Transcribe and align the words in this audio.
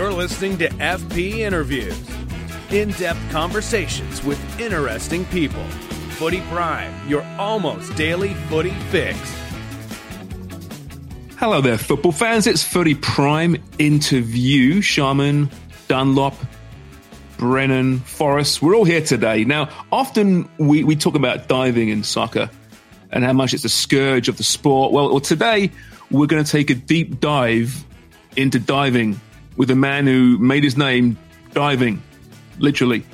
You're 0.00 0.14
listening 0.14 0.56
to 0.56 0.68
FP 0.70 1.40
Interviews, 1.40 2.08
in 2.70 2.88
depth 2.92 3.20
conversations 3.30 4.24
with 4.24 4.58
interesting 4.58 5.26
people. 5.26 5.62
Footy 6.16 6.40
Prime, 6.48 7.06
your 7.06 7.22
almost 7.38 7.94
daily 7.96 8.32
footy 8.48 8.70
fix. 8.88 9.18
Hello 11.36 11.60
there, 11.60 11.76
football 11.76 12.12
fans. 12.12 12.46
It's 12.46 12.64
Footy 12.64 12.94
Prime 12.94 13.62
interview. 13.78 14.80
Sharman, 14.80 15.50
Dunlop, 15.86 16.34
Brennan, 17.36 17.98
Forrest. 17.98 18.62
We're 18.62 18.74
all 18.74 18.86
here 18.86 19.04
today. 19.04 19.44
Now, 19.44 19.68
often 19.92 20.48
we, 20.56 20.82
we 20.82 20.96
talk 20.96 21.14
about 21.14 21.46
diving 21.46 21.90
in 21.90 22.04
soccer 22.04 22.48
and 23.10 23.22
how 23.22 23.34
much 23.34 23.52
it's 23.52 23.66
a 23.66 23.68
scourge 23.68 24.30
of 24.30 24.38
the 24.38 24.44
sport. 24.44 24.92
Well, 24.92 25.10
well 25.10 25.20
today 25.20 25.70
we're 26.10 26.26
going 26.26 26.42
to 26.42 26.50
take 26.50 26.70
a 26.70 26.74
deep 26.74 27.20
dive 27.20 27.84
into 28.34 28.58
diving 28.58 29.20
with 29.56 29.70
a 29.70 29.74
man 29.74 30.06
who 30.06 30.38
made 30.38 30.64
his 30.64 30.76
name 30.76 31.16
diving, 31.52 32.02
literally. 32.58 33.04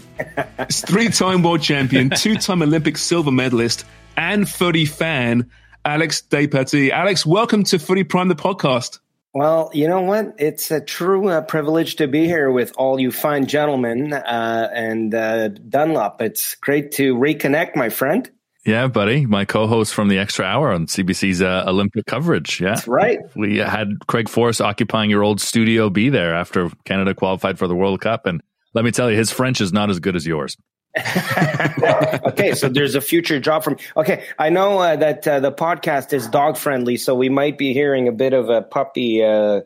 It's 0.59 0.81
three-time 0.81 1.43
world 1.43 1.63
champion, 1.63 2.11
two-time 2.17 2.63
Olympic 2.63 2.97
silver 2.97 3.31
medalist, 3.31 3.85
and 4.17 4.49
footy 4.49 4.87
fan, 4.87 5.51
Alex 5.85 6.23
Despatie. 6.29 6.91
Alex, 6.91 7.27
welcome 7.27 7.65
to 7.65 7.79
Footy 7.79 8.05
Prime, 8.05 8.29
the 8.29 8.35
podcast. 8.35 8.99
Well, 9.35 9.71
you 9.75 9.87
know 9.87 10.01
what? 10.01 10.37
It's 10.39 10.71
a 10.71 10.81
true 10.81 11.29
uh, 11.29 11.43
privilege 11.43 11.97
to 11.97 12.09
be 12.09 12.25
here 12.25 12.51
with 12.51 12.73
all 12.79 12.99
you 12.99 13.13
fine 13.13 13.47
gentlemen 13.47 14.15
uh, 14.15 14.71
and 14.73 15.15
uh, 15.15 15.49
Dunlop. 15.49 16.23
It's 16.23 16.55
great 16.55 16.93
to 16.93 17.15
reconnect, 17.15 17.77
my 17.77 17.91
friend. 17.91 18.31
Yeah, 18.67 18.89
buddy, 18.89 19.27
my 19.27 19.45
co-host 19.45 19.95
from 19.95 20.09
the 20.09 20.19
Extra 20.19 20.45
Hour 20.45 20.73
on 20.73 20.87
CBC's 20.87 21.41
uh, 21.41 21.65
Olympic 21.69 22.05
coverage. 22.07 22.61
Yeah, 22.61 22.75
That's 22.75 22.89
right. 22.89 23.21
We 23.37 23.59
had 23.59 24.07
Craig 24.09 24.29
Forrest 24.29 24.61
occupying 24.61 25.09
your 25.09 25.23
old 25.23 25.41
studio 25.41 25.89
B 25.89 26.09
there 26.09 26.35
after 26.35 26.71
Canada 26.85 27.15
qualified 27.15 27.61
for 27.61 27.69
the 27.69 27.77
World 27.77 28.01
Cup, 28.01 28.27
and 28.27 28.43
let 28.75 28.85
me 28.85 28.91
tell 28.91 29.09
you, 29.09 29.17
his 29.17 29.31
French 29.31 29.61
is 29.61 29.73
not 29.73 29.89
as 29.89 30.01
good 30.01 30.17
as 30.17 30.27
yours. 30.27 30.57
okay, 32.27 32.55
so 32.55 32.69
there's 32.69 32.97
a 32.97 33.01
future 33.01 33.39
job 33.39 33.63
from. 33.63 33.77
Okay, 33.97 34.25
I 34.39 34.51
know 34.51 34.79
uh, 34.79 34.97
that 34.97 35.29
uh, 35.29 35.39
the 35.39 35.53
podcast 35.53 36.13
is 36.13 36.27
dog 36.27 36.57
friendly, 36.57 36.97
so 36.97 37.15
we 37.15 37.29
might 37.29 37.59
be 37.59 37.73
hearing 37.73 38.09
a 38.09 38.13
bit 38.13 38.33
of 38.33 38.49
a 38.49 38.63
puppy 38.63 39.23
uh, 39.23 39.29
uh, 39.29 39.61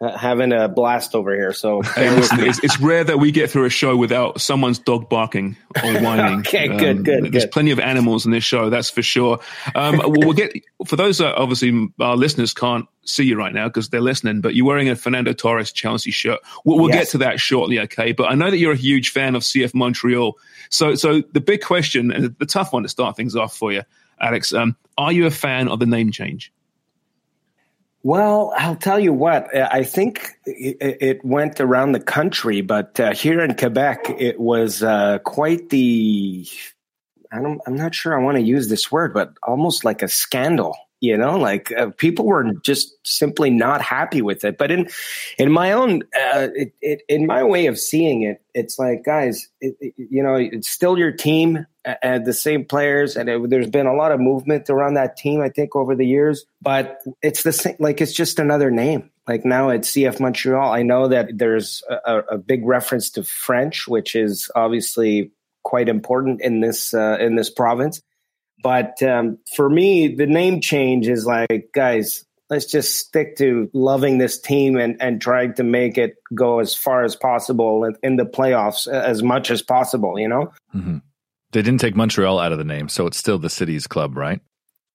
having 0.00 0.52
a 0.52 0.68
blast 0.68 1.14
over 1.14 1.34
here. 1.34 1.52
So 1.52 1.80
it's, 1.96 2.62
it's 2.62 2.78
rare 2.80 3.02
that 3.04 3.18
we 3.18 3.32
get 3.32 3.50
through 3.50 3.64
a 3.64 3.70
show 3.70 3.96
without 3.96 4.40
someone's 4.40 4.78
dog 4.78 5.08
barking 5.08 5.56
or 5.82 5.94
whining. 6.02 6.40
Okay, 6.40 6.68
good, 6.68 7.04
good, 7.04 7.32
There's 7.32 7.44
good. 7.44 7.50
plenty 7.52 7.70
of 7.70 7.80
animals 7.80 8.26
in 8.26 8.30
this 8.32 8.44
show, 8.44 8.68
that's 8.68 8.90
for 8.90 9.02
sure. 9.02 9.38
Um, 9.74 9.96
we'll 10.04 10.12
we'll 10.26 10.32
get 10.34 10.52
for 10.86 10.96
those 10.96 11.18
that 11.18 11.34
obviously 11.36 11.88
our 11.98 12.16
listeners 12.16 12.52
can't 12.52 12.86
see 13.04 13.24
you 13.24 13.36
right 13.36 13.54
now 13.54 13.68
because 13.68 13.88
they're 13.88 14.00
listening, 14.00 14.40
but 14.40 14.54
you're 14.54 14.66
wearing 14.66 14.88
a 14.88 14.96
Fernando 14.96 15.32
Torres 15.32 15.72
Chelsea 15.72 16.10
shirt. 16.10 16.40
We'll, 16.64 16.78
we'll 16.78 16.90
Yes. 16.90 17.04
get 17.06 17.08
to 17.12 17.18
that 17.18 17.40
shortly, 17.40 17.80
okay? 17.80 18.12
But 18.12 18.30
I 18.30 18.34
know 18.34 18.50
that 18.50 18.58
you're 18.58 18.72
a 18.72 18.76
huge 18.76 19.10
fan 19.10 19.34
of 19.34 19.42
CF 19.44 19.72
Montreal. 19.74 20.36
So, 20.68 20.94
so 20.94 21.22
the 21.32 21.40
big 21.40 21.62
question 21.62 22.10
and 22.10 22.36
the 22.38 22.46
tough 22.46 22.72
one 22.72 22.82
to 22.82 22.88
start 22.88 23.16
things 23.16 23.34
off 23.36 23.56
for 23.56 23.72
you, 23.72 23.82
Alex, 24.20 24.52
um, 24.52 24.76
are 24.98 25.12
you 25.12 25.26
a 25.26 25.30
fan 25.30 25.68
of 25.68 25.78
the 25.78 25.86
name 25.86 26.10
change? 26.10 26.52
Well, 28.06 28.52
I'll 28.56 28.76
tell 28.76 29.00
you 29.00 29.12
what. 29.12 29.52
uh, 29.52 29.68
I 29.68 29.82
think 29.82 30.38
it, 30.44 31.24
went 31.24 31.60
around 31.60 31.90
the 31.90 31.98
country, 31.98 32.60
but 32.60 33.00
uh, 33.00 33.12
here 33.12 33.40
in 33.40 33.56
Quebec, 33.56 34.10
it 34.16 34.38
was 34.38 34.80
uh, 34.84 35.18
quite 35.24 35.70
the. 35.70 36.46
I 37.32 37.42
don't. 37.42 37.60
I'm 37.66 37.74
not 37.74 37.96
sure 37.96 38.16
I 38.16 38.22
want 38.22 38.36
to 38.36 38.44
use 38.44 38.68
this 38.68 38.92
word, 38.92 39.12
but 39.12 39.32
almost 39.42 39.84
like 39.84 40.02
a 40.02 40.08
scandal. 40.08 40.76
You 41.06 41.16
know, 41.16 41.38
like 41.38 41.72
uh, 41.72 41.90
people 41.96 42.26
were 42.26 42.52
just 42.62 42.94
simply 43.06 43.50
not 43.50 43.80
happy 43.80 44.22
with 44.22 44.44
it. 44.44 44.58
But 44.58 44.70
in 44.70 44.88
in 45.38 45.50
my 45.50 45.72
own, 45.72 46.02
uh, 46.14 46.48
it, 46.54 46.72
it, 46.80 47.02
in 47.08 47.26
my 47.26 47.42
way 47.42 47.66
of 47.66 47.78
seeing 47.78 48.22
it, 48.22 48.42
it's 48.54 48.78
like, 48.78 49.04
guys, 49.04 49.48
it, 49.60 49.94
you 49.96 50.22
know, 50.22 50.34
it's 50.34 50.68
still 50.68 50.98
your 50.98 51.12
team 51.12 51.66
and 52.02 52.24
the 52.24 52.32
same 52.32 52.64
players, 52.64 53.16
and 53.16 53.50
there's 53.50 53.70
been 53.70 53.86
a 53.86 53.94
lot 53.94 54.12
of 54.12 54.20
movement 54.20 54.68
around 54.68 54.94
that 54.94 55.16
team, 55.16 55.40
I 55.40 55.48
think, 55.48 55.76
over 55.76 55.94
the 55.94 56.06
years. 56.06 56.44
But 56.60 56.98
it's 57.22 57.42
the 57.42 57.52
same, 57.52 57.76
like 57.78 58.00
it's 58.00 58.12
just 58.12 58.38
another 58.38 58.70
name. 58.70 59.10
Like 59.28 59.44
now 59.44 59.70
it's 59.70 59.92
CF 59.92 60.20
Montreal. 60.20 60.72
I 60.72 60.82
know 60.82 61.08
that 61.08 61.36
there's 61.36 61.82
a, 61.88 62.18
a 62.30 62.38
big 62.38 62.64
reference 62.64 63.10
to 63.10 63.24
French, 63.24 63.88
which 63.88 64.14
is 64.14 64.50
obviously 64.54 65.32
quite 65.62 65.88
important 65.88 66.40
in 66.42 66.60
this 66.60 66.94
uh, 66.94 67.18
in 67.20 67.34
this 67.34 67.50
province. 67.50 68.00
But 68.62 69.02
um, 69.02 69.38
for 69.54 69.68
me, 69.70 70.14
the 70.14 70.26
name 70.26 70.60
change 70.60 71.08
is 71.08 71.26
like, 71.26 71.70
guys, 71.74 72.24
let's 72.50 72.66
just 72.66 72.98
stick 72.98 73.36
to 73.36 73.68
loving 73.72 74.18
this 74.18 74.40
team 74.40 74.76
and, 74.76 74.96
and 75.00 75.20
trying 75.20 75.54
to 75.54 75.62
make 75.62 75.98
it 75.98 76.14
go 76.34 76.58
as 76.60 76.74
far 76.74 77.04
as 77.04 77.14
possible 77.16 77.84
in, 77.84 77.94
in 78.02 78.16
the 78.16 78.24
playoffs 78.24 78.86
uh, 78.88 78.92
as 78.92 79.22
much 79.22 79.50
as 79.50 79.62
possible, 79.62 80.18
you 80.18 80.28
know? 80.28 80.52
hmm 80.72 80.98
They 81.52 81.62
didn't 81.62 81.80
take 81.80 81.96
Montreal 81.96 82.38
out 82.38 82.52
of 82.52 82.58
the 82.58 82.64
name, 82.64 82.88
so 82.88 83.06
it's 83.06 83.16
still 83.16 83.38
the 83.38 83.50
city's 83.50 83.86
club, 83.86 84.16
right? 84.16 84.40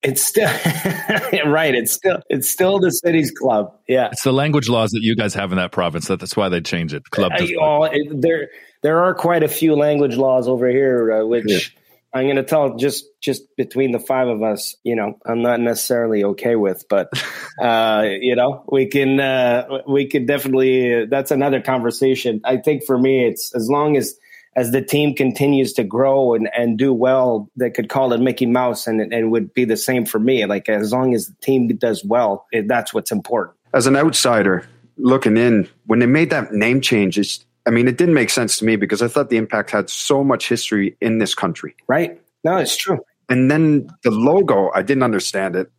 It's 0.02 0.20
still 0.22 0.48
right. 1.46 1.74
It's 1.76 1.92
still 1.92 2.20
it's 2.28 2.50
still 2.50 2.80
the 2.80 2.90
city's 2.90 3.30
club. 3.30 3.72
Yeah. 3.86 4.08
It's 4.10 4.24
the 4.24 4.32
language 4.32 4.68
laws 4.68 4.90
that 4.90 5.00
you 5.02 5.14
guys 5.14 5.32
have 5.34 5.52
in 5.52 5.58
that 5.58 5.70
province. 5.70 6.08
That, 6.08 6.18
that's 6.18 6.36
why 6.36 6.48
they 6.48 6.60
change 6.60 6.92
it. 6.92 7.04
Club. 7.10 7.30
I- 7.32 7.54
oh, 7.60 7.84
it- 7.84 8.20
there 8.20 8.48
there 8.82 8.98
are 9.04 9.14
quite 9.14 9.44
a 9.44 9.48
few 9.48 9.76
language 9.76 10.16
laws 10.16 10.48
over 10.48 10.68
here, 10.68 11.12
uh, 11.12 11.24
which 11.24 11.76
I'm 12.14 12.24
going 12.24 12.36
to 12.36 12.42
tell 12.42 12.76
just 12.76 13.06
just 13.20 13.42
between 13.56 13.92
the 13.92 13.98
five 13.98 14.28
of 14.28 14.42
us. 14.42 14.76
You 14.84 14.96
know, 14.96 15.18
I'm 15.24 15.42
not 15.42 15.60
necessarily 15.60 16.24
okay 16.24 16.56
with, 16.56 16.84
but 16.88 17.08
uh, 17.60 18.06
you 18.20 18.36
know, 18.36 18.64
we 18.70 18.86
can 18.86 19.18
uh, 19.20 19.82
we 19.88 20.06
can 20.06 20.26
definitely. 20.26 21.06
that's 21.06 21.30
another 21.30 21.60
conversation. 21.60 22.40
I 22.44 22.58
think 22.58 22.84
for 22.84 22.98
me, 22.98 23.26
it's 23.26 23.54
as 23.54 23.68
long 23.70 23.96
as 23.96 24.18
as 24.54 24.70
the 24.70 24.82
team 24.82 25.14
continues 25.14 25.72
to 25.72 25.84
grow 25.84 26.34
and, 26.34 26.50
and 26.54 26.76
do 26.76 26.92
well, 26.92 27.50
they 27.56 27.70
could 27.70 27.88
call 27.88 28.12
it 28.12 28.20
Mickey 28.20 28.44
Mouse, 28.44 28.86
and 28.86 29.00
it, 29.00 29.12
it 29.12 29.24
would 29.24 29.54
be 29.54 29.64
the 29.64 29.78
same 29.78 30.04
for 30.04 30.18
me. 30.18 30.44
Like 30.44 30.68
as 30.68 30.92
long 30.92 31.14
as 31.14 31.28
the 31.28 31.34
team 31.40 31.68
does 31.68 32.04
well, 32.04 32.46
it, 32.52 32.68
that's 32.68 32.92
what's 32.92 33.10
important. 33.10 33.56
as 33.72 33.86
an 33.86 33.96
outsider 33.96 34.66
looking 34.98 35.36
in, 35.36 35.68
when 35.86 35.98
they 35.98 36.06
made 36.06 36.30
that 36.30 36.52
name 36.52 36.80
change, 36.80 37.18
it's, 37.18 37.44
I 37.66 37.70
mean, 37.70 37.88
it 37.88 37.96
didn't 37.96 38.14
make 38.14 38.30
sense 38.30 38.58
to 38.58 38.64
me 38.64 38.76
because 38.76 39.02
I 39.02 39.08
thought 39.08 39.30
the 39.30 39.36
Impact 39.36 39.70
had 39.70 39.88
so 39.88 40.24
much 40.24 40.48
history 40.48 40.96
in 41.00 41.18
this 41.18 41.34
country. 41.34 41.74
Right? 41.86 42.20
No, 42.44 42.56
it's 42.56 42.76
true. 42.76 42.98
And 43.28 43.50
then 43.50 43.88
the 44.02 44.10
logo, 44.10 44.70
I 44.74 44.82
didn't 44.82 45.04
understand 45.04 45.56
it. 45.56 45.70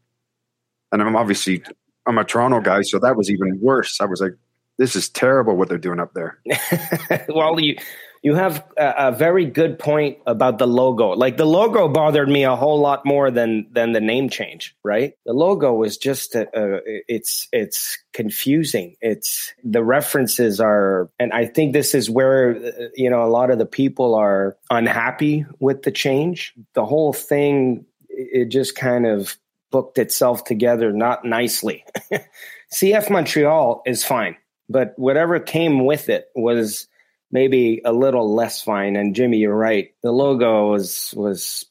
And 0.91 1.01
I'm 1.01 1.15
obviously, 1.15 1.63
I'm 2.07 2.17
a 2.17 2.23
Toronto 2.23 2.61
guy, 2.61 2.81
so 2.81 2.99
that 2.99 3.15
was 3.17 3.29
even 3.29 3.59
worse. 3.59 3.99
I 3.99 4.05
was 4.05 4.21
like, 4.21 4.33
this 4.77 4.95
is 4.95 5.09
terrible 5.09 5.55
what 5.55 5.69
they're 5.69 5.77
doing 5.77 5.99
up 5.99 6.13
there. 6.13 6.39
well, 7.29 7.59
you 7.59 7.75
you 8.23 8.35
have 8.35 8.65
a, 8.77 8.93
a 8.97 9.11
very 9.11 9.45
good 9.45 9.77
point 9.77 10.17
about 10.25 10.57
the 10.57 10.65
logo. 10.65 11.09
Like 11.09 11.35
the 11.35 11.45
logo 11.45 11.89
bothered 11.89 12.29
me 12.29 12.45
a 12.45 12.55
whole 12.55 12.79
lot 12.79 13.05
more 13.05 13.29
than 13.29 13.67
than 13.71 13.91
the 13.91 13.99
name 13.99 14.29
change. 14.29 14.75
Right? 14.83 15.13
The 15.25 15.33
logo 15.33 15.73
was 15.73 15.97
just 15.97 16.35
uh, 16.35 16.45
uh, 16.55 16.79
it's 16.85 17.49
it's 17.51 17.99
confusing. 18.13 18.95
It's 19.01 19.53
the 19.63 19.83
references 19.83 20.61
are, 20.61 21.09
and 21.19 21.33
I 21.33 21.45
think 21.45 21.73
this 21.73 21.93
is 21.93 22.09
where 22.09 22.55
uh, 22.55 22.87
you 22.95 23.09
know 23.09 23.23
a 23.23 23.27
lot 23.27 23.51
of 23.51 23.59
the 23.59 23.65
people 23.65 24.15
are 24.15 24.57
unhappy 24.69 25.45
with 25.59 25.83
the 25.83 25.91
change. 25.91 26.53
The 26.73 26.85
whole 26.85 27.11
thing 27.11 27.85
it 28.07 28.45
just 28.45 28.75
kind 28.75 29.05
of 29.05 29.37
booked 29.69 29.97
itself 29.97 30.45
together 30.45 30.93
not 30.93 31.25
nicely. 31.25 31.83
CF 32.73 33.09
Montreal 33.09 33.81
is 33.85 34.05
fine, 34.05 34.37
but 34.69 34.93
whatever 34.97 35.39
came 35.39 35.85
with 35.85 36.09
it 36.09 36.29
was 36.35 36.87
maybe 37.33 37.81
a 37.83 37.91
little 37.91 38.33
less 38.33 38.61
fine. 38.61 38.95
And 38.95 39.13
Jimmy, 39.13 39.39
you're 39.39 39.55
right. 39.55 39.93
The 40.03 40.11
logo 40.11 40.69
was 40.69 41.13
was 41.17 41.65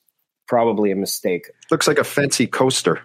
probably 0.47 0.91
a 0.91 0.97
mistake. 0.97 1.50
Looks 1.70 1.88
like 1.88 1.99
a 1.99 2.05
fancy 2.05 2.47
coaster. 2.47 3.00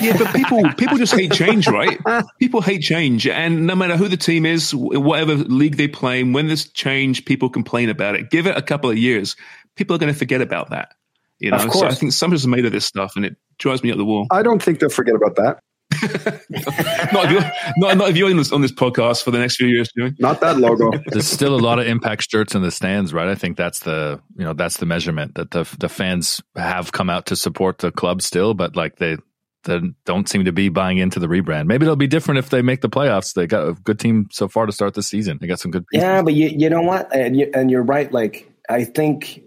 Yeah, 0.00 0.16
but 0.16 0.34
people 0.34 0.62
people 0.78 0.96
just 0.96 1.14
hate 1.14 1.32
change, 1.32 1.68
right? 1.68 1.98
People 2.40 2.62
hate 2.62 2.80
change, 2.80 3.28
and 3.28 3.66
no 3.66 3.74
matter 3.74 3.94
who 3.98 4.08
the 4.08 4.16
team 4.16 4.46
is, 4.46 4.74
whatever 4.74 5.34
league 5.34 5.76
they 5.76 5.86
play 5.86 6.20
in, 6.20 6.32
when 6.32 6.46
there's 6.46 6.66
change, 6.70 7.26
people 7.26 7.50
complain 7.50 7.90
about 7.90 8.14
it. 8.14 8.30
Give 8.30 8.46
it 8.46 8.56
a 8.56 8.62
couple 8.62 8.88
of 8.88 8.96
years, 8.96 9.36
people 9.76 9.94
are 9.94 9.98
going 9.98 10.10
to 10.10 10.18
forget 10.18 10.40
about 10.40 10.70
that. 10.70 10.94
You 11.40 11.50
know, 11.50 11.58
so 11.58 11.86
I 11.86 11.92
think 11.92 12.12
somebody's 12.12 12.46
made 12.46 12.64
of 12.64 12.72
this 12.72 12.86
stuff, 12.86 13.16
and 13.16 13.26
it 13.26 13.36
drives 13.58 13.82
me 13.82 13.90
up 13.90 13.98
the 13.98 14.04
wall. 14.06 14.28
I 14.30 14.42
don't 14.42 14.62
think 14.62 14.80
they'll 14.80 14.88
forget 14.88 15.14
about 15.14 15.36
that. 15.36 15.58
not, 17.12 17.24
if 17.26 17.30
you're, 17.30 17.52
not, 17.76 17.96
not 17.96 18.10
if 18.10 18.16
you're 18.16 18.30
on 18.30 18.36
this, 18.36 18.52
on 18.52 18.60
this 18.60 18.72
podcast 18.72 19.22
for 19.22 19.30
the 19.30 19.38
next 19.38 19.56
few 19.56 19.68
years, 19.68 19.90
doing 19.94 20.14
not 20.18 20.40
that 20.40 20.58
logo. 20.58 20.90
There's 21.06 21.28
still 21.28 21.54
a 21.54 21.60
lot 21.60 21.78
of 21.78 21.86
impact 21.86 22.28
shirts 22.30 22.54
in 22.54 22.62
the 22.62 22.70
stands, 22.70 23.14
right? 23.14 23.28
I 23.28 23.34
think 23.34 23.56
that's 23.56 23.80
the 23.80 24.20
you 24.36 24.44
know 24.44 24.52
that's 24.52 24.78
the 24.78 24.86
measurement 24.86 25.36
that 25.36 25.52
the 25.52 25.68
the 25.78 25.88
fans 25.88 26.40
have 26.56 26.92
come 26.92 27.08
out 27.08 27.26
to 27.26 27.36
support 27.36 27.78
the 27.78 27.92
club 27.92 28.22
still, 28.22 28.54
but 28.54 28.74
like 28.74 28.96
they 28.96 29.16
they 29.64 29.80
don't 30.04 30.28
seem 30.28 30.44
to 30.44 30.52
be 30.52 30.68
buying 30.68 30.98
into 30.98 31.20
the 31.20 31.28
rebrand. 31.28 31.66
Maybe 31.66 31.84
it'll 31.84 31.96
be 31.96 32.06
different 32.06 32.38
if 32.38 32.50
they 32.50 32.62
make 32.62 32.80
the 32.80 32.88
playoffs. 32.88 33.34
They 33.34 33.46
got 33.46 33.68
a 33.68 33.72
good 33.74 33.98
team 33.98 34.28
so 34.32 34.48
far 34.48 34.66
to 34.66 34.72
start 34.72 34.94
the 34.94 35.02
season. 35.02 35.38
They 35.40 35.46
got 35.46 35.60
some 35.60 35.70
good. 35.70 35.86
Pieces. 35.86 36.02
Yeah, 36.02 36.22
but 36.22 36.34
you 36.34 36.48
you 36.48 36.68
know 36.68 36.82
what, 36.82 37.14
and, 37.14 37.36
you, 37.36 37.50
and 37.54 37.70
you're 37.70 37.82
right. 37.82 38.10
Like 38.10 38.50
I 38.68 38.84
think 38.84 39.42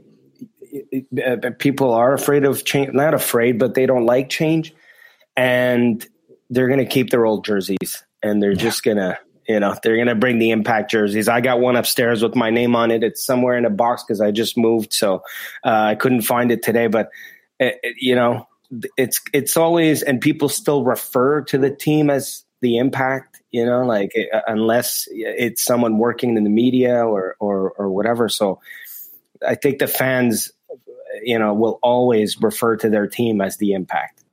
uh, 1.25 1.49
people 1.59 1.93
are 1.93 2.13
afraid 2.13 2.45
of 2.45 2.63
change. 2.65 2.93
Not 2.93 3.13
afraid, 3.13 3.59
but 3.59 3.73
they 3.73 3.85
don't 3.85 4.05
like 4.05 4.29
change, 4.29 4.73
and 5.35 6.05
they're 6.49 6.67
going 6.67 6.79
to 6.79 6.85
keep 6.85 7.09
their 7.09 7.25
old 7.25 7.45
jerseys, 7.45 8.03
and 8.21 8.41
they're 8.41 8.51
yeah. 8.51 8.57
just 8.57 8.83
gonna. 8.83 9.17
You 9.47 9.59
know, 9.59 9.75
they're 9.83 9.97
going 9.97 10.07
to 10.07 10.15
bring 10.15 10.39
the 10.39 10.49
impact 10.49 10.89
jerseys. 10.89 11.29
I 11.29 11.39
got 11.39 11.59
one 11.59 11.75
upstairs 11.75 12.23
with 12.23 12.35
my 12.35 12.49
name 12.49 12.75
on 12.75 12.89
it. 12.89 13.03
It's 13.03 13.23
somewhere 13.23 13.55
in 13.55 13.65
a 13.65 13.69
box 13.69 14.03
because 14.03 14.19
I 14.19 14.31
just 14.31 14.57
moved. 14.57 14.91
So 14.91 15.21
uh, 15.63 15.69
I 15.69 15.93
couldn't 15.93 16.23
find 16.23 16.51
it 16.51 16.63
today. 16.63 16.87
But, 16.87 17.09
it, 17.59 17.75
uh, 17.75 17.77
it, 17.83 17.95
you 17.99 18.15
know, 18.15 18.47
it's 18.97 19.21
it's 19.33 19.57
always 19.57 20.01
and 20.01 20.21
people 20.21 20.49
still 20.49 20.83
refer 20.83 21.41
to 21.41 21.57
the 21.57 21.69
team 21.69 22.09
as 22.09 22.43
the 22.61 22.77
impact 22.77 23.41
you 23.51 23.65
know 23.65 23.85
like 23.85 24.11
uh, 24.33 24.41
unless 24.47 25.07
it's 25.11 25.63
someone 25.63 25.97
working 25.97 26.37
in 26.37 26.43
the 26.43 26.49
media 26.49 27.05
or 27.05 27.35
or 27.39 27.71
or 27.71 27.89
whatever 27.89 28.27
so 28.29 28.59
i 29.47 29.55
think 29.55 29.79
the 29.79 29.87
fans 29.87 30.51
you 31.21 31.37
know 31.37 31.53
will 31.53 31.79
always 31.83 32.41
refer 32.41 32.75
to 32.75 32.89
their 32.89 33.07
team 33.07 33.41
as 33.41 33.57
the 33.57 33.73
impact 33.73 34.23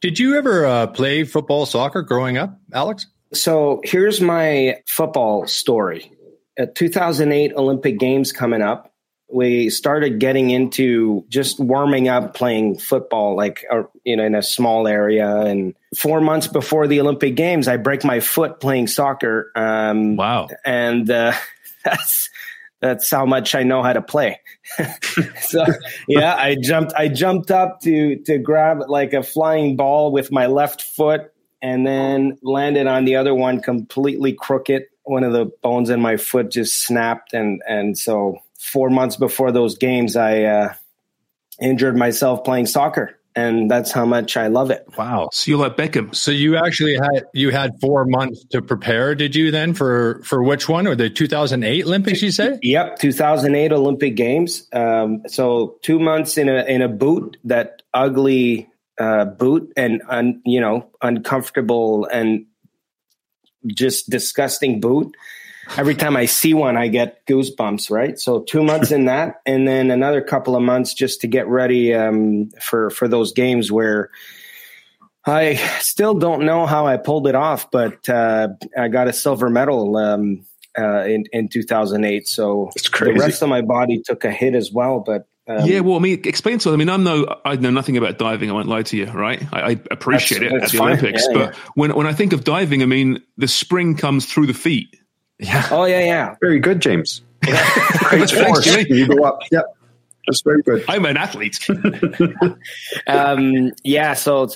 did 0.00 0.18
you 0.18 0.36
ever 0.36 0.66
uh, 0.66 0.86
play 0.88 1.24
football 1.24 1.66
soccer 1.66 2.02
growing 2.02 2.38
up 2.38 2.58
alex? 2.72 3.06
So 3.32 3.80
here's 3.84 4.20
my 4.20 4.78
football 4.86 5.46
story. 5.46 6.12
At 6.58 6.74
2008 6.74 7.54
olympic 7.54 7.98
games 7.98 8.32
coming 8.32 8.62
up 8.62 8.90
we 9.32 9.70
started 9.70 10.18
getting 10.18 10.50
into 10.50 11.24
just 11.28 11.60
warming 11.60 12.08
up 12.08 12.34
playing 12.34 12.76
football 12.78 13.36
like 13.36 13.64
uh, 13.70 13.82
you 14.04 14.16
know 14.16 14.24
in 14.24 14.34
a 14.34 14.42
small 14.42 14.86
area. 14.88 15.28
And 15.36 15.74
four 15.96 16.20
months 16.20 16.46
before 16.46 16.86
the 16.86 17.00
olympic 17.00 17.34
games 17.34 17.66
i 17.66 17.76
break 17.76 18.04
my 18.04 18.20
foot 18.20 18.60
playing 18.60 18.86
soccer 18.86 19.50
um, 19.56 20.16
wow. 20.16 20.48
and 20.64 21.10
uh, 21.10 21.32
that's 21.84 22.30
that's 22.80 23.10
how 23.10 23.26
much 23.26 23.54
i 23.54 23.62
know 23.62 23.82
how 23.82 23.92
to 23.92 24.02
play. 24.02 24.40
So 25.40 25.64
yeah 26.08 26.34
i 26.36 26.54
jumped 26.54 26.92
i 26.94 27.08
jumped 27.08 27.50
up 27.50 27.80
to 27.80 28.16
to 28.24 28.38
grab 28.38 28.82
like 28.88 29.12
a 29.12 29.22
flying 29.22 29.76
ball 29.76 30.12
with 30.12 30.30
my 30.30 30.46
left 30.46 30.82
foot 30.82 31.32
and 31.62 31.86
then 31.86 32.38
landed 32.42 32.86
on 32.86 33.04
the 33.04 33.16
other 33.16 33.34
one 33.34 33.60
completely 33.60 34.32
crooked. 34.32 34.84
One 35.04 35.24
of 35.24 35.32
the 35.32 35.50
bones 35.62 35.90
in 35.90 36.00
my 36.00 36.16
foot 36.16 36.50
just 36.50 36.82
snapped. 36.84 37.34
And 37.34 37.62
and 37.68 37.98
so 37.98 38.38
four 38.58 38.90
months 38.90 39.16
before 39.16 39.52
those 39.52 39.76
games, 39.76 40.16
I 40.16 40.42
uh, 40.42 40.74
injured 41.60 41.96
myself 41.96 42.44
playing 42.44 42.66
soccer, 42.66 43.18
and 43.36 43.70
that's 43.70 43.92
how 43.92 44.04
much 44.04 44.36
I 44.36 44.48
love 44.48 44.70
it. 44.70 44.86
Wow! 44.96 45.28
So 45.32 45.50
you 45.50 45.56
let 45.58 45.76
Beckham. 45.76 46.14
So 46.14 46.30
you 46.30 46.56
actually 46.56 46.94
had 46.94 47.24
you 47.32 47.50
had 47.50 47.80
four 47.80 48.04
months 48.04 48.44
to 48.50 48.62
prepare. 48.62 49.14
Did 49.14 49.34
you 49.34 49.50
then 49.50 49.74
for 49.74 50.22
for 50.24 50.42
which 50.42 50.68
one 50.68 50.86
or 50.86 50.94
the 50.94 51.10
2008 51.10 51.84
Olympics? 51.84 52.22
You 52.22 52.30
say? 52.30 52.58
Yep, 52.62 52.98
2008 52.98 53.72
Olympic 53.72 54.16
Games. 54.16 54.68
Um, 54.72 55.22
so 55.28 55.78
two 55.82 55.98
months 55.98 56.38
in 56.38 56.48
a 56.48 56.64
in 56.64 56.82
a 56.82 56.88
boot 56.88 57.36
that 57.44 57.82
ugly 57.94 58.68
uh, 58.98 59.24
boot 59.24 59.72
and 59.76 60.02
un, 60.08 60.42
you 60.44 60.60
know 60.60 60.90
uncomfortable 61.02 62.06
and 62.06 62.46
just 63.66 64.10
disgusting 64.10 64.80
boot 64.80 65.14
every 65.76 65.94
time 65.94 66.16
I 66.16 66.26
see 66.26 66.54
one, 66.54 66.76
I 66.76 66.88
get 66.88 67.26
goosebumps, 67.26 67.90
right? 67.90 68.18
So 68.18 68.40
two 68.40 68.62
months 68.62 68.90
in 68.90 69.06
that, 69.06 69.40
and 69.46 69.66
then 69.66 69.90
another 69.90 70.20
couple 70.20 70.56
of 70.56 70.62
months 70.62 70.94
just 70.94 71.20
to 71.22 71.26
get 71.26 71.48
ready 71.48 71.94
um, 71.94 72.50
for 72.60 72.90
for 72.90 73.08
those 73.08 73.32
games 73.32 73.70
where 73.70 74.10
I 75.24 75.56
still 75.80 76.14
don't 76.14 76.44
know 76.44 76.66
how 76.66 76.86
I 76.86 76.96
pulled 76.96 77.26
it 77.26 77.34
off, 77.34 77.70
but 77.70 78.08
uh, 78.08 78.48
I 78.76 78.88
got 78.88 79.08
a 79.08 79.12
silver 79.12 79.50
medal 79.50 79.96
um, 79.96 80.46
uh, 80.78 81.04
in 81.04 81.24
in 81.32 81.48
2008. 81.48 82.26
So 82.26 82.70
the 82.74 83.14
rest 83.18 83.42
of 83.42 83.48
my 83.48 83.62
body 83.62 84.02
took 84.04 84.24
a 84.24 84.30
hit 84.30 84.54
as 84.54 84.72
well, 84.72 85.00
but. 85.00 85.26
Um, 85.48 85.66
yeah, 85.66 85.80
well, 85.80 85.96
I 85.96 85.98
mean, 85.98 86.20
explain 86.26 86.58
to. 86.60 86.72
I 86.72 86.76
mean, 86.76 86.88
I'm 86.88 87.02
no, 87.02 87.40
I 87.44 87.56
know 87.56 87.70
nothing 87.70 87.96
about 87.96 88.18
diving. 88.18 88.50
I 88.50 88.52
won't 88.52 88.68
lie 88.68 88.82
to 88.82 88.96
you, 88.96 89.06
right? 89.06 89.42
I, 89.52 89.70
I 89.70 89.80
appreciate 89.90 90.44
it 90.44 90.52
at 90.52 90.70
the 90.70 90.78
fine. 90.78 90.88
Olympics, 90.88 91.26
yeah, 91.26 91.32
but 91.32 91.54
yeah. 91.54 91.60
when 91.74 91.94
when 91.96 92.06
I 92.06 92.12
think 92.12 92.32
of 92.32 92.44
diving, 92.44 92.82
I 92.82 92.86
mean, 92.86 93.20
the 93.36 93.48
spring 93.48 93.96
comes 93.96 94.26
through 94.26 94.46
the 94.46 94.54
feet. 94.54 94.99
Yeah. 95.40 95.66
Oh 95.70 95.84
yeah, 95.84 96.00
yeah. 96.00 96.34
Very 96.40 96.60
good, 96.60 96.80
James. 96.80 97.22
Great 97.42 98.30
force. 98.30 98.66
You 98.88 99.08
go 99.08 99.24
up. 99.24 99.40
Yep. 99.50 99.64
That's 100.26 100.42
very 100.42 100.62
good. 100.62 100.84
I'm 100.86 101.06
an 101.06 101.16
athlete. 101.16 101.66
um, 103.06 103.72
yeah, 103.82 104.14
so 104.14 104.48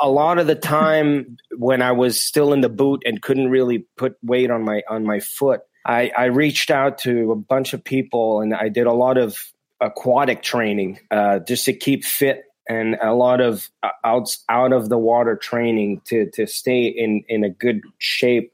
a 0.00 0.08
lot 0.08 0.38
of 0.38 0.46
the 0.46 0.54
time 0.54 1.36
when 1.58 1.82
I 1.82 1.92
was 1.92 2.22
still 2.22 2.52
in 2.52 2.60
the 2.60 2.68
boot 2.68 3.02
and 3.04 3.20
couldn't 3.20 3.50
really 3.50 3.84
put 3.96 4.16
weight 4.22 4.50
on 4.50 4.64
my 4.64 4.82
on 4.88 5.04
my 5.04 5.20
foot, 5.20 5.62
I, 5.84 6.12
I 6.16 6.24
reached 6.26 6.70
out 6.70 6.98
to 6.98 7.32
a 7.32 7.36
bunch 7.36 7.74
of 7.74 7.82
people 7.82 8.40
and 8.40 8.54
I 8.54 8.68
did 8.68 8.86
a 8.86 8.92
lot 8.92 9.18
of 9.18 9.36
aquatic 9.80 10.42
training 10.42 11.00
uh, 11.10 11.40
just 11.40 11.64
to 11.64 11.72
keep 11.72 12.04
fit 12.04 12.44
and 12.68 12.96
a 13.02 13.12
lot 13.12 13.40
of 13.40 13.68
uh, 13.82 13.90
out 14.04 14.36
out 14.48 14.72
of 14.72 14.88
the 14.88 14.98
water 14.98 15.36
training 15.36 16.00
to 16.04 16.30
to 16.34 16.46
stay 16.46 16.84
in 16.84 17.24
in 17.28 17.42
a 17.42 17.50
good 17.50 17.80
shape 17.98 18.52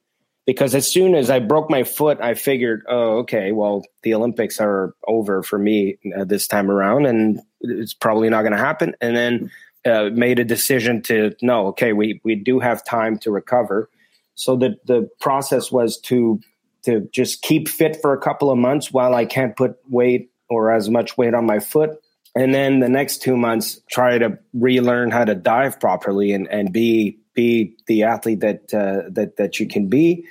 because 0.49 0.75
as 0.75 0.91
soon 0.91 1.15
as 1.15 1.29
I 1.29 1.41
broke 1.41 1.69
my 1.69 1.85
foot, 1.85 2.23
I 2.23 2.33
figured, 2.33 2.83
oh, 2.89 3.19
okay, 3.19 3.53
well, 3.53 3.85
the 4.03 4.15
Olympics 4.15 4.59
are 4.61 4.95
over 5.07 5.43
for 5.43 5.59
me 5.59 5.99
uh, 6.17 6.25
this 6.25 6.47
time 6.47 6.71
around, 6.71 7.05
and 7.05 7.39
it's 7.61 7.93
probably 7.93 8.31
not 8.31 8.41
going 8.41 8.53
to 8.53 8.59
happen. 8.59 8.97
And 9.03 9.15
then 9.15 9.51
uh, 9.85 10.05
made 10.05 10.39
a 10.39 10.45
decision 10.45 11.03
to 11.03 11.37
no, 11.43 11.67
okay, 11.67 11.93
we 11.93 12.23
we 12.25 12.35
do 12.35 12.61
have 12.61 12.83
time 12.83 13.19
to 13.19 13.31
recover. 13.31 13.91
So 14.37 14.57
the 14.57 14.77
the 14.87 15.11
process 15.21 15.71
was 15.71 16.01
to 16.05 16.41
to 16.87 17.07
just 17.13 17.43
keep 17.43 17.69
fit 17.69 18.01
for 18.01 18.15
a 18.15 18.19
couple 18.19 18.51
of 18.51 18.57
months 18.57 18.91
while 18.91 19.15
I 19.15 19.27
can't 19.27 19.55
put 19.55 19.77
weight 19.91 20.31
or 20.49 20.73
as 20.73 20.89
much 20.89 21.19
weight 21.19 21.35
on 21.35 21.45
my 21.45 21.59
foot. 21.59 21.91
And 22.39 22.55
then 22.55 22.79
the 22.79 22.89
next 22.89 23.21
two 23.21 23.37
months, 23.37 23.81
try 23.91 24.17
to 24.17 24.39
relearn 24.55 25.11
how 25.11 25.25
to 25.25 25.35
dive 25.35 25.81
properly 25.81 26.33
and, 26.33 26.47
and 26.47 26.73
be 26.73 27.19
be 27.35 27.77
the 27.89 28.05
athlete 28.05 28.41
that 28.41 28.73
uh, 28.73 29.11
that 29.11 29.39
that 29.39 29.59
you 29.59 29.67
can 29.67 29.89
be. 29.89 30.25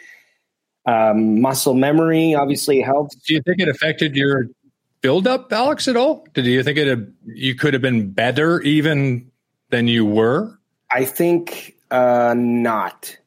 Um, 0.85 1.41
muscle 1.41 1.73
memory 1.73 2.33
obviously 2.33 2.79
helps. 2.79 3.15
Do 3.15 3.33
you 3.33 3.41
think 3.41 3.59
it 3.59 3.67
affected 3.67 4.15
your 4.15 4.47
buildup, 5.01 5.51
Alex, 5.51 5.89
at 5.89 5.97
all? 5.97 6.25
Did 6.33 6.45
you 6.45 6.63
think 6.63 6.77
it 6.77 6.87
have, 6.87 7.05
you 7.25 7.55
could 7.55 7.73
have 7.73 7.81
been 7.81 8.11
better 8.11 8.61
even 8.61 9.29
than 9.69 9.89
you 9.89 10.05
were? 10.05 10.57
I 10.89 11.03
think 11.03 11.75
uh, 11.91 12.35
not 12.37 13.17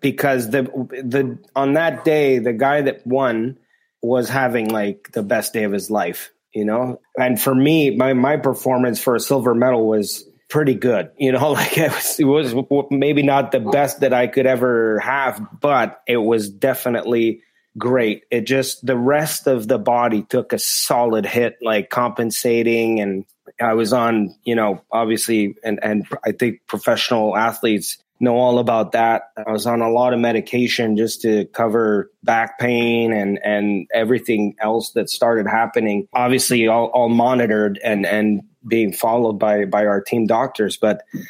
because 0.00 0.50
the 0.50 0.62
the 0.90 1.38
on 1.54 1.74
that 1.74 2.04
day 2.04 2.40
the 2.40 2.52
guy 2.52 2.82
that 2.82 3.06
won 3.06 3.58
was 4.02 4.28
having 4.28 4.70
like 4.70 5.12
the 5.12 5.22
best 5.22 5.52
day 5.52 5.62
of 5.62 5.70
his 5.70 5.88
life, 5.88 6.32
you 6.54 6.64
know. 6.64 7.00
And 7.18 7.40
for 7.40 7.54
me, 7.54 7.96
my 7.96 8.12
my 8.12 8.36
performance 8.36 9.00
for 9.00 9.14
a 9.14 9.20
silver 9.20 9.54
medal 9.54 9.86
was 9.86 10.26
pretty 10.48 10.74
good. 10.74 11.10
You 11.18 11.32
know, 11.32 11.52
like 11.52 11.76
it 11.76 11.92
was, 11.92 12.20
it 12.20 12.24
was 12.24 12.54
maybe 12.90 13.22
not 13.22 13.52
the 13.52 13.60
best 13.60 14.00
that 14.00 14.12
I 14.12 14.26
could 14.26 14.46
ever 14.46 14.98
have, 15.00 15.44
but 15.60 16.00
it 16.06 16.18
was 16.18 16.48
definitely 16.48 17.42
great. 17.76 18.22
It 18.30 18.42
just 18.42 18.86
the 18.86 18.96
rest 18.96 19.46
of 19.46 19.68
the 19.68 19.78
body 19.78 20.22
took 20.22 20.52
a 20.52 20.58
solid 20.58 21.26
hit, 21.26 21.56
like 21.60 21.90
compensating, 21.90 23.00
and 23.00 23.24
I 23.60 23.74
was 23.74 23.92
on, 23.92 24.34
you 24.44 24.54
know, 24.54 24.82
obviously, 24.90 25.56
and 25.64 25.82
and 25.82 26.06
I 26.24 26.32
think 26.32 26.60
professional 26.66 27.36
athletes 27.36 27.98
know 28.20 28.36
all 28.36 28.58
about 28.58 28.92
that. 28.92 29.30
I 29.36 29.50
was 29.50 29.66
on 29.66 29.80
a 29.80 29.90
lot 29.90 30.12
of 30.12 30.20
medication 30.20 30.96
just 30.96 31.22
to 31.22 31.46
cover 31.46 32.10
back 32.22 32.58
pain 32.58 33.12
and 33.12 33.38
and 33.44 33.86
everything 33.92 34.56
else 34.60 34.92
that 34.92 35.10
started 35.10 35.46
happening. 35.46 36.08
Obviously, 36.12 36.66
all, 36.68 36.86
all 36.86 37.08
monitored 37.08 37.78
and 37.82 38.06
and 38.06 38.42
being 38.66 38.92
followed 38.92 39.34
by 39.34 39.64
by 39.64 39.86
our 39.86 40.00
team 40.00 40.26
doctors. 40.26 40.76
But 40.76 41.02
uh, 41.14 41.24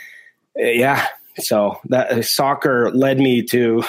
yeah, 0.65 1.07
so 1.39 1.81
that 1.87 2.11
uh, 2.11 2.23
soccer 2.23 2.91
led 2.91 3.19
me 3.19 3.43
to 3.45 3.83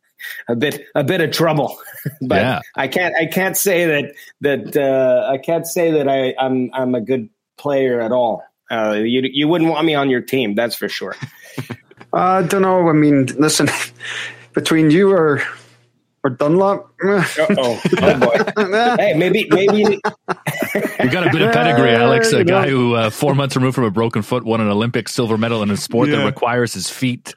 a 0.48 0.56
bit 0.56 0.86
a 0.94 1.04
bit 1.04 1.20
of 1.20 1.30
trouble. 1.30 1.78
but 2.22 2.42
Yeah. 2.42 2.60
I 2.76 2.88
can't 2.88 3.14
I 3.16 3.26
can't 3.26 3.56
say 3.56 3.86
that 3.86 4.14
that 4.40 4.76
uh, 4.76 5.30
I 5.30 5.38
can't 5.38 5.66
say 5.66 5.92
that 5.92 6.08
I 6.08 6.34
I'm 6.38 6.70
I'm 6.72 6.94
a 6.94 7.00
good 7.00 7.30
player 7.56 8.00
at 8.00 8.12
all. 8.12 8.44
Uh, 8.70 8.92
you 8.92 9.22
you 9.30 9.48
wouldn't 9.48 9.70
want 9.70 9.84
me 9.84 9.94
on 9.94 10.08
your 10.08 10.22
team, 10.22 10.54
that's 10.54 10.74
for 10.74 10.88
sure. 10.88 11.14
I 12.12 12.42
don't 12.42 12.62
know. 12.62 12.88
I 12.88 12.92
mean, 12.92 13.26
listen, 13.38 13.68
between 14.52 14.90
you 14.90 15.10
or 15.12 15.42
or 16.24 16.30
Dunlop, 16.30 16.92
oh, 17.04 17.80
boy. 17.90 18.36
hey, 18.96 19.14
maybe 19.16 19.44
maybe 19.50 19.80
You 19.80 21.10
got 21.10 21.26
a 21.26 21.30
bit 21.32 21.42
of 21.42 21.52
pedigree, 21.52 21.94
Alex. 21.94 22.32
A 22.32 22.44
guy 22.44 22.68
who, 22.68 22.94
uh, 22.94 23.10
four 23.10 23.34
months 23.34 23.56
removed 23.56 23.74
from 23.74 23.84
a 23.84 23.90
broken 23.90 24.22
foot, 24.22 24.44
won 24.44 24.60
an 24.60 24.68
Olympic 24.68 25.08
silver 25.08 25.36
medal 25.36 25.62
in 25.62 25.70
a 25.70 25.76
sport 25.76 26.10
that 26.10 26.24
requires 26.24 26.72
his 26.74 26.88
feet 26.88 27.34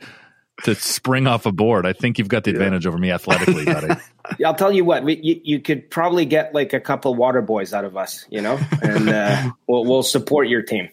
to 0.64 0.76
spring 0.76 1.28
off 1.28 1.46
a 1.46 1.52
board. 1.52 1.86
I 1.86 1.94
think 1.94 2.18
you've 2.18 2.28
got 2.28 2.44
the 2.44 2.52
advantage 2.52 2.86
over 2.86 2.98
me 2.98 3.12
athletically, 3.12 3.66
buddy. 3.66 3.96
I'll 4.46 4.56
tell 4.56 4.72
you 4.72 4.86
what, 4.86 5.04
we, 5.04 5.20
you, 5.22 5.42
you 5.44 5.60
could 5.60 5.90
probably 5.90 6.26
get 6.26 6.54
like 6.54 6.74
a 6.74 6.80
couple 6.80 7.14
water 7.16 7.42
boys 7.42 7.74
out 7.74 7.86
of 7.86 7.98
us, 7.98 8.26
you 8.30 8.42
know, 8.42 8.60
and 8.82 9.10
uh, 9.10 9.52
we'll, 9.68 9.84
we'll 9.84 10.04
support 10.04 10.48
your 10.48 10.62
team. 10.62 10.90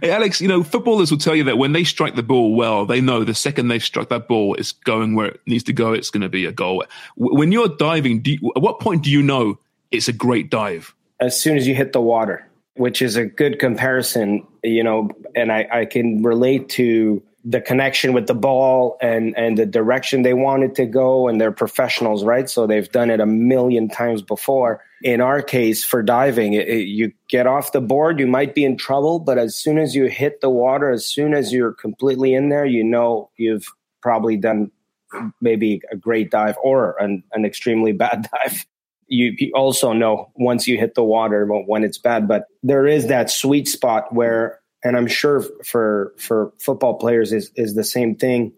Hey, 0.00 0.10
Alex, 0.10 0.40
you 0.40 0.48
know, 0.48 0.62
footballers 0.62 1.10
will 1.10 1.18
tell 1.18 1.34
you 1.34 1.44
that 1.44 1.58
when 1.58 1.72
they 1.72 1.84
strike 1.84 2.16
the 2.16 2.22
ball 2.22 2.54
well, 2.54 2.86
they 2.86 3.00
know 3.00 3.24
the 3.24 3.34
second 3.34 3.68
they've 3.68 3.82
struck 3.82 4.08
that 4.08 4.28
ball, 4.28 4.54
it's 4.54 4.72
going 4.72 5.14
where 5.14 5.28
it 5.28 5.40
needs 5.46 5.64
to 5.64 5.72
go. 5.72 5.92
It's 5.92 6.10
going 6.10 6.22
to 6.22 6.28
be 6.28 6.46
a 6.46 6.52
goal. 6.52 6.84
When 7.16 7.52
you're 7.52 7.68
diving, 7.68 8.22
you, 8.24 8.52
at 8.56 8.62
what 8.62 8.80
point 8.80 9.04
do 9.04 9.10
you 9.10 9.22
know 9.22 9.58
it's 9.90 10.08
a 10.08 10.12
great 10.12 10.50
dive? 10.50 10.94
as 11.20 11.38
soon 11.38 11.56
as 11.56 11.68
you 11.68 11.74
hit 11.74 11.92
the 11.92 12.00
water, 12.00 12.46
which 12.74 13.02
is 13.02 13.16
a 13.16 13.26
good 13.26 13.58
comparison, 13.58 14.46
you 14.64 14.82
know, 14.82 15.10
and 15.36 15.52
I, 15.52 15.68
I 15.70 15.84
can 15.84 16.22
relate 16.22 16.68
to 16.70 17.22
the 17.44 17.60
connection 17.60 18.12
with 18.12 18.26
the 18.26 18.34
ball 18.34 18.98
and, 19.00 19.36
and 19.36 19.56
the 19.56 19.64
direction 19.66 20.22
they 20.22 20.34
wanted 20.34 20.74
to 20.74 20.86
go. 20.86 21.26
And 21.28 21.40
they're 21.40 21.52
professionals, 21.52 22.24
right? 22.24 22.50
So 22.50 22.66
they've 22.66 22.90
done 22.90 23.10
it 23.10 23.20
a 23.20 23.26
million 23.26 23.88
times 23.88 24.22
before. 24.22 24.82
In 25.02 25.20
our 25.20 25.40
case, 25.40 25.84
for 25.84 26.02
diving, 26.02 26.52
it, 26.52 26.68
it- 26.68 26.86
you 26.86 27.12
get 27.28 27.46
off 27.46 27.72
the 27.72 27.80
board, 27.80 28.20
you 28.20 28.26
might 28.26 28.54
be 28.54 28.64
in 28.64 28.76
trouble, 28.76 29.18
but 29.18 29.38
as 29.38 29.56
soon 29.56 29.78
as 29.78 29.94
you 29.94 30.06
hit 30.06 30.40
the 30.40 30.50
water, 30.50 30.90
as 30.90 31.06
soon 31.06 31.32
as 31.32 31.52
you're 31.52 31.72
completely 31.72 32.34
in 32.34 32.50
there, 32.50 32.66
you 32.66 32.84
know 32.84 33.30
you've 33.36 33.66
probably 34.02 34.36
done 34.36 34.70
maybe 35.40 35.80
a 35.90 35.96
great 35.96 36.30
dive 36.30 36.56
or 36.62 36.96
an, 37.00 37.22
an 37.32 37.44
extremely 37.44 37.92
bad 38.04 38.28
dive 38.30 38.66
you, 39.10 39.34
you 39.38 39.52
also 39.54 39.92
know 39.92 40.30
once 40.36 40.68
you 40.68 40.78
hit 40.78 40.94
the 40.94 41.02
water 41.02 41.44
when 41.46 41.82
it's 41.84 41.98
bad 41.98 42.28
but 42.28 42.44
there 42.62 42.86
is 42.86 43.08
that 43.08 43.28
sweet 43.28 43.66
spot 43.68 44.14
where 44.14 44.59
and 44.84 44.96
i'm 44.96 45.06
sure 45.06 45.42
for 45.64 46.12
for 46.18 46.52
football 46.58 46.94
players 46.94 47.32
is 47.32 47.50
is 47.56 47.74
the 47.74 47.84
same 47.84 48.14
thing. 48.14 48.52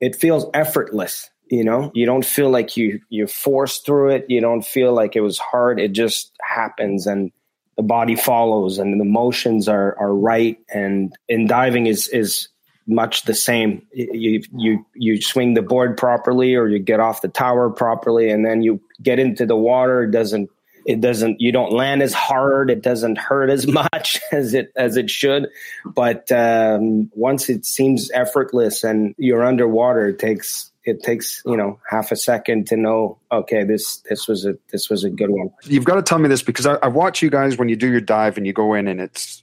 It 0.00 0.14
feels 0.14 0.46
effortless 0.52 1.30
you 1.50 1.64
know? 1.64 1.90
You 1.94 2.06
don't 2.06 2.24
feel 2.24 2.50
like 2.50 2.76
you 2.76 3.00
you 3.08 3.26
forced 3.26 3.86
through 3.86 4.10
it. 4.10 4.26
You 4.28 4.40
don't 4.40 4.64
feel 4.64 4.92
like 4.92 5.16
it 5.16 5.20
was 5.20 5.38
hard. 5.38 5.80
It 5.80 5.92
just 5.92 6.32
happens 6.42 7.06
and 7.06 7.32
the 7.76 7.82
body 7.82 8.16
follows 8.16 8.78
and 8.78 9.00
the 9.00 9.04
motions 9.04 9.68
are 9.68 9.96
are 9.98 10.14
right. 10.14 10.58
And 10.72 11.14
in 11.28 11.46
diving 11.46 11.86
is 11.86 12.08
is 12.08 12.48
much 12.86 13.22
the 13.22 13.34
same. 13.34 13.86
You 13.92 14.42
you 14.52 14.86
you 14.94 15.22
swing 15.22 15.54
the 15.54 15.62
board 15.62 15.96
properly 15.96 16.54
or 16.54 16.68
you 16.68 16.78
get 16.78 17.00
off 17.00 17.22
the 17.22 17.28
tower 17.28 17.70
properly 17.70 18.30
and 18.30 18.44
then 18.44 18.62
you 18.62 18.80
get 19.02 19.18
into 19.18 19.46
the 19.46 19.56
water. 19.56 20.04
It 20.04 20.10
doesn't 20.10 20.50
it 20.86 21.00
doesn't 21.00 21.40
you 21.40 21.52
don't 21.52 21.72
land 21.72 22.02
as 22.02 22.14
hard 22.14 22.70
it 22.70 22.82
doesn't 22.82 23.18
hurt 23.18 23.50
as 23.50 23.66
much 23.92 24.20
as 24.32 24.54
it 24.54 24.72
as 24.76 24.96
it 24.96 25.10
should 25.10 25.48
but 25.84 26.30
um, 26.32 27.10
once 27.14 27.48
it 27.48 27.66
seems 27.66 28.10
effortless 28.12 28.84
and 28.84 29.14
you're 29.18 29.44
underwater 29.44 30.08
it 30.08 30.18
takes 30.18 30.70
it 30.84 31.02
takes 31.02 31.42
you 31.44 31.56
know 31.56 31.78
half 31.90 32.12
a 32.12 32.16
second 32.16 32.66
to 32.66 32.76
know 32.76 33.18
okay 33.32 33.64
this 33.64 33.98
this 34.08 34.28
was 34.28 34.46
a 34.46 34.56
this 34.70 34.88
was 34.88 35.04
a 35.04 35.10
good 35.10 35.30
one 35.30 35.50
you've 35.64 35.84
got 35.84 35.96
to 35.96 36.02
tell 36.02 36.18
me 36.18 36.28
this 36.28 36.42
because 36.42 36.66
I, 36.66 36.74
I 36.76 36.88
watch 36.88 37.20
you 37.22 37.30
guys 37.30 37.58
when 37.58 37.68
you 37.68 37.76
do 37.76 37.90
your 37.90 38.00
dive 38.00 38.38
and 38.38 38.46
you 38.46 38.52
go 38.52 38.74
in 38.74 38.86
and 38.86 39.00
it's 39.00 39.42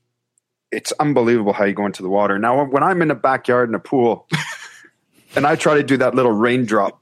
it's 0.74 0.92
unbelievable 0.94 1.54
how 1.54 1.66
you 1.66 1.74
go 1.74 1.86
into 1.86 2.02
the 2.02 2.10
water. 2.10 2.40
Now, 2.40 2.66
when 2.66 2.84
I'm 2.84 3.02
in 3.02 3.12
a 3.12 3.16
backyard 3.16 3.70
in 3.70 3.76
a 3.76 3.80
pool 3.80 4.28
and 5.36 5.46
I 5.46 5.56
try 5.56 5.76
to 5.76 5.84
do 5.84 5.98
that 5.98 6.16
little 6.16 6.32
raindrop, 6.32 7.00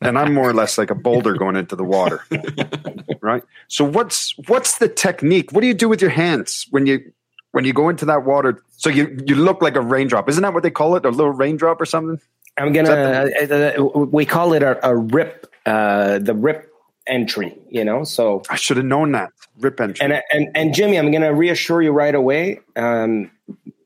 and 0.00 0.18
I'm 0.18 0.34
more 0.34 0.48
or 0.48 0.54
less 0.54 0.78
like 0.78 0.90
a 0.90 0.94
boulder 0.94 1.34
going 1.34 1.56
into 1.56 1.76
the 1.76 1.84
water, 1.84 2.24
right? 3.20 3.42
So, 3.68 3.84
what's 3.84 4.34
what's 4.46 4.78
the 4.78 4.88
technique? 4.88 5.52
What 5.52 5.60
do 5.60 5.66
you 5.66 5.74
do 5.74 5.88
with 5.88 6.00
your 6.00 6.10
hands 6.10 6.66
when 6.70 6.86
you 6.86 7.12
when 7.52 7.64
you 7.64 7.72
go 7.72 7.88
into 7.88 8.04
that 8.06 8.24
water? 8.24 8.62
So 8.76 8.90
you 8.90 9.18
you 9.26 9.34
look 9.34 9.62
like 9.62 9.76
a 9.76 9.80
raindrop. 9.80 10.28
Isn't 10.28 10.42
that 10.42 10.54
what 10.54 10.62
they 10.62 10.70
call 10.70 10.96
it? 10.96 11.04
A 11.04 11.10
little 11.10 11.32
raindrop 11.32 11.80
or 11.80 11.86
something? 11.86 12.20
i'm 12.58 12.72
gonna 12.72 12.90
uh, 12.90 13.76
uh, 13.78 13.82
we 13.82 14.24
call 14.24 14.52
it 14.52 14.62
a, 14.62 14.84
a 14.86 14.96
rip 14.96 15.46
uh, 15.66 16.18
the 16.18 16.34
rip 16.34 16.72
entry 17.06 17.56
you 17.70 17.84
know 17.84 18.04
so 18.04 18.42
I 18.50 18.56
should 18.56 18.76
have 18.76 18.86
known 18.86 19.12
that 19.12 19.30
rip 19.58 19.80
entry. 19.80 20.04
and 20.04 20.22
and 20.32 20.48
and 20.54 20.74
Jimmy, 20.74 20.98
I'm 20.98 21.10
going 21.10 21.22
to 21.22 21.28
reassure 21.28 21.82
you 21.82 21.92
right 21.92 22.14
away. 22.14 22.60
Um, 22.76 23.30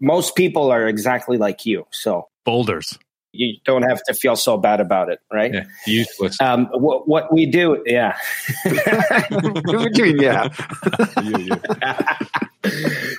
most 0.00 0.34
people 0.34 0.70
are 0.70 0.86
exactly 0.86 1.38
like 1.38 1.64
you, 1.64 1.86
so 1.90 2.28
Boulders. 2.44 2.98
You 3.32 3.56
don't 3.64 3.82
have 3.82 4.02
to 4.04 4.14
feel 4.14 4.36
so 4.36 4.56
bad 4.58 4.80
about 4.80 5.08
it, 5.10 5.20
right? 5.32 5.52
Yeah, 5.52 5.64
useless. 5.86 6.40
Um, 6.40 6.66
what 6.72 7.08
what 7.08 7.32
we 7.32 7.46
do, 7.46 7.82
yeah. 7.86 8.16
what 8.64 9.92
do 9.92 10.06
you? 10.06 10.22
Yeah. 11.82 12.18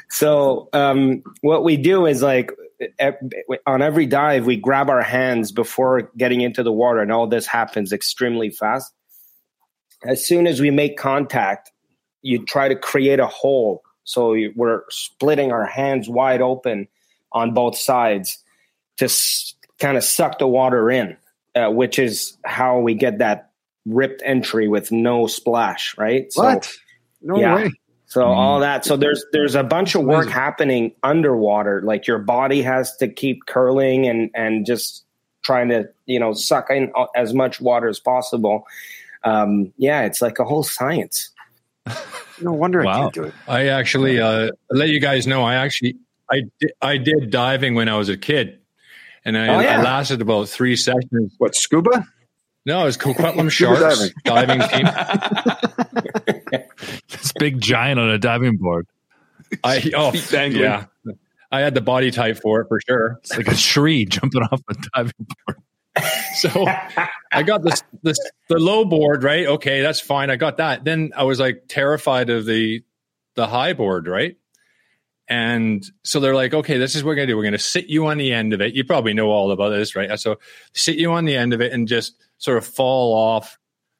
so 0.09 0.69
um, 0.73 1.23
what 1.41 1.63
we 1.63 1.75
do 1.77 2.05
is 2.05 2.21
like 2.21 2.51
on 3.67 3.81
every 3.81 4.05
dive, 4.05 4.45
we 4.45 4.55
grab 4.55 4.89
our 4.89 5.01
hands 5.01 5.51
before 5.51 6.11
getting 6.17 6.41
into 6.41 6.63
the 6.63 6.71
water, 6.71 6.99
and 7.01 7.11
all 7.11 7.27
this 7.27 7.45
happens 7.45 7.91
extremely 7.91 8.49
fast. 8.49 8.93
As 10.05 10.25
soon 10.25 10.47
as 10.47 10.59
we 10.61 10.69
make 10.69 10.97
contact, 10.97 11.71
you 12.21 12.45
try 12.45 12.67
to 12.67 12.75
create 12.75 13.19
a 13.19 13.27
hole. 13.27 13.83
So 14.05 14.35
we're 14.55 14.81
splitting 14.89 15.51
our 15.51 15.65
hands 15.65 16.09
wide 16.09 16.41
open 16.41 16.87
on 17.31 17.53
both 17.53 17.77
sides 17.77 18.37
to 18.97 19.05
s- 19.05 19.55
kind 19.83 19.97
of 19.97 20.03
suck 20.03 20.39
the 20.39 20.47
water 20.47 20.89
in, 20.89 21.17
uh, 21.55 21.69
which 21.69 21.99
is 21.99 22.37
how 22.45 22.79
we 22.79 22.93
get 22.93 23.17
that 23.19 23.51
ripped 23.85 24.21
entry 24.25 24.67
with 24.69 24.91
no 24.91 25.27
splash, 25.27 25.95
right? 25.97 26.31
So, 26.31 26.43
What? 26.43 26.71
No 27.21 27.37
Yeah. 27.37 27.55
way. 27.55 27.71
so 28.05 28.23
all 28.23 28.59
that. 28.61 28.85
So 28.85 28.95
there's 28.95 29.25
there's 29.33 29.55
a 29.55 29.63
bunch 29.63 29.95
of 29.95 30.03
work 30.03 30.29
happening 30.29 30.93
underwater. 31.03 31.81
Like 31.81 32.07
your 32.07 32.19
body 32.19 32.61
has 32.61 32.95
to 32.97 33.07
keep 33.07 33.45
curling 33.45 34.07
and 34.07 34.29
and 34.33 34.65
just 34.65 35.03
trying 35.43 35.69
to 35.69 35.89
you 36.05 36.19
know 36.19 36.33
suck 36.33 36.69
in 36.69 36.91
as 37.15 37.33
much 37.33 37.59
water 37.59 37.87
as 37.89 37.99
possible. 37.99 38.65
Um, 39.25 39.73
yeah, 39.77 40.03
it's 40.03 40.21
like 40.21 40.39
a 40.39 40.45
whole 40.45 40.63
science. 40.63 41.29
No 42.41 42.53
wonder 42.53 42.85
I 42.85 42.95
can't 42.95 43.13
do 43.13 43.23
it. 43.23 43.33
I 43.47 43.67
actually 43.67 44.19
uh, 44.19 44.51
let 44.69 44.89
you 44.89 44.99
guys 44.99 45.27
know. 45.27 45.43
I 45.43 45.55
actually 45.55 45.95
I 46.31 46.41
did, 46.59 46.71
I 46.81 46.97
did 46.97 47.29
diving 47.31 47.75
when 47.75 47.89
I 47.89 47.97
was 47.97 48.09
a 48.09 48.17
kid, 48.17 48.59
and 49.25 49.37
I, 49.37 49.47
Oh, 49.47 49.59
yeah. 49.59 49.79
I 49.79 49.83
lasted 49.83 50.21
about 50.21 50.49
three 50.49 50.75
sessions. 50.75 51.33
What 51.37 51.55
scuba? 51.55 52.05
No, 52.65 52.81
it 52.81 52.85
was 52.85 52.97
Coquitlam 52.97 53.51
Sharks 53.51 54.09
diving 54.23 54.61
team. 54.69 54.87
This 57.09 57.33
big 57.39 57.59
giant 57.61 57.99
on 57.99 58.09
a 58.09 58.17
diving 58.17 58.57
board. 58.57 58.87
I 59.63 59.91
oh 59.95 60.11
Feet 60.11 60.53
yeah, 60.53 60.85
I 61.51 61.59
had 61.61 61.73
the 61.75 61.81
body 61.81 62.11
type 62.11 62.39
for 62.39 62.61
it 62.61 62.67
for 62.67 62.79
sure. 62.81 63.17
It's 63.19 63.35
like 63.35 63.47
a 63.47 63.55
tree 63.55 64.05
jumping 64.05 64.41
off 64.43 64.61
a 64.69 64.75
diving 64.95 65.27
board. 65.45 65.57
So 66.35 66.65
I 67.31 67.43
got 67.43 67.61
this 67.63 67.83
this 68.01 68.17
the 68.49 68.57
low 68.57 68.83
board 68.85 69.23
right. 69.23 69.45
Okay, 69.45 69.81
that's 69.81 69.99
fine. 69.99 70.31
I 70.31 70.35
got 70.35 70.57
that. 70.57 70.83
Then 70.83 71.11
I 71.15 71.23
was 71.23 71.39
like 71.39 71.65
terrified 71.67 72.31
of 72.31 72.45
the 72.45 72.83
the 73.35 73.45
high 73.45 73.73
board, 73.73 74.07
right? 74.07 74.35
And 75.29 75.83
so 76.03 76.19
they're 76.19 76.35
like, 76.35 76.53
okay, 76.53 76.77
this 76.77 76.95
is 76.95 77.03
what 77.03 77.11
we're 77.11 77.15
gonna 77.15 77.27
do. 77.27 77.37
We're 77.37 77.43
gonna 77.43 77.57
sit 77.57 77.87
you 77.87 78.07
on 78.07 78.17
the 78.17 78.33
end 78.33 78.53
of 78.53 78.61
it. 78.61 78.73
You 78.73 78.83
probably 78.83 79.13
know 79.13 79.29
all 79.29 79.51
about 79.51 79.69
this, 79.69 79.95
right? 79.95 80.19
So 80.19 80.37
sit 80.73 80.97
you 80.97 81.11
on 81.11 81.25
the 81.25 81.35
end 81.35 81.53
of 81.53 81.61
it 81.61 81.71
and 81.71 81.87
just 81.87 82.15
sort 82.37 82.57
of 82.57 82.65
fall 82.65 83.13
off 83.13 83.57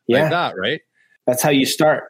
Yeah, 0.08 0.24
like 0.24 0.32
that, 0.32 0.56
right? 0.58 0.82
that's 1.26 1.42
how 1.42 1.52
you 1.52 1.66
start. 1.66 2.04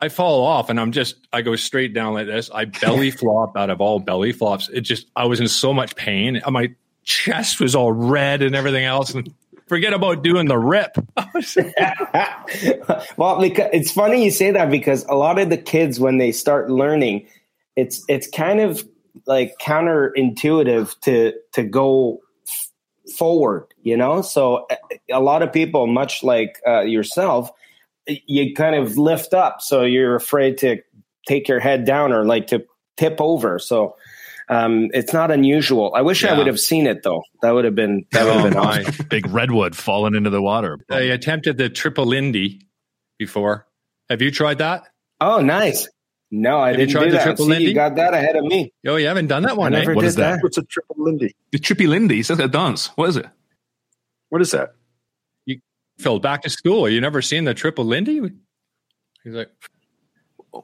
I 0.00 0.08
fall 0.10 0.44
off 0.44 0.70
and 0.70 0.78
I'm 0.78 0.92
just 0.92 1.16
I 1.32 1.42
go 1.42 1.56
straight 1.56 1.94
down 1.94 2.14
like 2.14 2.26
this. 2.26 2.50
I 2.52 2.66
belly 2.66 3.10
flop 3.10 3.56
out 3.56 3.70
of 3.70 3.80
all 3.80 3.98
belly 3.98 4.32
flops. 4.32 4.68
It 4.68 4.82
just 4.82 5.08
I 5.16 5.24
was 5.24 5.40
in 5.40 5.48
so 5.48 5.72
much 5.74 5.96
pain. 5.96 6.40
My 6.48 6.72
chest 7.02 7.60
was 7.60 7.74
all 7.74 7.92
red 7.92 8.42
and 8.42 8.54
everything 8.54 8.84
else. 8.84 9.14
And 9.14 9.32
forget 9.68 9.92
about 9.92 10.22
doing 10.22 10.46
the 10.46 10.58
rip. 10.58 10.96
well, 13.16 13.40
because 13.40 13.70
it's 13.72 13.90
funny 13.90 14.24
you 14.24 14.30
say 14.30 14.50
that 14.52 14.70
because 14.70 15.04
a 15.08 15.14
lot 15.14 15.38
of 15.38 15.50
the 15.50 15.56
kids 15.56 15.98
when 15.98 16.18
they 16.18 16.32
start 16.32 16.70
learning, 16.70 17.26
it's 17.76 18.02
it's 18.08 18.26
kind 18.28 18.60
of 18.60 18.82
like 19.26 19.54
counterintuitive 19.60 20.98
to 21.00 21.32
to 21.52 21.62
go 21.62 22.20
f- 22.48 22.70
forward, 23.16 23.66
you 23.82 23.96
know. 23.96 24.22
So 24.22 24.66
a, 24.70 24.76
a 25.18 25.20
lot 25.20 25.42
of 25.42 25.52
people, 25.52 25.86
much 25.86 26.22
like 26.22 26.60
uh, 26.66 26.80
yourself, 26.82 27.50
you 28.06 28.54
kind 28.54 28.74
of 28.74 28.98
lift 28.98 29.34
up, 29.34 29.60
so 29.62 29.82
you're 29.82 30.14
afraid 30.16 30.58
to 30.58 30.78
take 31.26 31.48
your 31.48 31.60
head 31.60 31.84
down 31.84 32.12
or 32.12 32.24
like 32.24 32.46
to 32.48 32.64
tip 32.96 33.16
over. 33.20 33.58
So 33.58 33.96
um, 34.48 34.88
it's 34.94 35.12
not 35.12 35.30
unusual. 35.30 35.92
I 35.94 36.02
wish 36.02 36.24
I 36.24 36.36
would 36.36 36.46
have 36.46 36.60
seen 36.60 36.86
it 36.86 37.02
though. 37.02 37.22
That 37.42 37.50
would 37.52 37.64
have 37.64 37.74
been 37.74 38.06
that 38.12 38.24
would 38.24 38.34
have 38.34 38.44
Oh, 38.46 38.50
been 38.50 38.58
my. 38.58 38.82
awesome. 38.84 39.06
Big 39.08 39.26
redwood 39.28 39.74
falling 39.76 40.14
into 40.14 40.30
the 40.30 40.40
water. 40.42 40.78
I 40.90 41.00
attempted 41.00 41.58
the 41.58 41.68
triple 41.68 42.06
Lindy 42.06 42.60
before. 43.18 43.66
Have 44.08 44.22
you 44.22 44.30
tried 44.30 44.58
that? 44.58 44.84
Oh, 45.20 45.40
nice. 45.40 45.88
No, 46.30 46.58
I 46.58 46.68
Have 46.70 46.76
didn't 46.78 46.90
tried 46.92 47.04
do 47.04 47.10
the 47.12 47.16
that. 47.18 47.22
triple 47.24 47.44
See, 47.44 47.50
Lindy? 47.52 47.64
you 47.66 47.74
got 47.74 47.94
that 47.96 48.12
ahead 48.12 48.34
of 48.36 48.44
me. 48.44 48.72
Oh, 48.86 48.96
you 48.96 49.06
haven't 49.06 49.28
done 49.28 49.44
that 49.44 49.52
I 49.52 49.54
one, 49.54 49.74
eh? 49.74 49.78
never 49.80 49.94
What 49.94 50.02
did 50.02 50.08
is 50.08 50.14
that? 50.16 50.32
that. 50.36 50.42
What's 50.42 50.58
a 50.58 50.62
triple 50.64 50.96
Lindy? 50.98 51.34
The 51.52 51.58
Trippy 51.58 51.88
Lindy. 51.88 52.18
It's 52.20 52.30
like 52.30 52.40
a 52.40 52.48
dance. 52.48 52.88
What 52.96 53.08
is 53.10 53.16
it? 53.16 53.26
What 54.30 54.42
is 54.42 54.50
that? 54.50 54.74
You 55.44 55.60
Phil, 55.98 56.18
back 56.18 56.42
to 56.42 56.50
school. 56.50 56.88
You 56.88 57.00
never 57.00 57.22
seen 57.22 57.44
the 57.44 57.54
triple 57.54 57.84
Lindy? 57.84 58.20
He's 59.22 59.34
like, 59.34 59.50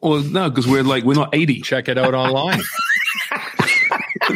Well, 0.02 0.20
no, 0.20 0.50
because 0.50 0.66
we're 0.66 0.82
like 0.82 1.04
we're 1.04 1.14
not 1.14 1.32
eighty. 1.34 1.60
check 1.60 1.88
it 1.88 1.96
out 1.96 2.12
online. 2.14 2.60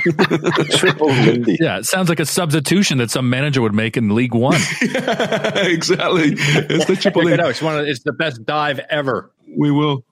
triple 0.76 1.08
Lindy. 1.08 1.56
Yeah, 1.60 1.78
it 1.78 1.86
sounds 1.86 2.08
like 2.08 2.20
a 2.20 2.26
substitution 2.26 2.98
that 2.98 3.10
some 3.10 3.28
manager 3.30 3.62
would 3.62 3.74
make 3.74 3.96
in 3.96 4.14
League 4.14 4.34
One. 4.34 4.54
exactly. 4.82 6.34
It's 6.36 6.84
the 6.86 6.96
triple 7.00 7.22
check 7.22 7.32
it 7.32 7.36
Lindy. 7.36 7.42
out. 7.42 7.50
It's 7.50 7.62
one 7.62 7.78
of 7.78 7.86
it's 7.86 8.02
the 8.04 8.12
best 8.12 8.44
dive 8.44 8.78
ever. 8.90 9.30
We 9.56 9.70
will. 9.70 10.04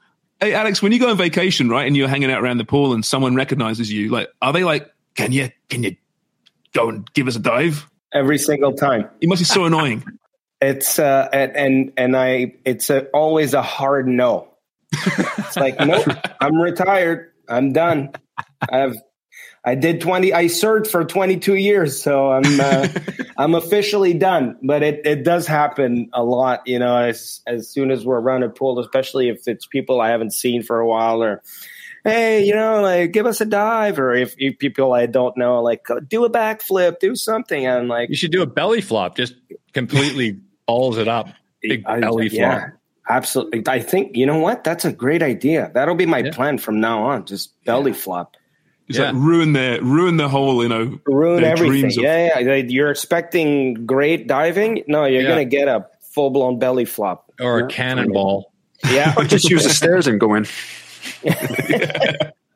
Hey, 0.45 0.53
Alex, 0.53 0.83
when 0.83 0.93
you 0.93 0.99
go 0.99 1.09
on 1.09 1.17
vacation, 1.17 1.71
right, 1.71 1.87
and 1.87 1.97
you're 1.97 2.07
hanging 2.07 2.31
out 2.31 2.43
around 2.43 2.59
the 2.59 2.67
pool, 2.67 2.93
and 2.93 3.03
someone 3.03 3.35
recognizes 3.35 3.91
you, 3.91 4.11
like, 4.11 4.29
are 4.43 4.53
they 4.53 4.63
like, 4.63 4.93
"Can 5.15 5.33
you, 5.33 5.51
can 5.71 5.83
you 5.83 5.97
go 6.75 6.91
and 6.91 7.11
give 7.15 7.29
us 7.29 7.37
a 7.37 7.39
dive?" 7.39 7.89
Every 8.13 8.37
single 8.37 8.75
time. 8.75 9.09
It 9.23 9.31
must 9.31 9.41
be 9.41 9.47
so 9.47 9.65
annoying. 9.65 10.05
It's 10.61 10.99
uh, 10.99 11.29
and 11.33 11.57
and, 11.57 11.93
and 11.97 12.17
I. 12.17 12.55
It's 12.65 12.89
a, 12.89 13.07
always 13.09 13.53
a 13.55 13.61
hard 13.61 14.07
no. 14.07 14.49
It's 14.93 15.57
like 15.57 15.79
nope. 15.79 16.07
I'm 16.41 16.57
retired. 16.57 17.33
I'm 17.49 17.73
done. 17.73 18.13
I've. 18.71 18.95
I 19.66 19.75
did 19.75 20.00
twenty. 20.00 20.33
I 20.33 20.47
served 20.49 20.87
for 20.88 21.04
twenty 21.04 21.38
two 21.38 21.54
years, 21.56 22.00
so 22.02 22.30
I'm. 22.33 22.61
Uh, 22.61 22.88
I'm 23.37 23.54
officially 23.56 24.14
done. 24.14 24.56
But 24.62 24.83
it, 24.85 25.04
it 25.04 25.25
does 25.25 25.47
happen 25.47 26.09
a 26.12 26.23
lot. 26.23 26.62
You 26.66 26.78
know, 26.78 26.97
as 26.97 27.40
as 27.47 27.68
soon 27.68 27.90
as 27.90 28.04
we're 28.04 28.21
around 28.21 28.42
a 28.44 28.49
pool, 28.50 28.78
especially 28.78 29.28
if 29.28 29.49
it's 29.49 29.66
people 29.66 30.00
I 30.00 30.11
haven't 30.11 30.33
seen 30.33 30.62
for 30.62 30.78
a 30.80 30.87
while, 30.87 31.23
or 31.23 31.42
hey, 32.04 32.44
you 32.44 32.54
know, 32.54 32.83
like 32.83 33.12
give 33.12 33.25
us 33.26 33.40
a 33.40 33.47
dive, 33.47 33.99
or 33.99 34.12
if, 34.14 34.35
if 34.38 34.59
people 34.59 34.92
I 34.92 35.06
don't 35.06 35.37
know, 35.37 35.62
like 35.62 35.87
do 36.06 36.25
a 36.25 36.30
backflip, 36.30 36.99
do 37.00 37.16
something. 37.16 37.66
I'm 37.66 37.88
like, 37.88 38.11
You 38.11 38.16
should 38.16 38.30
do 38.33 38.42
a 38.42 38.47
belly 38.47 38.83
flop. 38.83 39.16
Just 39.16 39.35
completely 39.73 40.38
balls 40.66 40.99
it 40.99 41.09
up. 41.09 41.28
Big 41.62 41.83
I- 41.87 42.00
belly 42.00 42.28
yeah, 42.28 42.59
flop. 42.61 42.71
absolutely. 43.09 43.62
I 43.66 43.80
think 43.80 44.16
you 44.16 44.26
know 44.26 44.38
what? 44.38 44.62
That's 44.62 44.85
a 44.85 44.92
great 44.92 45.23
idea. 45.23 45.71
That'll 45.75 45.94
be 45.94 46.06
my 46.06 46.18
Yeah. 46.18 46.33
plan 46.33 46.59
from 46.59 46.80
now 46.80 47.04
on. 47.06 47.25
Just 47.25 47.52
belly 47.64 47.94
flop, 47.94 48.37
It's 48.88 48.99
Yeah. 48.99 49.07
like 49.12 49.14
ruin 49.14 49.53
their 49.55 49.83
ruin 49.83 50.17
the 50.19 50.29
whole, 50.29 50.62
you 50.62 50.69
know, 50.69 50.99
ruin 51.07 51.43
their 51.43 51.53
everything. 51.53 51.81
dreams 51.81 51.97
of- 51.97 52.05
yeah, 52.05 52.41
yeah. 52.41 52.50
Like, 52.53 52.67
You're 52.71 52.91
expecting 52.91 53.87
great 53.87 54.26
diving. 54.26 54.83
No, 54.87 55.05
you're 55.07 55.23
Yeah. 55.23 55.29
gonna 55.29 55.45
get 55.47 55.69
a 55.69 55.87
full 56.12 56.31
blown 56.31 56.59
belly 56.59 56.85
flop. 56.85 57.33
Or 57.41 57.61
a 57.61 57.67
cannonball. 57.69 58.53
Yeah, 58.91 59.14
Or 59.17 59.25
just 59.25 59.49
use 59.49 59.64
the 59.64 59.71
stairs 59.71 60.07
and 60.07 60.21
go 60.21 60.35
in. 60.35 60.47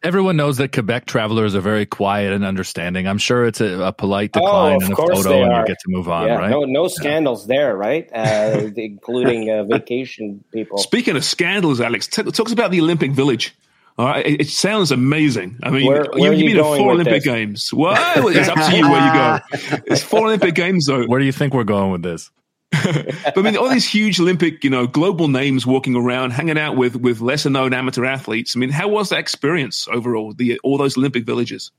Everyone 0.00 0.36
knows 0.36 0.58
that 0.58 0.70
Quebec 0.72 1.06
travelers 1.06 1.56
are 1.56 1.60
very 1.60 1.84
quiet 1.84 2.32
and 2.32 2.44
understanding. 2.44 3.08
I'm 3.08 3.18
sure 3.18 3.46
it's 3.46 3.60
a, 3.60 3.80
a 3.80 3.92
polite 3.92 4.30
Oh, 4.36 4.40
decline 4.40 4.76
of 4.76 4.82
in 4.84 4.92
a 4.92 4.96
photo 4.96 5.42
and 5.42 5.52
you 5.56 5.66
get 5.66 5.76
to 5.80 5.88
move 5.90 6.08
on, 6.08 6.28
yeah. 6.28 6.34
right? 6.36 6.50
No, 6.50 6.60
no 6.64 6.86
scandals 6.86 7.48
there, 7.48 7.76
right? 7.76 8.08
Uh, 8.14 8.70
including 8.76 9.50
uh, 9.50 9.64
vacation 9.64 10.44
people. 10.52 10.78
Speaking 10.78 11.16
of 11.16 11.24
scandals, 11.24 11.80
Alex, 11.80 12.06
t- 12.06 12.22
talk 12.22 12.50
about 12.52 12.70
the 12.70 12.80
Olympic 12.80 13.10
Village. 13.10 13.54
All 13.98 14.06
right, 14.06 14.24
it, 14.24 14.42
it 14.42 14.48
sounds 14.48 14.92
amazing. 14.92 15.58
I 15.62 15.70
mean, 15.70 15.86
Where- 15.86 16.04
you, 16.04 16.20
where 16.20 16.30
are 16.30 16.34
you've 16.34 16.50
you 16.50 16.56
been 16.62 16.64
to 16.64 16.76
four 16.78 16.92
Olympic 16.92 17.14
this? 17.14 17.24
games. 17.24 17.72
Well, 17.74 18.28
it's 18.28 18.48
up 18.48 18.54
to 18.70 18.76
you 18.76 18.88
where 18.88 19.04
you 19.04 19.12
go. 19.12 19.82
It's 19.92 20.02
four 20.02 20.26
Olympic 20.26 20.54
games, 20.54 20.86
though. 20.86 21.04
Where 21.06 21.18
do 21.18 21.26
you 21.26 21.32
think 21.32 21.52
we're 21.52 21.64
going 21.64 21.90
with 21.90 22.02
this? 22.02 22.30
But 22.84 23.36
I 23.38 23.42
mean, 23.42 23.56
all 23.56 23.68
these 23.68 23.88
huge 23.88 24.20
Olympic, 24.20 24.62
you 24.62 24.70
know, 24.70 24.86
global 24.86 25.26
names 25.28 25.66
walking 25.66 25.96
around, 25.96 26.30
hanging 26.30 26.58
out 26.58 26.76
with 26.76 26.96
with 26.96 27.20
lesser 27.20 27.50
known 27.50 27.74
amateur 27.74 28.04
athletes. 28.04 28.54
I 28.56 28.58
mean, 28.60 28.70
how 28.70 28.88
was 28.88 29.08
that 29.08 29.18
experience 29.18 29.88
overall? 29.88 30.32
The 30.32 30.58
all 30.62 30.78
those 30.78 30.96
Olympic 30.96 31.24
villages. 31.24 31.72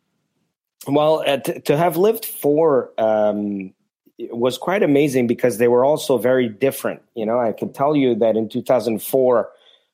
Well, 0.88 1.24
uh, 1.26 1.38
t- 1.38 1.60
to 1.62 1.78
have 1.78 1.98
lived 1.98 2.26
four 2.26 2.92
um, 2.98 3.74
was 4.18 4.58
quite 4.58 4.82
amazing 4.84 5.28
because 5.28 5.58
they 5.58 5.68
were 5.68 5.86
also 5.86 6.18
very 6.18 6.50
different. 6.50 7.02
You 7.16 7.26
know, 7.26 7.40
I 7.40 7.52
can 7.54 7.72
tell 7.72 7.96
you 7.96 8.16
that 8.16 8.36
in 8.36 8.50
2004, 8.50 9.50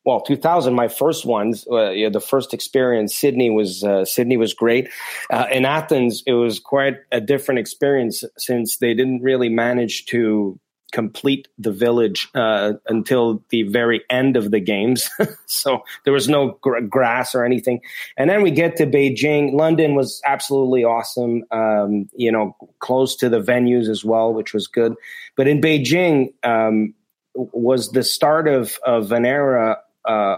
well, 0.05 0.21
2000, 0.21 0.73
my 0.73 0.87
first 0.87 1.25
ones, 1.25 1.67
uh, 1.67 2.09
the 2.11 2.23
first 2.25 2.53
experience, 2.53 3.15
Sydney 3.15 3.49
was 3.49 3.83
uh, 3.83 4.05
Sydney 4.05 4.37
was 4.37 4.53
great. 4.53 4.89
Uh, 5.31 5.47
in 5.51 5.65
Athens, 5.65 6.23
it 6.27 6.33
was 6.33 6.59
quite 6.59 6.97
a 7.11 7.19
different 7.19 7.59
experience 7.59 8.23
since 8.37 8.77
they 8.77 8.93
didn't 8.93 9.23
really 9.23 9.49
manage 9.49 10.05
to 10.07 10.59
complete 10.91 11.47
the 11.57 11.71
village 11.71 12.29
uh, 12.35 12.73
until 12.87 13.43
the 13.49 13.63
very 13.63 14.01
end 14.09 14.37
of 14.37 14.51
the 14.51 14.59
games. 14.59 15.09
so 15.45 15.83
there 16.03 16.13
was 16.13 16.29
no 16.29 16.57
gr- 16.61 16.79
grass 16.81 17.35
or 17.35 17.43
anything. 17.43 17.81
And 18.15 18.29
then 18.29 18.43
we 18.43 18.51
get 18.51 18.77
to 18.77 18.85
Beijing. 18.85 19.53
London 19.53 19.95
was 19.95 20.21
absolutely 20.25 20.83
awesome. 20.85 21.43
Um, 21.51 22.09
you 22.13 22.31
know, 22.31 22.55
close 22.79 23.15
to 23.17 23.27
the 23.27 23.41
venues 23.41 23.89
as 23.89 24.05
well, 24.05 24.33
which 24.33 24.53
was 24.53 24.67
good. 24.67 24.93
But 25.35 25.47
in 25.47 25.59
Beijing 25.59 26.33
um, 26.43 26.93
was 27.33 27.89
the 27.89 28.03
start 28.03 28.47
of 28.47 28.77
of 28.85 29.11
an 29.11 29.25
era. 29.25 29.79
Uh, 30.05 30.37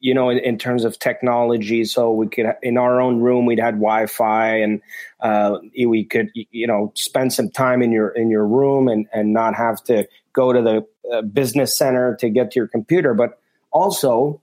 you 0.00 0.12
know, 0.12 0.28
in, 0.28 0.38
in 0.38 0.58
terms 0.58 0.84
of 0.84 0.98
technology, 0.98 1.84
so 1.84 2.12
we 2.12 2.28
could 2.28 2.46
in 2.62 2.76
our 2.76 3.00
own 3.00 3.20
room 3.20 3.46
we'd 3.46 3.58
had 3.58 3.76
Wi-Fi, 3.76 4.56
and 4.58 4.82
uh, 5.20 5.58
we 5.86 6.04
could 6.04 6.30
you 6.34 6.66
know 6.66 6.92
spend 6.94 7.32
some 7.32 7.48
time 7.50 7.82
in 7.82 7.90
your 7.90 8.10
in 8.10 8.28
your 8.28 8.46
room 8.46 8.88
and 8.88 9.06
and 9.14 9.32
not 9.32 9.54
have 9.54 9.82
to 9.84 10.06
go 10.34 10.52
to 10.52 10.60
the 10.60 10.86
uh, 11.10 11.22
business 11.22 11.76
center 11.76 12.16
to 12.16 12.28
get 12.28 12.50
to 12.50 12.60
your 12.60 12.68
computer. 12.68 13.14
But 13.14 13.38
also, 13.70 14.42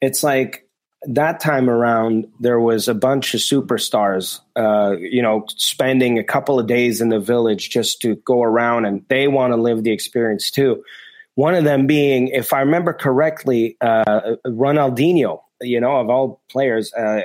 it's 0.00 0.24
like 0.24 0.66
that 1.02 1.40
time 1.40 1.70
around 1.70 2.26
there 2.40 2.60
was 2.60 2.88
a 2.88 2.94
bunch 2.94 3.34
of 3.34 3.40
superstars 3.40 4.40
uh, 4.56 4.96
you 4.98 5.22
know 5.22 5.44
spending 5.56 6.18
a 6.18 6.24
couple 6.24 6.58
of 6.58 6.66
days 6.66 7.00
in 7.00 7.08
the 7.08 7.20
village 7.20 7.70
just 7.70 8.02
to 8.02 8.16
go 8.16 8.42
around 8.42 8.84
and 8.84 9.04
they 9.08 9.26
want 9.26 9.52
to 9.52 9.56
live 9.56 9.82
the 9.82 9.92
experience 9.92 10.50
too 10.50 10.82
one 11.34 11.54
of 11.54 11.64
them 11.64 11.86
being 11.86 12.28
if 12.28 12.52
i 12.52 12.60
remember 12.60 12.92
correctly 12.92 13.76
uh, 13.80 14.34
ronaldinho 14.46 15.40
you 15.60 15.80
know 15.80 15.96
of 15.96 16.08
all 16.08 16.40
players 16.48 16.92
uh, 16.94 17.22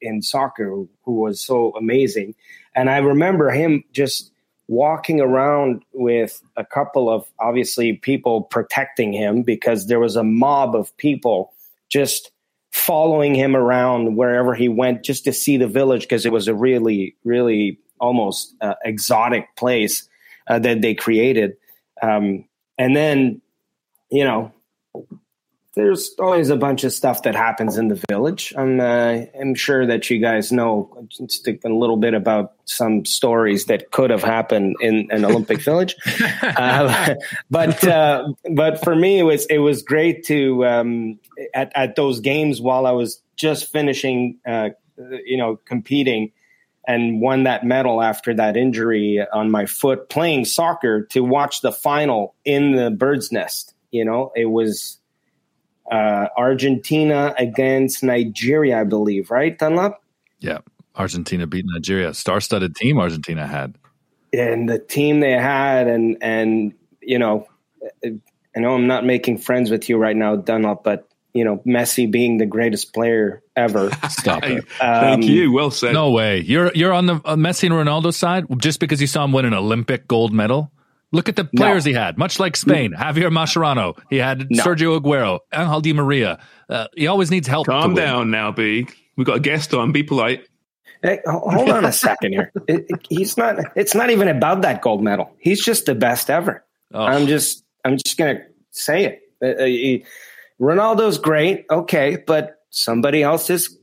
in 0.00 0.22
soccer 0.22 0.66
who 1.04 1.12
was 1.12 1.40
so 1.40 1.72
amazing 1.76 2.34
and 2.74 2.90
i 2.90 2.98
remember 2.98 3.50
him 3.50 3.84
just 3.92 4.30
walking 4.66 5.20
around 5.20 5.82
with 5.92 6.42
a 6.56 6.64
couple 6.64 7.10
of 7.10 7.26
obviously 7.38 7.92
people 7.92 8.42
protecting 8.42 9.12
him 9.12 9.42
because 9.42 9.86
there 9.86 10.00
was 10.00 10.16
a 10.16 10.24
mob 10.24 10.74
of 10.74 10.96
people 10.96 11.52
just 11.90 12.30
following 12.74 13.34
him 13.34 13.54
around 13.54 14.16
wherever 14.16 14.54
he 14.54 14.68
went 14.68 15.04
just 15.04 15.24
to 15.24 15.32
see 15.32 15.56
the 15.56 15.68
village 15.68 16.02
because 16.02 16.26
it 16.26 16.32
was 16.32 16.48
a 16.48 16.54
really, 16.54 17.14
really 17.24 17.78
almost 18.00 18.54
uh, 18.60 18.74
exotic 18.84 19.46
place 19.56 20.08
uh, 20.48 20.58
that 20.58 20.80
they 20.80 20.94
created. 20.94 21.52
Um, 22.02 22.44
and 22.78 22.96
then, 22.96 23.40
you 24.10 24.24
know, 24.24 24.52
there's 25.74 26.14
always 26.20 26.50
a 26.50 26.56
bunch 26.56 26.84
of 26.84 26.92
stuff 26.92 27.24
that 27.24 27.34
happens 27.34 27.78
in 27.78 27.88
the 27.88 28.00
village. 28.08 28.54
I'm, 28.56 28.78
uh, 28.78 29.22
I'm 29.40 29.54
sure 29.54 29.86
that 29.86 30.08
you 30.08 30.20
guys 30.20 30.52
know 30.52 31.08
just 31.10 31.48
a 31.48 31.68
little 31.68 31.96
bit 31.96 32.14
about 32.14 32.52
some 32.64 33.04
stories 33.04 33.64
that 33.66 33.90
could 33.90 34.10
have 34.10 34.22
happened 34.22 34.76
in 34.80 35.08
an 35.10 35.24
Olympic 35.24 35.60
village. 35.64 35.96
Uh, 36.42 37.14
but 37.50 37.82
uh, 37.84 38.28
but 38.52 38.84
for 38.84 38.94
me, 38.94 39.18
it 39.18 39.24
was 39.24 39.46
it 39.46 39.58
was 39.58 39.82
great 39.82 40.24
to 40.26 40.64
um, 40.64 41.18
at 41.52 41.72
at 41.74 41.96
those 41.96 42.20
games 42.20 42.60
while 42.60 42.86
I 42.86 42.92
was 42.92 43.20
just 43.36 43.72
finishing, 43.72 44.38
uh, 44.46 44.70
you 45.24 45.36
know, 45.36 45.56
competing 45.64 46.30
and 46.86 47.20
won 47.20 47.44
that 47.44 47.64
medal 47.64 48.02
after 48.02 48.34
that 48.34 48.56
injury 48.56 49.24
on 49.32 49.50
my 49.50 49.66
foot 49.66 50.08
playing 50.08 50.44
soccer 50.44 51.06
to 51.06 51.20
watch 51.20 51.60
the 51.60 51.72
final 51.72 52.34
in 52.44 52.72
the 52.72 52.90
bird's 52.90 53.32
nest. 53.32 53.74
You 53.90 54.04
know, 54.04 54.32
it 54.34 54.46
was 54.46 54.98
uh, 55.90 56.28
Argentina 56.36 57.34
against 57.38 58.02
Nigeria, 58.02 58.80
I 58.80 58.84
believe, 58.84 59.30
right, 59.30 59.56
Dunlop? 59.58 60.02
Yeah. 60.40 60.58
Argentina 60.96 61.46
beat 61.46 61.64
Nigeria. 61.66 62.14
Star 62.14 62.40
studded 62.40 62.76
team 62.76 62.98
Argentina 62.98 63.46
had. 63.46 63.76
And 64.32 64.68
the 64.68 64.78
team 64.78 65.20
they 65.20 65.32
had, 65.32 65.86
and 65.86 66.16
and 66.20 66.74
you 67.00 67.18
know, 67.18 67.48
I 68.04 68.60
know 68.60 68.74
I'm 68.74 68.86
not 68.86 69.04
making 69.04 69.38
friends 69.38 69.70
with 69.70 69.88
you 69.88 69.96
right 69.96 70.16
now, 70.16 70.36
Dunlop, 70.36 70.82
but 70.82 71.08
you 71.34 71.44
know, 71.44 71.60
Messi 71.66 72.10
being 72.10 72.38
the 72.38 72.46
greatest 72.46 72.94
player 72.94 73.42
ever. 73.56 73.90
Stop 74.08 74.44
it. 74.44 74.64
Thank 74.78 75.14
Um, 75.14 75.22
you. 75.22 75.52
Well 75.52 75.70
said. 75.70 75.92
No 75.92 76.10
way. 76.10 76.40
You're 76.40 76.72
you're 76.74 76.92
on 76.92 77.06
the 77.06 77.16
uh, 77.24 77.36
Messi 77.36 77.64
and 77.64 77.74
Ronaldo 77.74 78.14
side 78.14 78.46
just 78.58 78.80
because 78.80 79.00
you 79.00 79.06
saw 79.06 79.24
him 79.24 79.32
win 79.32 79.44
an 79.44 79.52
Olympic 79.52 80.08
gold 80.08 80.32
medal. 80.32 80.70
Look 81.12 81.28
at 81.28 81.36
the 81.36 81.44
players 81.44 81.84
no. 81.84 81.90
he 81.90 81.94
had, 81.94 82.18
much 82.18 82.40
like 82.40 82.56
Spain. 82.56 82.92
Javier 82.92 83.30
Mascherano. 83.30 83.96
He 84.10 84.16
had 84.16 84.50
no. 84.50 84.64
Sergio 84.64 84.98
Aguero, 84.98 85.38
Angel 85.52 85.80
Di 85.80 85.92
Maria. 85.92 86.40
Uh, 86.68 86.88
he 86.96 87.06
always 87.06 87.30
needs 87.30 87.46
help. 87.46 87.66
Calm 87.68 87.94
down 87.94 88.32
now, 88.32 88.50
B. 88.50 88.88
We've 89.16 89.26
got 89.26 89.36
a 89.36 89.40
guest 89.40 89.74
on. 89.74 89.92
Be 89.92 90.02
polite. 90.02 90.48
Hey, 91.02 91.20
hold 91.26 91.70
on 91.70 91.84
a 91.84 91.92
second 92.06 92.32
here. 92.32 92.50
It, 92.66 92.86
it, 92.88 93.06
he's 93.08 93.36
not. 93.36 93.58
It's 93.76 93.94
not 93.94 94.10
even 94.10 94.26
about 94.26 94.62
that 94.62 94.82
gold 94.82 95.04
medal. 95.04 95.32
He's 95.38 95.64
just 95.64 95.86
the 95.86 95.94
best 95.94 96.30
ever. 96.30 96.64
Oh. 96.92 97.02
I'm 97.04 97.26
just. 97.26 97.64
I'm 97.84 97.96
just 97.96 98.16
gonna 98.16 98.40
say 98.70 99.04
it. 99.04 99.20
Uh, 99.42 99.62
uh 99.62 99.66
he, 99.66 100.04
Ronaldo's 100.60 101.18
great, 101.18 101.66
okay, 101.70 102.16
but 102.26 102.58
somebody 102.70 103.22
else 103.22 103.50
is 103.50 103.76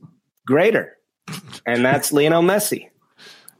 greater, 0.46 0.96
and 1.66 1.84
that's 1.84 2.12
Lionel 2.12 2.42
Messi. 2.42 2.88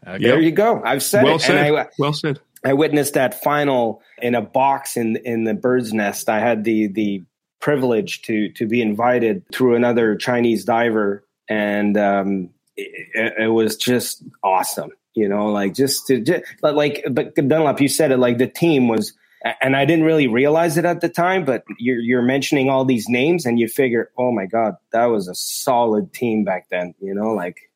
Okay. 0.07 0.22
There 0.22 0.40
you 0.40 0.51
go. 0.51 0.83
I've 0.85 1.03
said 1.03 1.25
well 1.25 1.37
it. 1.37 1.40
Said. 1.40 1.75
I, 1.75 1.88
well 1.98 2.12
said. 2.12 2.40
I 2.64 2.72
witnessed 2.72 3.14
that 3.14 3.42
final 3.42 4.03
in 4.20 4.35
a 4.35 4.42
box 4.42 4.96
in 4.96 5.16
in 5.16 5.44
the 5.44 5.55
bird's 5.55 5.92
nest. 5.92 6.29
I 6.29 6.40
had 6.40 6.64
the 6.64 6.88
the 6.88 7.22
privilege 7.61 8.22
to 8.22 8.48
to 8.51 8.66
be 8.66 8.83
invited 8.83 9.44
through 9.53 9.77
another 9.77 10.16
Chinese 10.16 10.64
diver, 10.64 11.25
and 11.48 11.96
um, 11.96 12.51
it, 12.77 13.35
it, 13.38 13.48
was 13.48 13.77
just 13.77 14.22
awesome. 14.42 14.90
You 15.14 15.29
know, 15.29 15.46
like 15.46 15.75
just 15.75 16.07
to 16.09 16.20
just, 16.20 16.44
like 16.62 17.05
but 17.11 17.35
Dunlop, 17.35 17.81
you 17.81 17.88
said 17.88 18.12
it 18.12 18.18
like 18.18 18.38
the 18.38 18.46
team 18.46 18.88
was, 18.88 19.12
and 19.61 19.77
I 19.77 19.85
didn't 19.85 20.05
really 20.05 20.29
realize 20.29 20.77
it 20.77 20.85
at 20.85 21.01
the 21.01 21.09
time. 21.09 21.45
But 21.45 21.65
you're 21.79 22.01
you're 22.01 22.23
mentioning 22.23 22.69
all 22.69 22.85
these 22.85 23.09
names, 23.09 23.47
and 23.47 23.59
you 23.59 23.69
figure, 23.69 24.11
oh 24.19 24.33
my 24.33 24.47
god, 24.47 24.77
that 24.93 25.07
was 25.07 25.29
a 25.29 25.35
solid 25.35 26.13
team 26.13 26.45
back 26.45 26.69
then. 26.71 26.95
You 27.01 27.15
know, 27.15 27.33
like 27.33 27.71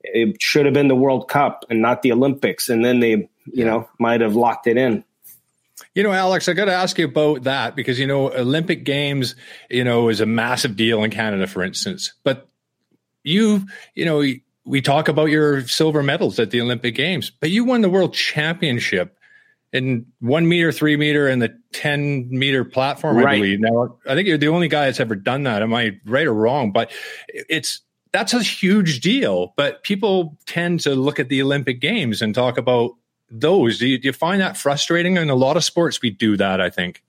it 0.00 0.40
should 0.40 0.66
have 0.66 0.74
been 0.74 0.88
the 0.88 0.94
World 0.94 1.28
Cup 1.28 1.64
and 1.70 1.82
not 1.82 2.02
the 2.02 2.12
Olympics, 2.12 2.68
and 2.68 2.84
then 2.84 3.00
they 3.00 3.28
you 3.52 3.64
know, 3.64 3.88
might 3.98 4.20
have 4.20 4.34
locked 4.34 4.66
it 4.66 4.76
in. 4.76 5.04
You 5.94 6.02
know, 6.02 6.12
Alex, 6.12 6.48
I 6.48 6.52
got 6.52 6.66
to 6.66 6.72
ask 6.72 6.98
you 6.98 7.06
about 7.06 7.44
that 7.44 7.76
because 7.76 7.98
you 7.98 8.06
know 8.06 8.32
Olympic 8.32 8.84
Games, 8.84 9.34
you 9.70 9.84
know, 9.84 10.08
is 10.08 10.20
a 10.20 10.26
massive 10.26 10.76
deal 10.76 11.04
in 11.04 11.10
Canada, 11.10 11.46
for 11.46 11.62
instance. 11.62 12.14
But 12.24 12.48
you, 13.22 13.66
you 13.94 14.04
know, 14.04 14.22
we 14.64 14.80
talk 14.80 15.08
about 15.08 15.26
your 15.26 15.66
silver 15.66 16.02
medals 16.02 16.38
at 16.38 16.50
the 16.50 16.60
Olympic 16.60 16.94
Games, 16.94 17.30
but 17.30 17.50
you 17.50 17.64
won 17.64 17.82
the 17.82 17.90
World 17.90 18.14
Championship 18.14 19.15
in 19.76 20.06
one 20.20 20.48
meter, 20.48 20.72
three 20.72 20.96
meter, 20.96 21.28
and 21.28 21.40
the 21.40 21.56
ten 21.72 22.28
meter 22.30 22.64
platform. 22.64 23.18
Right. 23.18 23.26
I 23.26 23.36
believe. 23.36 23.60
Now, 23.60 23.96
I 24.08 24.14
think 24.14 24.26
you're 24.26 24.38
the 24.38 24.48
only 24.48 24.68
guy 24.68 24.86
that's 24.86 24.98
ever 24.98 25.14
done 25.14 25.44
that. 25.44 25.62
Am 25.62 25.72
I 25.72 25.98
right 26.04 26.26
or 26.26 26.34
wrong? 26.34 26.72
But 26.72 26.90
it's 27.28 27.82
that's 28.12 28.34
a 28.34 28.42
huge 28.42 29.00
deal. 29.00 29.54
But 29.56 29.82
people 29.84 30.36
tend 30.46 30.80
to 30.80 30.94
look 30.94 31.20
at 31.20 31.28
the 31.28 31.42
Olympic 31.42 31.80
Games 31.80 32.22
and 32.22 32.34
talk 32.34 32.58
about 32.58 32.92
those. 33.30 33.78
Do 33.78 33.86
you, 33.86 33.98
do 33.98 34.08
you 34.08 34.12
find 34.12 34.40
that 34.40 34.56
frustrating? 34.56 35.16
In 35.16 35.30
a 35.30 35.34
lot 35.34 35.56
of 35.56 35.64
sports, 35.64 36.02
we 36.02 36.10
do 36.10 36.36
that. 36.36 36.60
I 36.60 36.70
think. 36.70 37.02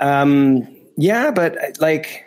Um. 0.00 0.68
Yeah, 0.98 1.30
but 1.30 1.56
like, 1.80 2.26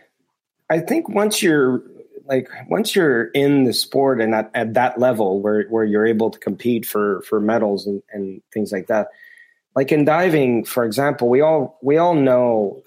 I 0.72 0.80
think 0.80 1.08
once 1.08 1.44
you're 1.44 1.84
like 2.26 2.50
once 2.68 2.96
you're 2.96 3.26
in 3.28 3.66
the 3.66 3.74
sport 3.74 4.20
and 4.20 4.34
at, 4.34 4.50
at 4.56 4.74
that 4.74 5.00
level 5.00 5.40
where 5.40 5.66
where 5.70 5.84
you're 5.84 6.08
able 6.08 6.32
to 6.32 6.40
compete 6.40 6.84
for 6.84 7.22
for 7.22 7.40
medals 7.40 7.86
and, 7.86 8.02
and 8.12 8.42
things 8.52 8.72
like 8.72 8.88
that, 8.88 9.10
like 9.76 9.92
in 9.92 10.06
diving, 10.06 10.64
for 10.64 10.86
example, 10.86 11.30
we 11.30 11.42
all 11.42 11.78
we 11.82 11.98
all 11.98 12.16
know 12.16 12.82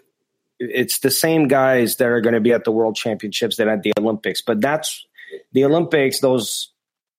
it's 0.58 1.00
the 1.00 1.10
same 1.10 1.46
guys 1.46 1.96
that 1.96 2.08
are 2.08 2.20
going 2.20 2.34
to 2.34 2.40
be 2.40 2.52
at 2.52 2.64
the 2.64 2.72
world 2.72 2.96
championships 2.96 3.56
that 3.56 3.68
at 3.68 3.82
the 3.82 3.92
Olympics. 3.98 4.42
But 4.42 4.60
that's 4.60 5.06
the 5.52 5.64
Olympics. 5.64 6.20
Those 6.20 6.72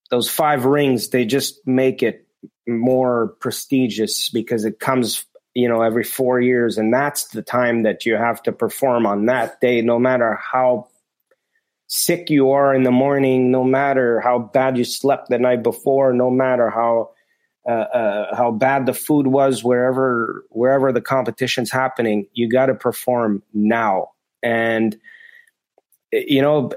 those 0.09 0.29
five 0.29 0.65
rings 0.65 1.09
they 1.09 1.25
just 1.25 1.65
make 1.67 2.03
it 2.03 2.27
more 2.67 3.35
prestigious 3.39 4.29
because 4.29 4.65
it 4.65 4.79
comes 4.79 5.25
you 5.53 5.67
know 5.67 5.81
every 5.81 6.03
four 6.03 6.39
years 6.39 6.77
and 6.77 6.93
that's 6.93 7.27
the 7.29 7.41
time 7.41 7.83
that 7.83 8.05
you 8.05 8.15
have 8.15 8.41
to 8.43 8.51
perform 8.51 9.05
on 9.05 9.25
that 9.25 9.59
day 9.61 9.81
no 9.81 9.97
matter 9.97 10.35
how 10.35 10.87
sick 11.87 12.29
you 12.29 12.51
are 12.51 12.73
in 12.73 12.83
the 12.83 12.91
morning 12.91 13.51
no 13.51 13.63
matter 13.63 14.19
how 14.19 14.37
bad 14.37 14.77
you 14.77 14.83
slept 14.83 15.29
the 15.29 15.39
night 15.39 15.63
before 15.63 16.13
no 16.13 16.29
matter 16.29 16.69
how 16.69 17.09
uh, 17.67 17.71
uh, 17.71 18.35
how 18.35 18.51
bad 18.51 18.85
the 18.85 18.93
food 18.93 19.27
was 19.27 19.63
wherever 19.63 20.45
wherever 20.49 20.91
the 20.91 21.01
competition's 21.01 21.71
happening 21.71 22.25
you 22.33 22.49
got 22.49 22.67
to 22.67 22.75
perform 22.75 23.43
now 23.53 24.09
and 24.41 24.97
you 26.11 26.41
know 26.41 26.71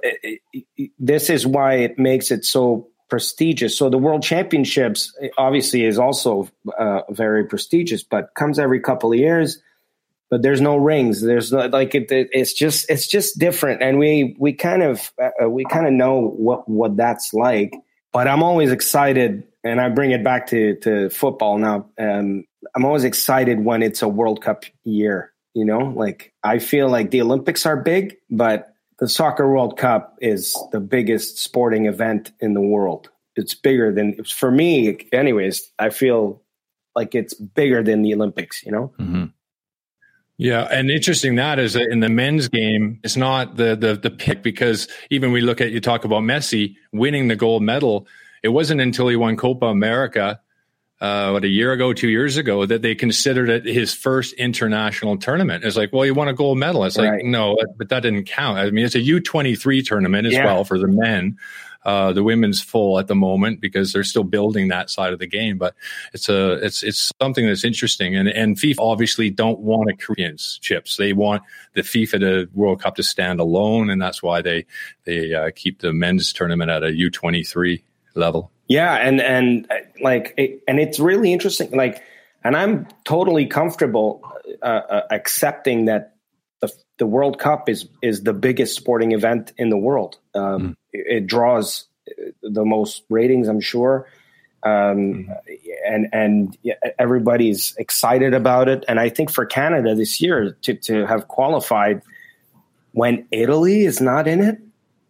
this 0.98 1.30
is 1.30 1.46
why 1.46 1.74
it 1.74 1.98
makes 1.98 2.30
it 2.30 2.44
so 2.44 2.88
prestigious. 3.12 3.76
So 3.76 3.90
the 3.90 3.98
World 3.98 4.22
Championships 4.22 5.14
obviously 5.36 5.84
is 5.84 5.98
also 5.98 6.48
uh, 6.78 7.02
very 7.10 7.44
prestigious, 7.44 8.02
but 8.02 8.34
comes 8.34 8.58
every 8.58 8.80
couple 8.80 9.12
of 9.12 9.18
years. 9.18 9.60
But 10.30 10.40
there's 10.40 10.62
no 10.62 10.78
rings. 10.78 11.20
There's 11.20 11.52
no, 11.52 11.66
like 11.66 11.94
it, 11.94 12.06
it's 12.10 12.54
just 12.54 12.88
it's 12.88 13.06
just 13.06 13.38
different, 13.38 13.82
and 13.82 13.98
we 13.98 14.34
we 14.38 14.54
kind 14.54 14.82
of 14.82 15.12
uh, 15.22 15.46
we 15.46 15.66
kind 15.66 15.86
of 15.86 15.92
know 15.92 16.26
what 16.26 16.66
what 16.66 16.96
that's 16.96 17.34
like. 17.34 17.74
But 18.14 18.28
I'm 18.28 18.42
always 18.42 18.72
excited, 18.72 19.46
and 19.64 19.80
I 19.80 19.88
bring 19.88 20.10
it 20.10 20.24
back 20.24 20.48
to 20.48 20.76
to 20.76 21.10
football 21.10 21.58
now. 21.58 21.86
Um, 21.98 22.44
I'm 22.74 22.84
always 22.84 23.04
excited 23.04 23.64
when 23.64 23.82
it's 23.82 24.02
a 24.02 24.08
World 24.08 24.42
Cup 24.42 24.64
year. 24.84 25.32
You 25.54 25.64
know, 25.64 25.80
like 25.80 26.32
I 26.42 26.58
feel 26.58 26.88
like 26.88 27.10
the 27.10 27.20
Olympics 27.20 27.66
are 27.66 27.76
big, 27.76 28.16
but 28.30 28.72
the 28.98 29.08
Soccer 29.08 29.50
World 29.50 29.76
Cup 29.76 30.16
is 30.20 30.56
the 30.70 30.80
biggest 30.80 31.38
sporting 31.38 31.86
event 31.86 32.32
in 32.40 32.54
the 32.54 32.60
world. 32.60 33.10
It's 33.34 33.54
bigger 33.54 33.92
than, 33.92 34.22
for 34.24 34.50
me, 34.50 35.08
anyways, 35.12 35.72
I 35.78 35.90
feel 35.90 36.42
like 36.94 37.14
it's 37.14 37.34
bigger 37.34 37.82
than 37.82 38.02
the 38.02 38.14
Olympics, 38.14 38.62
you 38.64 38.70
know? 38.70 38.92
Mm-hmm. 39.00 39.24
Yeah, 40.36 40.68
and 40.70 40.90
interesting 40.90 41.34
that 41.36 41.58
is 41.58 41.72
that 41.74 41.90
in 41.90 42.00
the 42.00 42.08
men's 42.08 42.48
game, 42.48 43.00
it's 43.04 43.16
not 43.16 43.56
the 43.56 43.76
the 43.76 43.94
the 43.94 44.10
pick 44.10 44.42
because 44.42 44.88
even 45.10 45.30
we 45.30 45.40
look 45.40 45.60
at 45.60 45.70
you 45.70 45.80
talk 45.80 46.04
about 46.04 46.22
Messi 46.22 46.76
winning 46.92 47.28
the 47.28 47.36
gold 47.36 47.62
medal. 47.62 48.06
It 48.42 48.48
wasn't 48.48 48.80
until 48.80 49.08
he 49.08 49.16
won 49.16 49.36
Copa 49.36 49.66
America 49.66 50.40
uh, 51.02 51.30
what 51.30 51.42
a 51.42 51.48
year 51.48 51.72
ago, 51.72 51.92
two 51.92 52.08
years 52.08 52.36
ago, 52.36 52.64
that 52.64 52.80
they 52.80 52.94
considered 52.94 53.48
it 53.48 53.64
his 53.64 53.92
first 53.92 54.34
international 54.34 55.16
tournament. 55.16 55.64
It's 55.64 55.76
like, 55.76 55.92
well, 55.92 56.06
you 56.06 56.14
won 56.14 56.28
a 56.28 56.32
gold 56.32 56.58
medal. 56.58 56.84
It's 56.84 56.96
right. 56.96 57.14
like, 57.14 57.24
no, 57.24 57.58
but 57.76 57.88
that 57.88 58.04
didn't 58.04 58.24
count. 58.26 58.58
I 58.58 58.70
mean, 58.70 58.84
it's 58.84 58.94
a 58.94 59.00
U 59.00 59.18
twenty 59.18 59.56
three 59.56 59.82
tournament 59.82 60.28
as 60.28 60.34
yeah. 60.34 60.44
well 60.44 60.62
for 60.62 60.78
the 60.78 60.86
men. 60.86 61.38
Uh, 61.84 62.12
the 62.12 62.22
women's 62.22 62.62
full 62.62 63.00
at 63.00 63.08
the 63.08 63.14
moment 63.16 63.60
because 63.60 63.92
they're 63.92 64.04
still 64.04 64.22
building 64.22 64.68
that 64.68 64.88
side 64.88 65.12
of 65.12 65.18
the 65.18 65.26
game. 65.26 65.58
But 65.58 65.74
it's 66.12 66.28
a 66.28 66.52
it's 66.64 66.84
it's 66.84 67.10
something 67.20 67.48
that's 67.48 67.64
interesting. 67.64 68.14
And 68.14 68.28
and 68.28 68.56
FIFA 68.56 68.78
obviously 68.78 69.28
don't 69.28 69.58
want 69.58 69.90
a 69.90 69.96
Koreans 69.96 70.60
chips. 70.62 70.96
They 70.96 71.12
want 71.12 71.42
the 71.74 71.82
FIFA 71.82 72.20
the 72.20 72.48
World 72.54 72.80
Cup 72.80 72.94
to 72.94 73.02
stand 73.02 73.40
alone, 73.40 73.90
and 73.90 74.00
that's 74.00 74.22
why 74.22 74.40
they 74.40 74.66
they 75.02 75.34
uh, 75.34 75.50
keep 75.52 75.80
the 75.80 75.92
men's 75.92 76.32
tournament 76.32 76.70
at 76.70 76.84
a 76.84 76.92
U 76.92 77.10
twenty 77.10 77.42
three 77.42 77.82
level. 78.14 78.50
Yeah, 78.68 78.94
and 78.94 79.20
and 79.20 79.70
like, 80.00 80.34
it, 80.36 80.62
and 80.66 80.80
it's 80.80 80.98
really 80.98 81.32
interesting. 81.32 81.70
Like, 81.72 82.02
and 82.44 82.56
I'm 82.56 82.86
totally 83.04 83.46
comfortable 83.46 84.22
uh, 84.62 84.64
uh, 84.64 85.06
accepting 85.10 85.86
that 85.86 86.14
the 86.60 86.72
the 86.98 87.06
World 87.06 87.38
Cup 87.38 87.68
is 87.68 87.88
is 88.00 88.22
the 88.22 88.32
biggest 88.32 88.76
sporting 88.76 89.12
event 89.12 89.52
in 89.58 89.70
the 89.70 89.76
world. 89.76 90.18
Um, 90.34 90.42
mm. 90.42 90.76
it, 90.92 91.16
it, 91.16 91.26
draws 91.26 91.86
the 92.42 92.64
most 92.64 93.02
ratings, 93.10 93.48
I'm 93.48 93.60
sure, 93.60 94.08
um, 94.62 94.70
mm. 94.70 95.40
and 95.86 96.08
and 96.12 96.56
everybody's 96.98 97.74
excited 97.76 98.34
about 98.34 98.68
it. 98.68 98.84
And 98.88 98.98
I 98.98 99.08
think 99.08 99.30
for 99.30 99.44
Canada 99.44 99.94
this 99.94 100.20
year 100.20 100.56
to 100.62 100.74
to 100.74 101.06
have 101.06 101.28
qualified 101.28 102.02
when 102.92 103.26
Italy 103.30 103.84
is 103.84 104.00
not 104.00 104.28
in 104.28 104.40
it, 104.40 104.58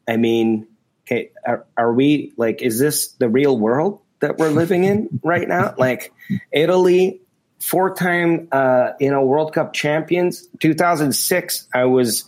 I 0.08 0.16
mean 0.16 0.66
okay, 1.06 1.30
are, 1.46 1.64
are 1.76 1.92
we 1.92 2.32
like, 2.36 2.62
is 2.62 2.78
this 2.78 3.08
the 3.12 3.28
real 3.28 3.58
world 3.58 4.00
that 4.20 4.38
we're 4.38 4.50
living 4.50 4.84
in 4.84 5.08
right 5.22 5.48
now? 5.48 5.74
Like 5.76 6.12
Italy, 6.52 7.20
four 7.60 7.94
time, 7.94 8.48
uh, 8.52 8.92
you 9.00 9.10
know, 9.10 9.24
World 9.24 9.52
Cup 9.52 9.72
champions. 9.72 10.46
2006, 10.60 11.68
I 11.74 11.84
was 11.84 12.24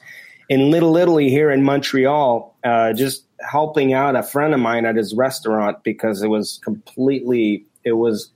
in 0.48 0.70
Little 0.70 0.96
Italy 0.96 1.30
here 1.30 1.50
in 1.50 1.62
Montreal, 1.62 2.56
uh, 2.64 2.92
just 2.92 3.24
helping 3.40 3.92
out 3.92 4.16
a 4.16 4.22
friend 4.22 4.54
of 4.54 4.60
mine 4.60 4.87
at 4.87 4.96
his 4.96 5.14
restaurant 5.14 5.82
because 5.82 6.22
it 6.22 6.28
was 6.28 6.60
completely, 6.62 7.64
it 7.84 7.92
was, 7.92 8.30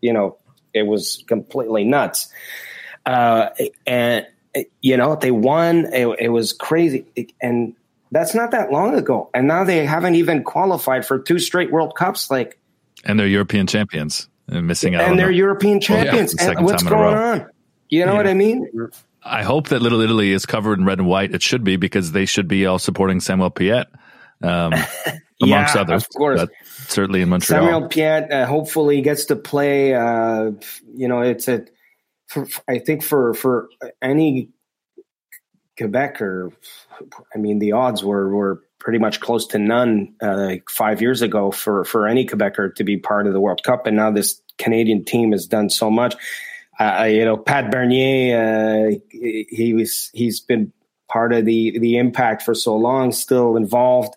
you 0.00 0.12
know, 0.12 0.38
it 0.72 0.82
was 0.82 1.24
completely 1.26 1.84
nuts. 1.84 2.28
Uh, 3.06 3.50
and, 3.86 4.26
you 4.80 4.96
know, 4.96 5.16
they 5.16 5.30
won. 5.30 5.86
It, 5.92 6.06
it 6.18 6.28
was 6.28 6.52
crazy. 6.52 7.06
And 7.40 7.74
that's 8.10 8.34
not 8.34 8.50
that 8.50 8.70
long 8.70 8.94
ago. 8.94 9.30
And 9.34 9.46
now 9.46 9.64
they 9.64 9.86
haven't 9.86 10.16
even 10.16 10.42
qualified 10.42 11.06
for 11.06 11.18
two 11.18 11.38
straight 11.38 11.70
World 11.70 11.94
Cups. 11.96 12.30
Like, 12.30 12.58
and 13.04 13.18
they're 13.18 13.26
European 13.26 13.66
champions 13.66 14.28
and 14.48 14.66
missing 14.66 14.94
out. 14.94 15.02
And 15.02 15.18
they're 15.18 15.28
the, 15.28 15.34
European 15.34 15.80
champions. 15.80 16.34
Yeah, 16.38 16.50
and 16.50 16.64
what's 16.64 16.82
going 16.82 17.16
on? 17.16 17.46
You 17.88 18.06
know 18.06 18.12
yeah. 18.12 18.16
what 18.16 18.26
I 18.26 18.34
mean? 18.34 18.68
I 19.22 19.42
hope 19.42 19.68
that 19.68 19.82
Little 19.82 20.00
Italy 20.00 20.32
is 20.32 20.46
covered 20.46 20.78
in 20.78 20.84
red 20.84 20.98
and 20.98 21.06
white. 21.06 21.34
It 21.34 21.42
should 21.42 21.64
be 21.64 21.76
because 21.76 22.12
they 22.12 22.26
should 22.26 22.48
be 22.48 22.66
all 22.66 22.78
supporting 22.78 23.20
Samuel 23.20 23.50
Piette. 23.50 23.88
Um, 24.42 24.72
amongst 25.42 25.74
yeah, 25.74 25.80
others. 25.80 26.04
Of 26.04 26.08
course. 26.10 26.46
certainly 26.88 27.22
in 27.22 27.28
Montreal. 27.28 27.62
Samuel 27.62 27.88
Piette 27.88 28.30
uh, 28.32 28.46
hopefully 28.46 29.00
gets 29.02 29.26
to 29.26 29.36
play. 29.36 29.94
Uh, 29.94 30.52
you 30.94 31.08
know, 31.08 31.20
it's 31.20 31.48
a. 31.48 31.64
For, 32.28 32.46
I 32.68 32.78
think 32.78 33.02
for 33.02 33.34
for 33.34 33.68
any 34.00 34.50
Quebecer, 35.80 36.52
I 37.34 37.38
mean, 37.38 37.58
the 37.58 37.72
odds 37.72 38.04
were 38.04 38.28
were 38.28 38.62
pretty 38.78 38.98
much 38.98 39.20
close 39.20 39.46
to 39.48 39.58
none 39.58 40.14
uh, 40.20 40.56
five 40.68 41.00
years 41.00 41.22
ago 41.22 41.50
for 41.50 41.84
for 41.84 42.06
any 42.06 42.26
Quebecer 42.26 42.74
to 42.74 42.84
be 42.84 42.96
part 42.96 43.26
of 43.26 43.32
the 43.32 43.40
World 43.40 43.62
Cup, 43.62 43.86
and 43.86 43.96
now 43.96 44.10
this 44.10 44.40
Canadian 44.58 45.04
team 45.04 45.32
has 45.32 45.46
done 45.46 45.70
so 45.70 45.90
much. 45.90 46.14
Uh, 46.78 47.04
you 47.04 47.24
know, 47.24 47.36
Pat 47.36 47.70
Bernier, 47.70 48.90
uh, 48.90 48.98
he 49.10 49.74
was 49.74 50.10
he's 50.12 50.40
been 50.40 50.72
part 51.08 51.32
of 51.32 51.44
the 51.44 51.78
the 51.78 51.96
impact 51.96 52.42
for 52.42 52.54
so 52.54 52.76
long, 52.76 53.12
still 53.12 53.56
involved. 53.56 54.14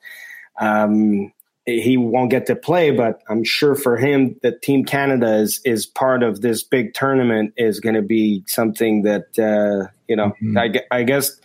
Um, 0.59 1.33
he 1.65 1.95
won't 1.95 2.29
get 2.29 2.45
to 2.47 2.55
play, 2.55 2.91
but 2.91 3.21
I'm 3.29 3.43
sure 3.43 3.75
for 3.75 3.95
him 3.95 4.35
that 4.43 4.61
Team 4.61 4.83
Canada 4.83 5.35
is 5.35 5.61
is 5.63 5.85
part 5.85 6.21
of 6.21 6.41
this 6.41 6.61
big 6.61 6.93
tournament 6.93 7.53
is 7.55 7.79
going 7.79 7.95
to 7.95 8.01
be 8.01 8.43
something 8.47 9.03
that 9.03 9.27
uh, 9.39 9.89
you 10.07 10.15
know. 10.15 10.33
Mm-hmm. 10.43 10.57
I, 10.57 10.81
I, 10.91 11.03
guess 11.03 11.39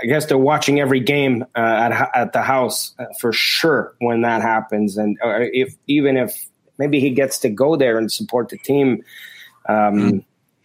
I 0.00 0.06
guess 0.06 0.26
they're 0.26 0.38
watching 0.38 0.80
every 0.80 1.00
game 1.00 1.44
uh, 1.56 1.90
at 1.90 2.10
at 2.14 2.32
the 2.32 2.42
house 2.42 2.94
uh, 3.00 3.06
for 3.20 3.32
sure 3.32 3.94
when 3.98 4.22
that 4.22 4.42
happens, 4.42 4.96
and 4.96 5.18
uh, 5.24 5.40
if 5.52 5.74
even 5.88 6.16
if 6.16 6.46
maybe 6.78 7.00
he 7.00 7.10
gets 7.10 7.40
to 7.40 7.48
go 7.48 7.74
there 7.76 7.98
and 7.98 8.10
support 8.12 8.50
the 8.50 8.58
team. 8.58 9.02
Um, 9.68 9.76
mm-hmm. 9.76 10.18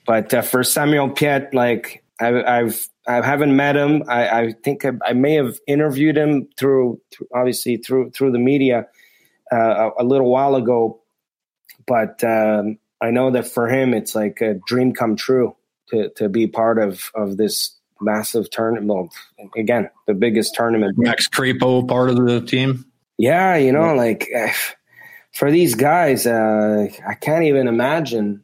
But 0.06 0.34
uh, 0.34 0.42
for 0.42 0.64
Samuel 0.64 1.10
Piette, 1.10 1.54
like 1.54 2.04
I, 2.20 2.44
I've 2.44 2.88
I 3.08 3.26
haven't 3.26 3.56
met 3.56 3.76
him. 3.76 4.04
I, 4.08 4.30
I 4.30 4.54
think 4.64 4.86
I, 4.86 4.92
I, 5.04 5.14
may 5.14 5.34
have 5.34 5.58
interviewed 5.68 6.16
him 6.16 6.48
through, 6.58 7.02
through 7.12 7.28
obviously 7.34 7.78
through 7.78 8.12
through 8.12 8.32
the 8.32 8.40
media 8.40 8.88
uh, 9.52 9.92
a, 9.98 10.04
a, 10.04 10.06
little 10.06 10.30
while 10.30 10.56
ago, 10.56 11.02
but 11.88 12.24
um, 12.24 12.78
I 13.02 13.12
know 13.12 13.32
that 13.32 13.48
for 13.48 13.68
him 13.68 13.94
it's 13.94 14.16
like 14.16 14.42
a 14.42 14.56
dream 14.66 14.94
come 14.94 15.16
true 15.16 15.56
to 15.90 16.10
to 16.18 16.30
be 16.30 16.48
part 16.48 16.80
of 16.80 17.12
of 17.16 17.38
this 17.38 17.76
massive 18.02 18.50
tournament. 18.50 18.88
Well, 18.88 19.10
again, 19.58 19.90
the 20.08 20.14
biggest 20.14 20.56
tournament. 20.56 20.98
Max 20.98 21.28
Crepeau 21.28 21.88
part 21.88 22.10
of 22.10 22.18
the 22.18 22.42
team. 22.42 22.86
Yeah, 23.18 23.56
you 23.56 23.72
know, 23.72 23.96
like 23.96 24.28
for 25.34 25.52
these 25.52 25.76
guys, 25.76 26.26
uh, 26.26 26.88
I 27.08 27.14
can't 27.16 27.46
even 27.46 27.68
imagine 27.68 28.44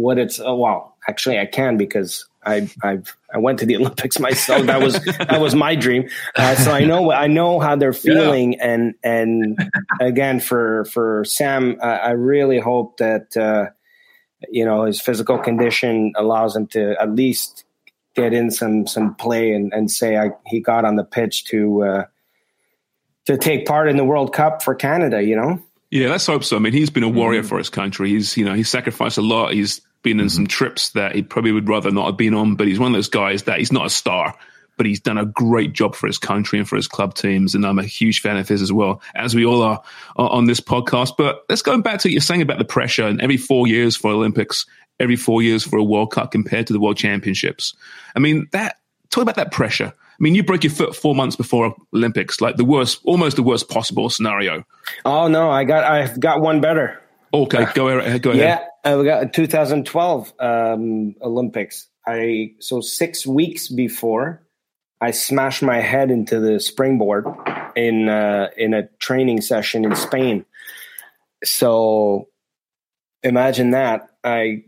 what 0.00 0.18
it's. 0.18 0.40
Oh, 0.40 0.56
well, 0.56 0.96
actually, 1.08 1.38
I 1.38 1.46
can 1.46 1.76
because 1.76 2.26
I 2.44 2.68
I 2.82 2.98
I 3.32 3.38
went 3.38 3.58
to 3.60 3.66
the 3.66 3.76
Olympics 3.80 4.18
myself. 4.18 4.66
That 4.66 4.80
was 4.80 4.94
that 5.04 5.40
was 5.40 5.54
my 5.54 5.74
dream. 5.74 6.08
Uh, 6.36 6.54
so 6.56 6.72
I 6.72 6.84
know 6.84 7.12
I 7.12 7.26
know 7.26 7.60
how 7.60 7.76
they're 7.76 7.92
feeling, 7.92 8.54
yeah. 8.54 8.68
and 8.68 8.94
and 9.02 9.58
again 10.00 10.40
for 10.40 10.84
for 10.86 11.24
Sam, 11.24 11.78
uh, 11.82 11.86
I 11.86 12.10
really 12.12 12.58
hope 12.58 12.96
that 12.98 13.36
uh, 13.36 13.70
you 14.48 14.64
know 14.64 14.84
his 14.84 15.00
physical 15.00 15.38
condition 15.38 16.12
allows 16.16 16.56
him 16.56 16.66
to 16.68 17.00
at 17.00 17.14
least 17.14 17.64
get 18.14 18.32
in 18.32 18.50
some 18.50 18.86
some 18.86 19.14
play 19.14 19.52
and 19.52 19.72
and 19.72 19.90
say 19.90 20.16
I, 20.16 20.30
he 20.46 20.60
got 20.60 20.84
on 20.84 20.96
the 20.96 21.04
pitch 21.04 21.44
to 21.46 21.82
uh, 21.82 22.04
to 23.26 23.36
take 23.36 23.66
part 23.66 23.88
in 23.88 23.96
the 23.96 24.04
World 24.04 24.32
Cup 24.32 24.62
for 24.62 24.74
Canada. 24.74 25.22
You 25.22 25.36
know. 25.36 25.62
Yeah, 25.90 26.08
let's 26.10 26.24
hope 26.24 26.44
so. 26.44 26.54
I 26.54 26.60
mean, 26.60 26.72
he's 26.72 26.88
been 26.88 27.02
a 27.02 27.08
warrior 27.08 27.40
mm-hmm. 27.40 27.48
for 27.48 27.58
his 27.58 27.68
country. 27.68 28.10
He's, 28.10 28.36
you 28.36 28.44
know, 28.44 28.54
he's 28.54 28.68
sacrificed 28.68 29.18
a 29.18 29.22
lot. 29.22 29.54
He's 29.54 29.80
been 30.02 30.20
in 30.20 30.26
mm-hmm. 30.26 30.34
some 30.34 30.46
trips 30.46 30.90
that 30.90 31.14
he 31.14 31.22
probably 31.22 31.52
would 31.52 31.68
rather 31.68 31.90
not 31.90 32.06
have 32.06 32.16
been 32.16 32.34
on, 32.34 32.56
but 32.56 32.66
he's 32.66 32.78
one 32.78 32.92
of 32.92 32.96
those 32.96 33.08
guys 33.08 33.44
that 33.44 33.58
he's 33.58 33.72
not 33.72 33.86
a 33.86 33.90
star, 33.90 34.34
but 34.76 34.86
he's 34.86 35.00
done 35.00 35.18
a 35.18 35.26
great 35.26 35.72
job 35.72 35.94
for 35.94 36.06
his 36.06 36.18
country 36.18 36.58
and 36.58 36.68
for 36.68 36.76
his 36.76 36.88
club 36.88 37.14
teams. 37.14 37.54
And 37.54 37.66
I'm 37.66 37.78
a 37.78 37.84
huge 37.84 38.20
fan 38.20 38.36
of 38.38 38.48
his 38.48 38.62
as 38.62 38.72
well, 38.72 39.02
as 39.14 39.34
we 39.34 39.44
all 39.44 39.62
are 39.62 39.82
on 40.16 40.46
this 40.46 40.60
podcast. 40.60 41.12
But 41.18 41.44
let's 41.48 41.62
go 41.62 41.78
back 41.82 42.00
to 42.00 42.08
what 42.08 42.12
you're 42.12 42.20
saying 42.20 42.42
about 42.42 42.58
the 42.58 42.64
pressure 42.64 43.06
and 43.06 43.20
every 43.20 43.36
four 43.36 43.66
years 43.66 43.94
for 43.94 44.10
Olympics, 44.10 44.64
every 44.98 45.16
four 45.16 45.42
years 45.42 45.64
for 45.64 45.78
a 45.78 45.84
World 45.84 46.12
Cup 46.12 46.30
compared 46.30 46.66
to 46.68 46.72
the 46.72 46.80
World 46.80 46.96
Championships. 46.96 47.74
I 48.16 48.20
mean, 48.20 48.48
that, 48.52 48.76
talk 49.10 49.22
about 49.22 49.36
that 49.36 49.52
pressure. 49.52 49.92
I 49.92 50.22
mean, 50.22 50.34
you 50.34 50.42
broke 50.42 50.64
your 50.64 50.72
foot 50.72 50.94
four 50.94 51.14
months 51.14 51.36
before 51.36 51.74
Olympics, 51.94 52.40
like 52.40 52.56
the 52.56 52.64
worst, 52.64 53.00
almost 53.04 53.36
the 53.36 53.42
worst 53.42 53.68
possible 53.68 54.10
scenario. 54.10 54.64
Oh 55.04 55.28
no, 55.28 55.50
I 55.50 55.64
got, 55.64 55.84
I've 55.84 56.20
got 56.20 56.40
one 56.40 56.60
better. 56.60 57.00
Okay, 57.32 57.66
go 57.74 57.88
ahead. 57.88 58.22
Go 58.22 58.30
ahead. 58.30 58.42
Yeah, 58.42 58.64
uh, 58.84 58.96
we 58.98 59.04
got 59.04 59.32
2012 59.32 60.32
um, 60.38 61.14
Olympics. 61.22 61.88
I 62.06 62.52
so 62.60 62.80
six 62.80 63.26
weeks 63.26 63.68
before, 63.68 64.42
I 65.00 65.10
smashed 65.10 65.62
my 65.62 65.80
head 65.80 66.10
into 66.10 66.40
the 66.40 66.60
springboard 66.60 67.26
in 67.76 68.08
uh, 68.08 68.48
in 68.56 68.74
a 68.74 68.88
training 68.98 69.42
session 69.42 69.84
in 69.84 69.94
Spain. 69.96 70.44
So 71.44 72.28
imagine 73.22 73.70
that. 73.70 74.08
I 74.24 74.64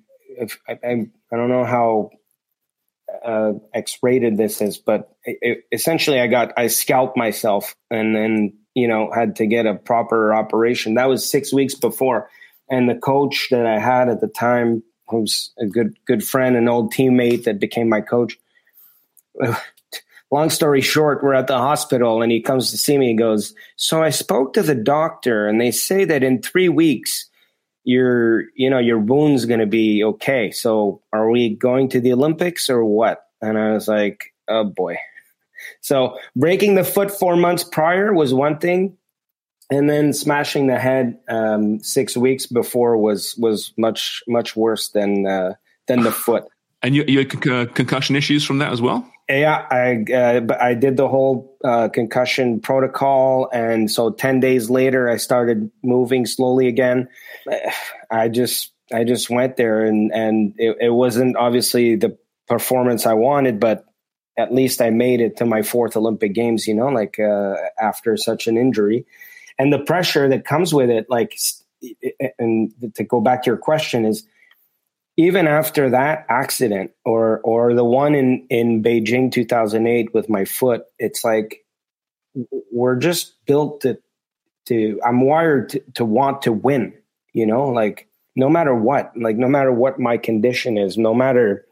I, 0.68 0.72
I, 0.84 0.92
I 1.32 1.36
don't 1.36 1.48
know 1.48 1.64
how 1.64 2.10
uh, 3.24 3.52
X-rated 3.74 4.36
this 4.36 4.60
is, 4.60 4.78
but 4.78 5.14
it, 5.24 5.38
it, 5.42 5.58
essentially, 5.72 6.20
I 6.20 6.26
got 6.26 6.52
I 6.56 6.66
scalped 6.66 7.16
myself 7.16 7.74
and 7.90 8.14
then 8.14 8.58
you 8.74 8.88
know 8.88 9.10
had 9.10 9.36
to 9.36 9.46
get 9.46 9.66
a 9.66 9.74
proper 9.74 10.34
operation. 10.34 10.94
That 10.94 11.08
was 11.08 11.28
six 11.28 11.52
weeks 11.52 11.74
before 11.74 12.28
and 12.68 12.88
the 12.88 12.94
coach 12.94 13.48
that 13.50 13.66
I 13.66 13.78
had 13.78 14.08
at 14.08 14.20
the 14.20 14.28
time, 14.28 14.82
who's 15.08 15.52
a 15.58 15.66
good 15.66 15.96
good 16.06 16.24
friend, 16.24 16.56
an 16.56 16.68
old 16.68 16.92
teammate 16.92 17.44
that 17.44 17.60
became 17.60 17.88
my 17.88 18.00
coach. 18.00 18.38
Long 20.30 20.48
story 20.48 20.80
short, 20.80 21.22
we're 21.22 21.34
at 21.34 21.46
the 21.46 21.58
hospital 21.58 22.22
and 22.22 22.32
he 22.32 22.40
comes 22.40 22.70
to 22.70 22.78
see 22.78 22.96
me. 22.96 23.08
He 23.08 23.14
goes, 23.14 23.54
"So 23.76 24.02
I 24.02 24.08
spoke 24.10 24.54
to 24.54 24.62
the 24.62 24.74
doctor, 24.74 25.46
and 25.46 25.60
they 25.60 25.70
say 25.70 26.04
that 26.06 26.22
in 26.22 26.40
three 26.40 26.68
weeks." 26.68 27.28
your 27.84 28.44
you 28.54 28.70
know 28.70 28.78
your 28.78 28.98
wound's 28.98 29.44
to 29.46 29.66
be 29.66 30.04
okay 30.04 30.50
so 30.50 31.02
are 31.12 31.30
we 31.30 31.54
going 31.56 31.88
to 31.88 32.00
the 32.00 32.12
olympics 32.12 32.70
or 32.70 32.84
what 32.84 33.26
and 33.40 33.58
i 33.58 33.72
was 33.72 33.88
like 33.88 34.32
oh 34.48 34.64
boy 34.64 34.96
so 35.80 36.16
breaking 36.36 36.74
the 36.74 36.84
foot 36.84 37.10
four 37.10 37.36
months 37.36 37.64
prior 37.64 38.12
was 38.12 38.32
one 38.32 38.58
thing 38.58 38.96
and 39.72 39.88
then 39.88 40.12
smashing 40.12 40.66
the 40.66 40.78
head 40.78 41.18
um, 41.28 41.82
six 41.82 42.14
weeks 42.14 42.44
before 42.44 42.98
was 42.98 43.34
was 43.38 43.72
much 43.78 44.22
much 44.28 44.54
worse 44.54 44.90
than 44.90 45.26
uh, 45.26 45.54
than 45.86 46.02
the 46.02 46.12
foot. 46.26 46.44
And 46.82 46.94
you, 46.94 47.04
you 47.06 47.18
had 47.18 47.40
con- 47.40 47.68
concussion 47.68 48.16
issues 48.16 48.44
from 48.44 48.58
that 48.58 48.72
as 48.72 48.82
well. 48.82 49.08
Yeah, 49.30 49.66
I 49.70 50.04
uh, 50.12 50.40
I 50.60 50.74
did 50.74 50.98
the 50.98 51.08
whole 51.08 51.56
uh, 51.64 51.88
concussion 51.88 52.60
protocol, 52.60 53.48
and 53.50 53.90
so 53.90 54.10
ten 54.10 54.40
days 54.40 54.68
later, 54.68 55.08
I 55.08 55.16
started 55.16 55.70
moving 55.82 56.26
slowly 56.26 56.68
again. 56.68 57.08
I 58.10 58.28
just 58.28 58.72
I 58.92 59.04
just 59.04 59.30
went 59.30 59.56
there, 59.56 59.84
and 59.84 60.12
and 60.12 60.54
it, 60.58 60.76
it 60.82 60.90
wasn't 60.90 61.36
obviously 61.36 61.96
the 61.96 62.18
performance 62.46 63.06
I 63.06 63.14
wanted, 63.14 63.58
but 63.58 63.86
at 64.36 64.52
least 64.52 64.82
I 64.82 64.90
made 64.90 65.22
it 65.22 65.38
to 65.38 65.46
my 65.46 65.62
fourth 65.62 65.96
Olympic 65.96 66.34
Games. 66.34 66.66
You 66.66 66.74
know, 66.74 66.88
like 66.88 67.18
uh, 67.18 67.54
after 67.80 68.18
such 68.18 68.48
an 68.48 68.58
injury 68.58 69.06
and 69.58 69.72
the 69.72 69.78
pressure 69.78 70.28
that 70.28 70.44
comes 70.44 70.72
with 70.74 70.90
it 70.90 71.06
like 71.08 71.38
and 72.38 72.72
to 72.94 73.04
go 73.04 73.20
back 73.20 73.42
to 73.42 73.50
your 73.50 73.56
question 73.56 74.04
is 74.04 74.26
even 75.16 75.46
after 75.46 75.90
that 75.90 76.24
accident 76.28 76.92
or 77.04 77.40
or 77.40 77.74
the 77.74 77.84
one 77.84 78.14
in 78.14 78.46
in 78.48 78.82
Beijing 78.82 79.30
2008 79.30 80.14
with 80.14 80.28
my 80.28 80.44
foot 80.44 80.84
it's 80.98 81.24
like 81.24 81.64
we're 82.70 82.96
just 82.96 83.34
built 83.46 83.82
to 83.82 83.98
to 84.66 85.00
I'm 85.04 85.20
wired 85.20 85.70
to, 85.70 85.80
to 85.94 86.04
want 86.04 86.42
to 86.42 86.52
win 86.52 86.94
you 87.32 87.46
know? 87.46 87.68
Like 87.68 88.08
no 88.36 88.48
matter 88.48 88.74
what 88.74 89.12
like 89.16 89.36
no 89.36 89.48
matter 89.48 89.72
what 89.72 89.98
my 89.98 90.16
condition 90.16 90.78
is 90.78 90.96
no 90.96 91.14
matter 91.14 91.66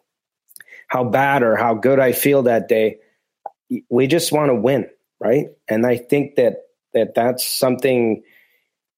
how 0.88 1.04
bad 1.04 1.42
or 1.42 1.56
how 1.56 1.74
good 1.74 1.98
I 2.00 2.12
feel 2.12 2.42
that 2.42 2.68
day 2.68 2.98
we 3.88 4.06
just 4.06 4.32
want 4.32 4.50
to 4.50 4.54
win 4.54 4.88
right? 5.20 5.48
And 5.68 5.86
I 5.86 5.96
think 5.96 6.36
that 6.36 6.62
that 6.94 7.14
that's 7.14 7.46
something 7.46 8.22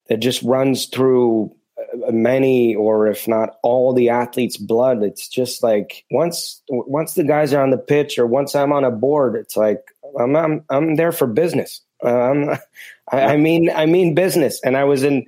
that 0.09 0.21
just 0.21 0.43
runs 0.43 0.87
through 0.87 1.55
uh, 1.79 2.13
many 2.13 2.75
or 2.75 3.07
if 3.07 3.29
not 3.29 3.57
all 3.63 3.93
the 3.93 4.11
athletes 4.11 4.57
blood. 4.57 5.03
It's 5.03 5.29
just 5.29 5.63
like 5.63 6.05
once 6.11 6.63
once 6.69 7.15
the 7.15 7.25
guys 7.25 7.53
are 7.53 7.63
on 7.63 7.71
the 7.71 7.79
pitch 7.79 8.19
or 8.19 8.27
once 8.27 8.55
i'm 8.55 8.73
on 8.73 8.85
a 8.85 8.91
board 8.91 9.37
it's 9.37 9.57
like 9.57 9.83
i'm 10.19 10.37
i'm, 10.37 10.65
I'm 10.69 10.97
there 10.97 11.13
for 11.13 11.27
business. 11.27 11.81
Um, 12.05 12.51
I, 13.13 13.23
I 13.23 13.37
mean 13.37 13.71
i 13.71 13.87
mean 13.87 14.15
business. 14.15 14.61
And 14.65 14.77
i 14.77 14.85
was 14.85 15.03
in 15.03 15.27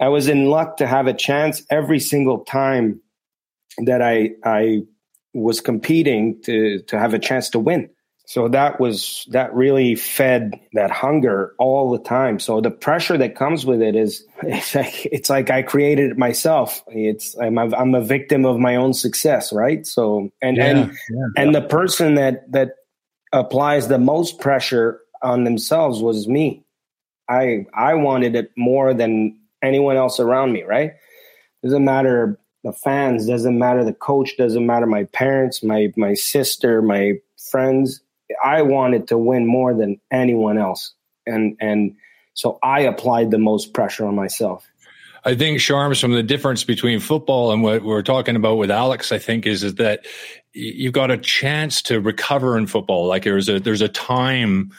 i 0.00 0.08
was 0.08 0.28
in 0.28 0.46
luck 0.46 0.78
to 0.78 0.86
have 0.86 1.06
a 1.06 1.14
chance 1.14 1.62
every 1.70 2.00
single 2.00 2.40
time 2.40 3.00
that 3.84 4.02
i 4.02 4.30
i 4.44 4.82
was 5.34 5.60
competing 5.60 6.40
to 6.42 6.80
to 6.82 6.98
have 6.98 7.14
a 7.14 7.18
chance 7.18 7.50
to 7.50 7.58
win 7.58 7.90
so 8.28 8.48
that 8.48 8.80
was 8.80 9.24
that 9.30 9.54
really 9.54 9.94
fed 9.94 10.58
that 10.72 10.90
hunger 10.90 11.54
all 11.60 11.92
the 11.92 12.02
time. 12.02 12.40
So 12.40 12.60
the 12.60 12.72
pressure 12.72 13.16
that 13.16 13.36
comes 13.36 13.64
with 13.64 13.80
it 13.80 13.94
is 13.94 14.26
it's 14.42 14.74
like 14.74 15.06
it's 15.06 15.30
like 15.30 15.48
I 15.48 15.62
created 15.62 16.10
it 16.10 16.18
myself. 16.18 16.82
It's 16.88 17.38
I'm 17.38 17.56
a, 17.56 17.74
I'm 17.76 17.94
a 17.94 18.00
victim 18.02 18.44
of 18.44 18.58
my 18.58 18.74
own 18.74 18.94
success, 18.94 19.52
right? 19.52 19.86
So 19.86 20.28
and 20.42 20.56
yeah, 20.56 20.66
and 20.66 20.90
yeah, 21.08 21.26
and 21.36 21.54
the 21.54 21.62
person 21.62 22.16
that 22.16 22.50
that 22.50 22.72
applies 23.32 23.86
the 23.86 23.98
most 23.98 24.40
pressure 24.40 25.00
on 25.22 25.44
themselves 25.44 26.02
was 26.02 26.26
me. 26.26 26.64
I 27.28 27.66
I 27.74 27.94
wanted 27.94 28.34
it 28.34 28.50
more 28.56 28.92
than 28.92 29.38
anyone 29.62 29.96
else 29.96 30.18
around 30.18 30.52
me. 30.52 30.64
Right? 30.64 30.94
Doesn't 31.62 31.84
matter 31.84 32.40
the 32.64 32.72
fans. 32.72 33.28
Doesn't 33.28 33.56
matter 33.56 33.84
the 33.84 33.94
coach. 33.94 34.36
Doesn't 34.36 34.66
matter 34.66 34.86
my 34.86 35.04
parents, 35.04 35.62
my 35.62 35.92
my 35.96 36.14
sister, 36.14 36.82
my 36.82 37.12
friends. 37.50 38.00
I 38.44 38.62
wanted 38.62 39.08
to 39.08 39.18
win 39.18 39.46
more 39.46 39.74
than 39.74 40.00
anyone 40.10 40.58
else, 40.58 40.94
and 41.26 41.56
and 41.60 41.96
so 42.34 42.58
I 42.62 42.80
applied 42.80 43.30
the 43.30 43.38
most 43.38 43.72
pressure 43.72 44.06
on 44.06 44.14
myself. 44.14 44.66
I 45.26 45.34
think 45.34 45.58
Sharms 45.58 46.00
from 46.00 46.12
the 46.12 46.22
difference 46.22 46.62
between 46.62 47.00
football 47.00 47.50
and 47.50 47.60
what 47.60 47.82
we're 47.82 48.02
talking 48.02 48.36
about 48.36 48.58
with 48.58 48.70
Alex, 48.70 49.10
I 49.10 49.18
think 49.18 49.44
is, 49.44 49.64
is 49.64 49.74
that 49.74 50.06
you've 50.52 50.92
got 50.92 51.10
a 51.10 51.18
chance 51.18 51.82
to 51.82 52.00
recover 52.00 52.56
in 52.56 52.68
football. 52.68 53.08
Like 53.08 53.24
there's 53.24 53.48
a 53.48 53.58
there's 53.58 53.80
a 53.80 53.88
time, 53.88 54.70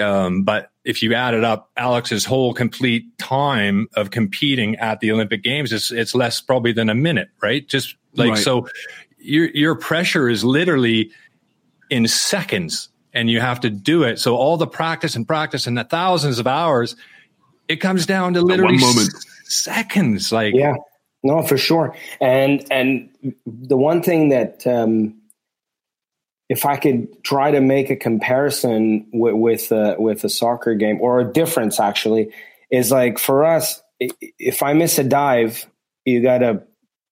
um, 0.00 0.44
but 0.44 0.70
if 0.84 1.02
you 1.02 1.12
add 1.14 1.34
it 1.34 1.42
up, 1.42 1.72
Alex's 1.76 2.24
whole 2.24 2.54
complete 2.54 3.18
time 3.18 3.88
of 3.96 4.12
competing 4.12 4.76
at 4.76 5.00
the 5.00 5.10
Olympic 5.10 5.42
Games 5.42 5.72
is 5.72 5.90
it's 5.90 6.14
less 6.14 6.40
probably 6.40 6.72
than 6.72 6.88
a 6.88 6.94
minute, 6.94 7.28
right? 7.42 7.66
Just 7.68 7.96
like 8.14 8.30
right. 8.30 8.38
so, 8.38 8.68
your 9.18 9.48
your 9.48 9.74
pressure 9.74 10.28
is 10.28 10.44
literally 10.44 11.10
in 11.90 12.06
seconds, 12.06 12.90
and 13.16 13.30
you 13.30 13.40
have 13.40 13.60
to 13.60 13.70
do 13.70 14.02
it. 14.02 14.18
So 14.18 14.36
all 14.36 14.58
the 14.58 14.66
practice 14.66 15.16
and 15.16 15.26
practice 15.26 15.66
and 15.66 15.76
the 15.76 15.84
thousands 15.84 16.38
of 16.38 16.46
hours, 16.46 16.94
it 17.66 17.76
comes 17.76 18.04
down 18.04 18.34
to 18.34 18.42
literally 18.42 18.74
one 18.74 18.94
moment 18.94 19.10
seconds. 19.44 20.30
Like, 20.30 20.54
yeah, 20.54 20.74
no, 21.22 21.42
for 21.42 21.56
sure. 21.56 21.96
And 22.20 22.64
and 22.70 23.08
the 23.46 23.76
one 23.76 24.02
thing 24.02 24.28
that 24.28 24.66
um, 24.66 25.14
if 26.50 26.66
I 26.66 26.76
could 26.76 27.24
try 27.24 27.50
to 27.50 27.60
make 27.60 27.88
a 27.88 27.96
comparison 27.96 29.06
with 29.12 29.34
with, 29.34 29.72
uh, 29.72 29.96
with 29.98 30.22
a 30.22 30.28
soccer 30.28 30.74
game 30.74 31.00
or 31.00 31.20
a 31.20 31.32
difference 31.32 31.80
actually 31.80 32.32
is 32.70 32.90
like 32.90 33.18
for 33.18 33.46
us, 33.46 33.82
if 33.98 34.62
I 34.62 34.74
miss 34.74 34.98
a 34.98 35.04
dive, 35.04 35.66
you 36.04 36.22
got 36.22 36.38
to 36.38 36.62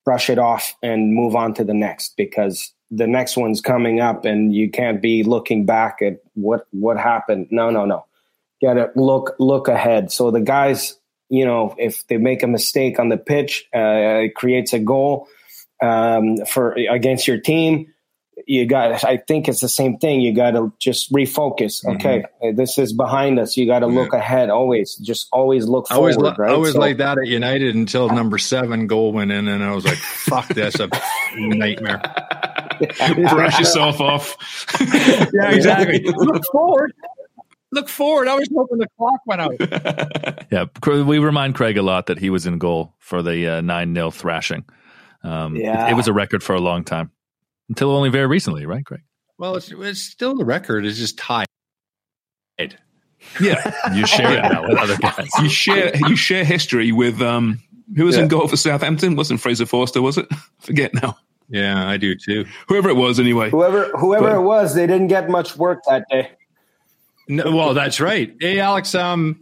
brush 0.05 0.29
it 0.29 0.39
off 0.39 0.75
and 0.83 1.15
move 1.15 1.35
on 1.35 1.55
to 1.55 1.65
the 1.65 1.73
next 1.73 2.15
because 2.19 2.75
the 2.91 3.07
next 3.07 3.37
one's 3.37 3.61
coming 3.61 4.01
up 4.01 4.25
and 4.25 4.55
you 4.55 4.71
can't 4.71 5.01
be 5.03 5.23
looking 5.23 5.67
back 5.67 6.01
at 6.03 6.21
what 6.35 6.67
what 6.71 6.99
happened. 6.99 7.49
No, 7.51 7.71
no, 7.71 7.85
no. 7.85 8.07
Got 8.63 8.75
to 8.75 8.91
look 8.95 9.35
look 9.39 9.69
ahead. 9.69 10.13
So 10.13 10.31
the 10.31 10.41
guys 10.41 10.97
you 11.29 11.45
know, 11.45 11.75
if 11.79 12.07
they 12.07 12.17
make 12.17 12.43
a 12.43 12.47
mistake 12.47 12.99
on 12.99 13.09
the 13.09 13.17
pitch, 13.17 13.67
uh, 13.75 14.23
it 14.23 14.35
creates 14.35 14.73
a 14.73 14.79
goal 14.79 15.29
um, 15.83 16.37
for 16.47 16.73
against 16.73 17.27
your 17.27 17.39
team. 17.39 17.93
You 18.47 18.67
got. 18.67 19.05
I 19.05 19.17
think 19.17 19.49
it's 19.49 19.61
the 19.61 19.69
same 19.69 19.99
thing. 19.99 20.21
You 20.21 20.35
got 20.35 20.53
to 20.53 20.73
just 20.79 21.13
refocus. 21.13 21.85
Mm-hmm. 21.85 21.91
Okay, 21.97 22.53
this 22.53 22.79
is 22.79 22.93
behind 22.93 23.39
us. 23.39 23.57
You 23.57 23.67
got 23.67 23.79
to 23.81 23.87
look 23.87 24.13
ahead 24.13 24.51
always. 24.51 24.97
Just 24.97 25.29
always 25.33 25.67
look 25.67 25.89
forward. 25.89 26.13
I 26.13 26.17
always, 26.17 26.39
right? 26.39 26.51
I 26.51 26.57
was 26.57 26.73
so, 26.73 26.81
like 26.81 26.97
that 26.99 27.17
at 27.17 27.27
United 27.27 27.75
until 27.75 28.09
number 28.09 28.39
seven 28.39 28.87
goal 28.87 29.13
went 29.13 29.31
in, 29.31 29.49
and 29.49 29.63
I 29.63 29.73
was 29.75 29.85
like, 29.85 29.99
"Fuck 29.99 30.49
this, 30.49 30.79
a 30.81 30.89
nightmare." 31.37 32.03
Brush 33.31 33.59
yourself 33.59 34.01
off. 34.01 34.37
yeah, 35.33 35.51
exactly. 35.51 36.01
look 36.05 36.45
forward 36.53 36.93
look 37.75 37.89
forward. 37.89 38.29
I 38.29 38.35
was 38.35 38.49
hoping 38.55 38.79
the 38.79 38.89
clock 38.97 39.21
went 39.27 39.41
out. 39.41 40.47
yeah, 40.51 41.03
we 41.03 41.19
remind 41.19 41.55
Craig 41.55 41.77
a 41.77 41.83
lot 41.83 42.07
that 42.07 42.19
he 42.19 42.31
was 42.31 42.47
in 42.47 42.59
goal 42.59 42.95
for 42.99 43.23
the 43.23 43.49
uh, 43.49 43.61
nine 43.61 43.95
0 43.95 44.11
thrashing. 44.13 44.65
Um, 45.23 45.57
yeah. 45.57 45.89
It, 45.89 45.93
it, 45.93 45.95
was 45.95 46.09
a 46.09 46.13
record 46.13 46.43
for 46.43 46.55
a 46.55 46.61
long 46.61 46.85
time 46.85 47.11
until 47.69 47.91
only 47.91 48.11
very 48.11 48.27
recently, 48.27 48.65
right, 48.67 48.85
Craig? 48.85 49.03
Well, 49.39 49.57
it's, 49.57 49.71
it's 49.71 50.01
still 50.01 50.37
the 50.37 50.45
record. 50.45 50.87
It's 50.87 50.99
just 50.99 51.19
tied. 51.19 51.47
Yeah, 53.41 53.73
you 53.95 54.07
share 54.07 54.37
it 54.37 54.43
now 54.43 54.69
with 54.69 54.79
other 54.79 54.99
guys. 54.99 55.29
You 55.41 55.49
share 55.49 55.97
you 55.97 56.15
share 56.15 56.45
history 56.45 56.93
with 56.93 57.23
um 57.23 57.59
who 57.97 58.05
was 58.05 58.17
yeah. 58.17 58.25
in 58.25 58.29
goal 58.29 58.47
for 58.47 58.59
Southampton? 58.59 59.17
Wasn't 59.17 59.41
Fraser 59.41 59.65
Forster? 59.65 60.03
Was 60.03 60.19
it? 60.19 60.29
Forget 60.61 60.93
now. 60.93 61.17
Yeah, 61.49 61.89
I 61.89 61.97
do 61.97 62.15
too. 62.15 62.47
Whoever 62.69 62.89
it 62.89 62.97
was, 62.97 63.21
anyway. 63.21 63.51
Whoever 63.51 63.91
whoever 63.97 64.29
but, 64.29 64.37
it 64.37 64.43
was, 64.43 64.75
they 64.75 64.87
didn't 64.87 65.09
get 65.09 65.29
much 65.29 65.57
work 65.57 65.81
that 65.89 66.07
day. 66.11 66.31
No, 67.29 67.55
well, 67.55 67.75
that's 67.75 68.01
right. 68.01 68.35
Hey, 68.41 68.61
Alex, 68.61 68.95
um, 68.95 69.41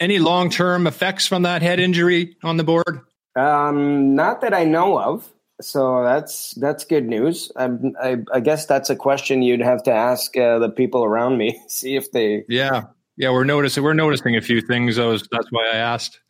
any 0.00 0.18
long 0.18 0.50
term 0.50 0.86
effects 0.86 1.26
from 1.26 1.42
that 1.42 1.62
head 1.62 1.80
injury 1.80 2.36
on 2.42 2.56
the 2.56 2.64
board? 2.64 3.00
Um, 3.36 4.14
not 4.14 4.40
that 4.40 4.54
I 4.54 4.64
know 4.64 4.98
of. 4.98 5.30
So 5.60 6.04
that's 6.04 6.52
that's 6.54 6.84
good 6.84 7.06
news. 7.06 7.50
I, 7.56 7.70
I, 8.02 8.16
I 8.32 8.40
guess 8.40 8.66
that's 8.66 8.90
a 8.90 8.96
question 8.96 9.40
you'd 9.40 9.62
have 9.62 9.82
to 9.84 9.92
ask 9.92 10.36
uh, 10.36 10.58
the 10.58 10.68
people 10.68 11.02
around 11.02 11.38
me, 11.38 11.60
see 11.68 11.96
if 11.96 12.12
they. 12.12 12.44
Yeah, 12.48 12.82
yeah, 13.16 13.30
we're 13.30 13.44
noticing 13.44 13.82
we're 13.82 13.94
noticing 13.94 14.36
a 14.36 14.42
few 14.42 14.60
things. 14.60 14.96
Those 14.96 15.26
that's 15.32 15.50
why 15.50 15.66
I 15.72 15.76
asked. 15.76 16.20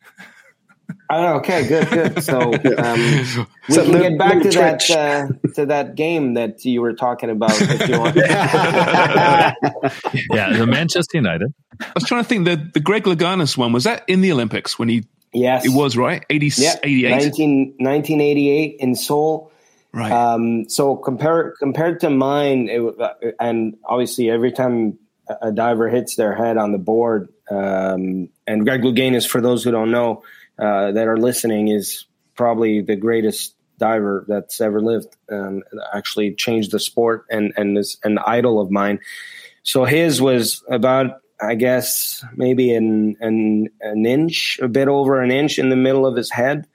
Oh, 1.09 1.37
okay, 1.37 1.67
good, 1.67 1.89
good. 1.89 2.23
So 2.23 2.39
um, 2.77 3.47
we 3.69 3.73
so 3.73 3.83
can 3.83 3.91
get 3.91 4.17
back 4.17 4.41
to 4.41 4.49
that 4.49 4.91
uh, 4.91 5.27
to 5.55 5.65
that 5.67 5.95
game 5.95 6.33
that 6.33 6.65
you 6.65 6.81
were 6.81 6.93
talking 6.93 7.29
about. 7.29 7.51
If 7.53 7.87
you 7.87 7.99
want. 7.99 8.15
yeah, 10.31 10.57
the 10.57 10.65
Manchester 10.67 11.17
United. 11.17 11.53
I 11.79 11.91
was 11.95 12.03
trying 12.03 12.23
to 12.23 12.27
think 12.27 12.45
the 12.45 12.69
the 12.73 12.79
Greg 12.79 13.03
Louganis 13.03 13.57
one 13.57 13.71
was 13.71 13.85
that 13.85 14.03
in 14.07 14.21
the 14.21 14.31
Olympics 14.31 14.77
when 14.77 14.89
he. 14.89 15.05
Yes, 15.33 15.65
it 15.65 15.69
was 15.69 15.97
right. 15.97 16.25
80, 16.29 16.51
yeah, 16.55 16.75
88? 16.81 17.09
19, 17.09 17.59
1988 17.79 18.75
in 18.79 18.95
Seoul. 18.95 19.51
Right. 19.93 20.11
Um, 20.11 20.69
so 20.69 20.95
compared 20.95 21.55
compared 21.59 21.99
to 21.99 22.09
mine, 22.09 22.69
it, 22.69 22.81
uh, 22.81 23.13
and 23.39 23.77
obviously 23.85 24.29
every 24.29 24.53
time 24.53 24.97
a 25.41 25.51
diver 25.51 25.89
hits 25.89 26.15
their 26.15 26.33
head 26.33 26.57
on 26.57 26.71
the 26.71 26.77
board, 26.77 27.29
um, 27.51 28.29
and 28.47 28.63
Greg 28.63 28.81
Louganis, 28.81 29.27
for 29.27 29.41
those 29.41 29.63
who 29.63 29.71
don't 29.71 29.91
know, 29.91 30.23
uh, 30.59 30.91
that 30.91 31.07
are 31.07 31.17
listening 31.17 31.67
is 31.69 32.05
probably 32.35 32.81
the 32.81 32.95
greatest 32.95 33.55
diver 33.77 34.25
that's 34.27 34.59
ever 34.59 34.81
lived. 34.81 35.15
Um, 35.31 35.63
actually 35.93 36.33
changed 36.35 36.71
the 36.71 36.79
sport 36.79 37.25
and 37.29 37.53
and 37.55 37.77
is 37.77 37.97
an 38.03 38.17
idol 38.19 38.59
of 38.59 38.71
mine. 38.71 38.99
So 39.63 39.85
his 39.85 40.21
was 40.21 40.63
about 40.69 41.21
I 41.39 41.55
guess 41.55 42.23
maybe 42.35 42.73
an 42.73 43.17
an 43.19 43.69
an 43.81 44.05
inch, 44.05 44.59
a 44.61 44.67
bit 44.67 44.87
over 44.87 45.21
an 45.21 45.31
inch 45.31 45.59
in 45.59 45.69
the 45.69 45.75
middle 45.75 46.05
of 46.05 46.15
his 46.15 46.31
head. 46.31 46.67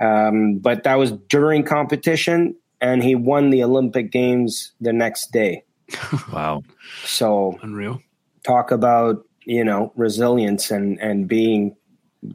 Um, 0.00 0.58
but 0.58 0.82
that 0.84 0.96
was 0.96 1.12
during 1.12 1.62
competition, 1.62 2.56
and 2.80 3.02
he 3.02 3.14
won 3.14 3.50
the 3.50 3.62
Olympic 3.62 4.10
Games 4.10 4.72
the 4.80 4.92
next 4.92 5.30
day. 5.30 5.64
wow! 6.32 6.62
So 7.04 7.58
unreal. 7.62 8.02
Talk 8.44 8.70
about 8.70 9.24
you 9.44 9.64
know 9.64 9.92
resilience 9.96 10.70
and 10.70 11.00
and 11.00 11.28
being 11.28 11.76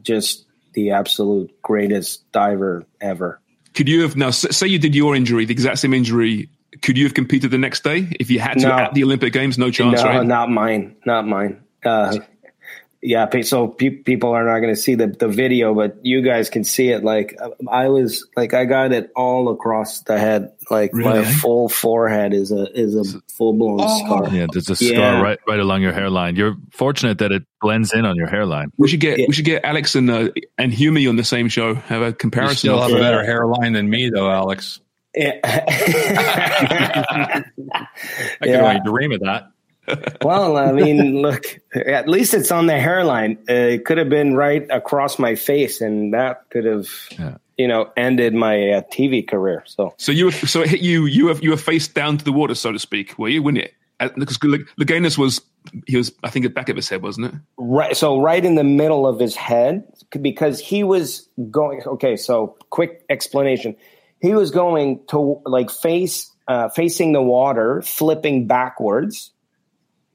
just 0.02 0.46
the 0.78 0.92
absolute 0.92 1.50
greatest 1.60 2.30
diver 2.30 2.84
ever. 3.00 3.40
Could 3.74 3.88
you 3.88 4.02
have 4.02 4.16
now 4.16 4.30
say 4.30 4.68
you 4.68 4.78
did 4.78 4.94
your 4.94 5.16
injury, 5.16 5.44
the 5.44 5.52
exact 5.52 5.80
same 5.80 5.92
injury? 5.92 6.48
Could 6.82 6.96
you 6.96 7.04
have 7.04 7.14
competed 7.14 7.50
the 7.50 7.58
next 7.58 7.82
day 7.82 8.06
if 8.20 8.30
you 8.30 8.38
had 8.38 8.58
to 8.58 8.68
no. 8.68 8.72
at 8.72 8.94
the 8.94 9.02
Olympic 9.02 9.32
Games? 9.32 9.58
No 9.58 9.70
chance, 9.70 10.02
no, 10.02 10.08
right? 10.08 10.26
Not 10.26 10.50
mine. 10.50 10.94
Not 11.04 11.26
mine. 11.26 11.62
Uh, 11.84 12.18
yeah, 13.02 13.28
so 13.42 13.68
pe- 13.68 13.90
people 13.90 14.30
are 14.30 14.44
not 14.44 14.60
going 14.60 14.74
to 14.74 14.80
see 14.80 14.94
the, 14.94 15.08
the 15.08 15.28
video, 15.28 15.74
but 15.74 16.04
you 16.04 16.22
guys 16.22 16.48
can 16.48 16.62
see 16.62 16.90
it. 16.90 17.02
Like 17.02 17.36
I 17.68 17.88
was, 17.88 18.26
like 18.36 18.54
I 18.54 18.64
got 18.64 18.92
it 18.92 19.10
all 19.16 19.48
across 19.48 20.02
the 20.02 20.18
head. 20.18 20.52
Like 20.70 20.92
really? 20.92 21.20
my 21.20 21.24
full 21.24 21.68
forehead 21.68 22.34
is 22.34 22.52
a 22.52 22.66
is 22.78 22.94
a 22.94 23.04
full 23.28 23.54
blown 23.54 23.78
oh. 23.80 24.04
scar. 24.04 24.34
Yeah, 24.34 24.46
there's 24.52 24.70
a 24.70 24.76
scar 24.76 24.90
yeah. 24.90 25.20
right 25.20 25.38
right 25.46 25.60
along 25.60 25.82
your 25.82 25.92
hairline. 25.92 26.36
You're 26.36 26.56
fortunate 26.72 27.18
that 27.18 27.32
it 27.32 27.44
blends 27.60 27.92
in 27.92 28.04
on 28.04 28.16
your 28.16 28.28
hairline. 28.28 28.72
We 28.76 28.88
should 28.88 29.00
get 29.00 29.18
yeah. 29.18 29.26
we 29.28 29.34
should 29.34 29.44
get 29.44 29.64
Alex 29.64 29.94
and 29.94 30.10
uh, 30.10 30.30
and 30.56 30.72
Humi 30.72 31.06
on 31.06 31.16
the 31.16 31.24
same 31.24 31.48
show. 31.48 31.74
Have 31.74 32.02
a 32.02 32.12
comparison. 32.12 32.70
You 32.70 32.76
still 32.76 32.82
have 32.82 32.92
a 32.92 33.00
better 33.00 33.24
hairline 33.24 33.72
than 33.72 33.88
me, 33.88 34.10
though, 34.10 34.30
Alex. 34.30 34.80
Yeah. 35.14 35.38
I 35.44 37.44
can 38.42 38.56
only 38.56 38.80
dream 38.84 39.12
of 39.12 39.20
that 39.20 39.52
well, 40.22 40.56
I 40.56 40.72
mean, 40.80 41.22
look, 41.22 41.44
at 41.74 42.08
least 42.08 42.34
it's 42.34 42.50
on 42.50 42.66
the 42.66 42.78
hairline. 42.78 43.38
Uh, 43.48 43.52
it 43.52 43.84
could 43.84 43.98
have 43.98 44.08
been 44.08 44.34
right 44.34 44.66
across 44.70 45.18
my 45.18 45.34
face, 45.34 45.80
and 45.80 46.14
that 46.14 46.48
could 46.50 46.64
have, 46.64 46.88
yeah. 47.18 47.36
You 47.58 47.68
know, 47.68 47.90
ended 47.96 48.34
my 48.34 48.70
uh, 48.70 48.82
TV 48.92 49.26
career. 49.26 49.62
So, 49.66 49.94
so 49.98 50.12
you, 50.12 50.30
so 50.30 50.62
it 50.62 50.70
hit 50.70 50.80
you. 50.80 51.06
You 51.06 51.28
have 51.28 51.42
you 51.42 51.50
were 51.50 51.56
faced 51.56 51.94
down 51.94 52.18
to 52.18 52.24
the 52.24 52.32
water, 52.32 52.54
so 52.54 52.72
to 52.72 52.78
speak. 52.78 53.18
Were 53.18 53.28
you 53.28 53.42
when 53.42 53.56
it? 53.56 53.74
Because 53.98 54.38
Louganis 54.38 55.18
was, 55.18 55.40
he 55.88 55.96
was, 55.96 56.12
I 56.22 56.30
think, 56.30 56.44
at 56.44 56.50
the 56.50 56.54
back 56.54 56.68
of 56.68 56.76
his 56.76 56.88
head, 56.88 57.02
wasn't 57.02 57.26
it? 57.26 57.34
Right. 57.56 57.96
So 57.96 58.20
right 58.20 58.44
in 58.44 58.54
the 58.54 58.62
middle 58.62 59.08
of 59.08 59.18
his 59.18 59.34
head, 59.34 59.82
because 60.22 60.60
he 60.60 60.84
was 60.84 61.28
going. 61.50 61.82
Okay, 61.84 62.16
so 62.16 62.56
quick 62.70 63.04
explanation. 63.10 63.76
He 64.20 64.34
was 64.34 64.50
going 64.50 65.00
to 65.08 65.42
like 65.44 65.70
face, 65.70 66.30
uh, 66.46 66.68
facing 66.70 67.12
the 67.12 67.22
water, 67.22 67.82
flipping 67.82 68.46
backwards 68.46 69.32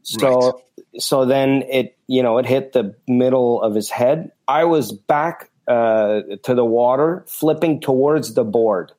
so 0.04 0.40
right. 0.40 1.02
so 1.02 1.26
then 1.26 1.64
it 1.70 1.98
you 2.08 2.22
know 2.22 2.38
it 2.38 2.46
hit 2.46 2.74
the 2.74 2.96
middle 3.08 3.62
of 3.62 3.74
his 3.74 3.90
head. 3.90 4.32
I 4.48 4.66
was 4.66 4.92
back 4.92 5.50
uh, 5.68 6.22
to 6.44 6.54
the 6.56 6.66
water, 6.66 7.24
flipping 7.28 7.80
towards 7.82 8.34
the 8.34 8.44
board, 8.44 8.92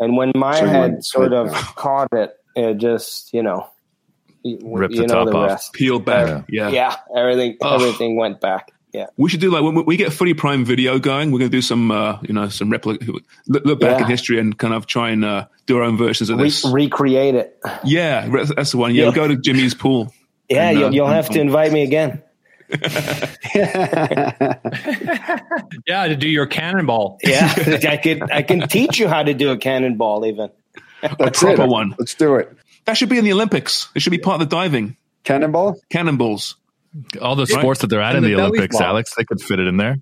and 0.00 0.16
when 0.16 0.32
my 0.34 0.58
so 0.58 0.66
head 0.66 1.04
sort 1.04 1.32
of 1.32 1.50
caught 1.76 2.08
it, 2.12 2.36
it 2.56 2.76
just 2.78 3.32
you 3.32 3.42
know 3.42 3.68
ripped 4.62 4.94
you 4.94 5.02
the 5.02 5.06
know 5.08 5.24
top 5.24 5.28
the 5.30 5.36
off, 5.36 5.48
rest. 5.50 5.72
peeled 5.72 6.04
back. 6.04 6.28
Uh, 6.28 6.42
yeah, 6.48 6.68
yeah, 6.70 6.96
everything 7.16 7.56
oh. 7.62 7.74
everything 7.74 8.16
went 8.16 8.40
back. 8.40 8.70
yeah. 8.92 9.06
We 9.16 9.28
should 9.28 9.40
do 9.40 9.50
like 9.50 9.62
when 9.62 9.84
we 9.84 9.96
get 9.96 10.12
Footy 10.12 10.34
Prime 10.34 10.64
video 10.64 10.98
going. 10.98 11.30
We're 11.32 11.40
going 11.40 11.50
to 11.50 11.56
do 11.56 11.60
some, 11.62 11.90
uh, 11.90 12.18
you 12.22 12.32
know, 12.32 12.48
some 12.48 12.70
replica, 12.70 13.04
look, 13.46 13.64
look 13.64 13.80
back 13.80 13.98
Yeah. 13.98 14.04
in 14.04 14.10
history 14.10 14.38
and 14.38 14.56
kind 14.58 14.72
of 14.72 14.86
try 14.86 15.10
and 15.10 15.24
uh, 15.24 15.46
do 15.66 15.76
our 15.76 15.82
own 15.82 15.96
versions 15.98 16.30
of 16.30 16.38
Re- 16.38 16.44
this. 16.44 16.64
recreate 16.64 17.34
it. 17.34 17.58
yeah, 17.84 18.26
that's 18.56 18.70
the 18.72 18.78
one. 18.78 18.94
Yeah, 18.94 19.00
Yeah. 19.02 19.04
we'll 19.08 19.14
go 19.16 19.28
to 19.28 19.36
Jimmy's 19.36 19.74
pool. 19.74 20.12
Yeah, 20.50 20.70
And, 20.70 20.78
uh, 20.78 20.80
you'll, 20.80 20.94
you'll 20.94 21.06
have 21.08 21.28
to 21.30 21.40
invite 21.42 21.72
me 21.72 21.82
again. 21.82 22.22
Yeah, 25.86 26.06
to 26.08 26.16
do 26.16 26.28
your 26.28 26.46
cannonball. 26.46 27.18
Yeah, 27.22 27.52
I 27.88 27.96
could 27.96 28.30
I 28.30 28.42
can 28.42 28.68
teach 28.68 28.98
you 28.98 29.08
how 29.08 29.22
to 29.22 29.34
do 29.34 29.50
a 29.50 29.56
cannonball 29.56 30.26
even. 30.26 30.50
That's 31.00 31.38
proper 31.40 31.62
it. 31.62 31.68
one. 31.68 31.94
Let's 31.98 32.14
do 32.14 32.36
it. 32.36 32.54
That 32.84 32.96
should 32.96 33.08
be 33.08 33.18
in 33.18 33.24
the 33.24 33.32
Olympics. 33.32 33.88
It 33.94 34.02
should 34.02 34.10
be 34.10 34.18
part 34.18 34.40
of 34.40 34.48
the 34.48 34.54
diving 34.54 34.96
Cannonball. 35.24 35.78
cannonballs. 35.90 36.56
All 37.20 37.36
the 37.36 37.46
sports 37.46 37.80
that 37.82 37.88
they're 37.88 38.00
at 38.00 38.16
And 38.16 38.24
in 38.24 38.30
the 38.30 38.36
the 38.36 38.42
Olympics, 38.42 38.76
flop. 38.76 38.88
Alex, 38.88 39.14
they 39.14 39.24
could 39.24 39.40
fit 39.40 39.58
it 39.60 39.66
in 39.68 39.76
there. 39.76 39.96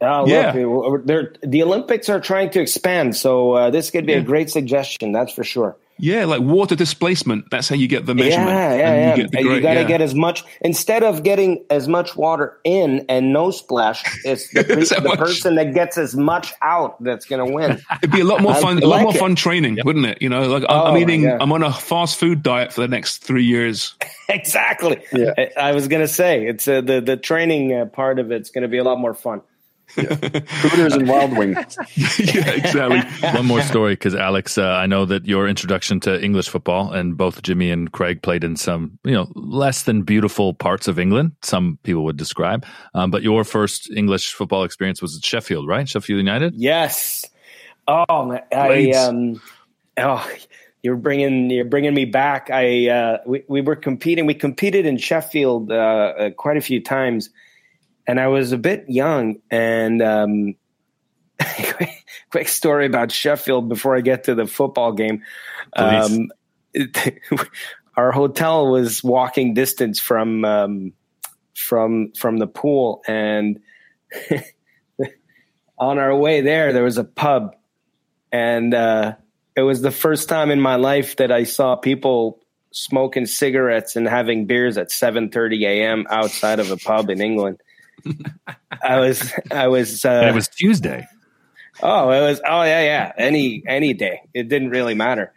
Oh, 0.00 0.26
Yeah. 0.26 0.52
look, 0.52 1.06
they're, 1.06 1.34
the 1.42 1.62
Olympics 1.62 2.08
are 2.08 2.20
trying 2.20 2.50
to 2.50 2.60
expand, 2.60 3.16
so 3.16 3.52
uh, 3.52 3.70
this 3.70 3.90
could 3.90 4.06
be 4.06 4.14
a 4.14 4.22
great 4.22 4.50
suggestion. 4.50 5.12
That's 5.12 5.32
for 5.32 5.44
sure. 5.44 5.76
Yeah, 6.00 6.24
like 6.24 6.40
water 6.40 6.74
displacement. 6.74 7.50
That's 7.50 7.68
how 7.68 7.76
you 7.76 7.88
get 7.88 8.06
the 8.06 8.14
measurement. 8.14 8.48
Yeah, 8.48 8.74
yeah, 8.74 8.90
And 8.90 9.00
yeah. 9.00 9.10
You, 9.10 9.22
get 9.22 9.30
the 9.30 9.38
And 9.38 9.46
you 9.46 9.60
got 9.60 9.74
to 9.74 9.80
yeah. 9.80 9.86
get 9.86 10.00
as 10.00 10.14
much 10.14 10.44
instead 10.60 11.02
of 11.02 11.22
getting 11.22 11.64
as 11.70 11.88
much 11.88 12.16
water 12.16 12.58
in 12.64 13.04
and 13.08 13.32
no 13.32 13.50
splash. 13.50 14.02
It's 14.24 14.50
the, 14.50 14.60
Is 14.78 14.88
that 14.90 15.02
the 15.02 15.16
person 15.16 15.56
that 15.56 15.74
gets 15.74 15.98
as 15.98 16.16
much 16.16 16.52
out 16.62 17.02
that's 17.02 17.26
going 17.26 17.46
to 17.46 17.52
win. 17.52 17.80
It'd 18.02 18.10
be 18.10 18.20
a 18.20 18.24
lot 18.24 18.40
more 18.40 18.52
I 18.52 18.60
fun. 18.60 18.82
A 18.82 18.86
lot 18.86 19.02
more 19.02 19.14
it. 19.14 19.18
fun 19.18 19.36
training, 19.36 19.78
wouldn't 19.84 20.06
it? 20.06 20.22
You 20.22 20.28
know, 20.28 20.48
like 20.48 20.62
I'm, 20.64 20.80
Oh, 20.80 20.84
I'm 20.86 20.96
eating. 20.96 21.30
I'm 21.30 21.52
on 21.52 21.62
a 21.62 21.72
fast 21.72 22.18
food 22.18 22.42
diet 22.42 22.72
for 22.72 22.80
the 22.80 22.88
next 22.88 23.18
three 23.18 23.44
years. 23.44 23.94
exactly. 24.28 25.02
Yeah. 25.12 25.34
I, 25.36 25.50
I 25.56 25.72
was 25.72 25.88
going 25.88 26.02
to 26.02 26.08
say 26.08 26.46
it's 26.46 26.66
uh, 26.66 26.80
the 26.80 27.00
the 27.00 27.16
training 27.16 27.74
uh, 27.74 27.86
part 27.86 28.18
of 28.18 28.30
it's 28.30 28.50
going 28.50 28.62
to 28.62 28.68
be 28.68 28.78
a 28.78 28.84
lot 28.84 28.98
more 28.98 29.14
fun. 29.14 29.42
Hooters 29.96 30.94
and 30.94 31.08
Wild 31.08 31.36
Wings. 31.36 31.78
yeah, 32.18 32.50
exactly. 32.50 33.28
One 33.30 33.46
more 33.46 33.62
story, 33.62 33.94
because 33.94 34.14
Alex, 34.14 34.58
uh, 34.58 34.66
I 34.66 34.86
know 34.86 35.04
that 35.04 35.26
your 35.26 35.48
introduction 35.48 36.00
to 36.00 36.22
English 36.22 36.48
football, 36.48 36.92
and 36.92 37.16
both 37.16 37.42
Jimmy 37.42 37.70
and 37.70 37.90
Craig 37.90 38.22
played 38.22 38.44
in 38.44 38.56
some, 38.56 38.98
you 39.04 39.12
know, 39.12 39.28
less 39.34 39.84
than 39.84 40.02
beautiful 40.02 40.54
parts 40.54 40.88
of 40.88 40.98
England. 40.98 41.32
Some 41.42 41.78
people 41.82 42.04
would 42.04 42.16
describe, 42.16 42.64
um, 42.94 43.10
but 43.10 43.22
your 43.22 43.44
first 43.44 43.90
English 43.90 44.32
football 44.32 44.64
experience 44.64 45.02
was 45.02 45.16
at 45.16 45.24
Sheffield, 45.24 45.66
right? 45.66 45.88
Sheffield 45.88 46.18
United. 46.18 46.54
Yes. 46.54 47.24
Oh, 47.88 48.24
man, 48.26 48.42
I 48.52 48.90
um. 48.90 49.40
Oh, 49.96 50.26
you're 50.82 50.96
bringing 50.96 51.50
you're 51.50 51.64
bringing 51.64 51.94
me 51.94 52.04
back. 52.04 52.50
I 52.50 52.88
uh, 52.88 53.18
we 53.26 53.44
we 53.48 53.60
were 53.60 53.76
competing. 53.76 54.26
We 54.26 54.34
competed 54.34 54.86
in 54.86 54.96
Sheffield 54.96 55.70
uh, 55.70 55.74
uh, 55.74 56.30
quite 56.30 56.56
a 56.56 56.60
few 56.60 56.82
times, 56.82 57.30
and 58.06 58.20
I 58.20 58.28
was 58.28 58.52
a 58.52 58.58
bit 58.58 58.84
young. 58.88 59.36
And 59.50 60.02
um, 60.02 60.54
quick 62.30 62.48
story 62.48 62.86
about 62.86 63.12
Sheffield 63.12 63.68
before 63.68 63.96
I 63.96 64.00
get 64.00 64.24
to 64.24 64.34
the 64.34 64.46
football 64.46 64.92
game. 64.92 65.22
Um, 65.74 66.30
it- 66.72 67.20
our 67.96 68.12
hotel 68.12 68.70
was 68.70 69.02
walking 69.02 69.54
distance 69.54 69.98
from 70.00 70.44
um, 70.44 70.92
from 71.54 72.12
from 72.12 72.38
the 72.38 72.46
pool, 72.46 73.02
and 73.06 73.60
on 75.78 75.98
our 75.98 76.14
way 76.16 76.40
there, 76.40 76.72
there 76.72 76.84
was 76.84 76.98
a 76.98 77.04
pub, 77.04 77.54
and 78.32 78.72
uh, 78.72 79.16
it 79.56 79.62
was 79.62 79.82
the 79.82 79.90
first 79.90 80.28
time 80.28 80.50
in 80.50 80.60
my 80.60 80.76
life 80.76 81.16
that 81.16 81.30
I 81.30 81.44
saw 81.44 81.76
people 81.76 82.40
smoking 82.72 83.26
cigarettes 83.26 83.96
and 83.96 84.06
having 84.08 84.46
beers 84.46 84.78
at 84.78 84.88
7:30 84.88 85.62
a.m. 85.66 86.06
outside 86.08 86.60
of 86.60 86.70
a 86.70 86.76
pub 86.76 87.10
in 87.10 87.20
England. 87.20 87.60
I 88.82 88.98
was, 89.00 89.32
I 89.50 89.68
was, 89.68 90.04
uh, 90.04 90.26
it 90.28 90.34
was 90.34 90.48
Tuesday. 90.48 91.06
oh, 91.82 92.10
it 92.10 92.20
was, 92.20 92.40
oh 92.46 92.62
yeah, 92.62 92.82
yeah, 92.82 93.12
any 93.16 93.62
any 93.66 93.94
day. 93.94 94.20
It 94.34 94.48
didn't 94.48 94.70
really 94.70 94.94
matter. 94.94 95.32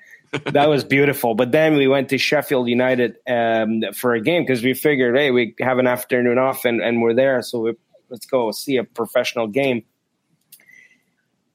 That 0.51 0.67
was 0.67 0.83
beautiful. 0.83 1.35
But 1.35 1.51
then 1.51 1.75
we 1.75 1.87
went 1.87 2.09
to 2.09 2.17
Sheffield 2.17 2.67
United 2.67 3.17
um, 3.27 3.83
for 3.93 4.15
a 4.15 4.21
game 4.21 4.43
because 4.43 4.63
we 4.63 4.73
figured, 4.73 5.15
hey, 5.15 5.29
we 5.29 5.55
have 5.59 5.77
an 5.77 5.85
afternoon 5.85 6.39
off 6.39 6.65
and, 6.65 6.81
and 6.81 7.01
we're 7.01 7.13
there, 7.13 7.41
so 7.43 7.59
we, 7.59 7.73
let's 8.09 8.25
go 8.25 8.51
see 8.51 8.77
a 8.77 8.83
professional 8.83 9.47
game 9.47 9.83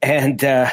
and 0.02 0.42
uh, 0.44 0.70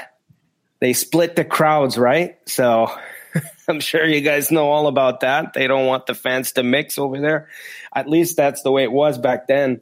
they 0.79 0.93
split 0.93 1.36
the 1.36 1.45
crowds, 1.45 1.97
right? 1.97 2.38
So 2.47 2.91
I'm 3.67 3.79
sure 3.79 4.05
you 4.05 4.21
guys 4.21 4.51
know 4.51 4.69
all 4.69 4.88
about 4.88 5.21
that. 5.21 5.53
They 5.53 5.67
don't 5.67 5.88
want 5.88 6.05
the 6.05 6.13
fans 6.13 6.53
to 6.53 6.63
mix 6.63 6.97
over 6.97 7.19
there. 7.19 7.49
At 7.93 8.09
least 8.09 8.38
that's 8.38 8.61
the 8.63 8.71
way 8.71 8.83
it 8.83 8.91
was 8.91 9.17
back 9.17 9.47
then. 9.47 9.81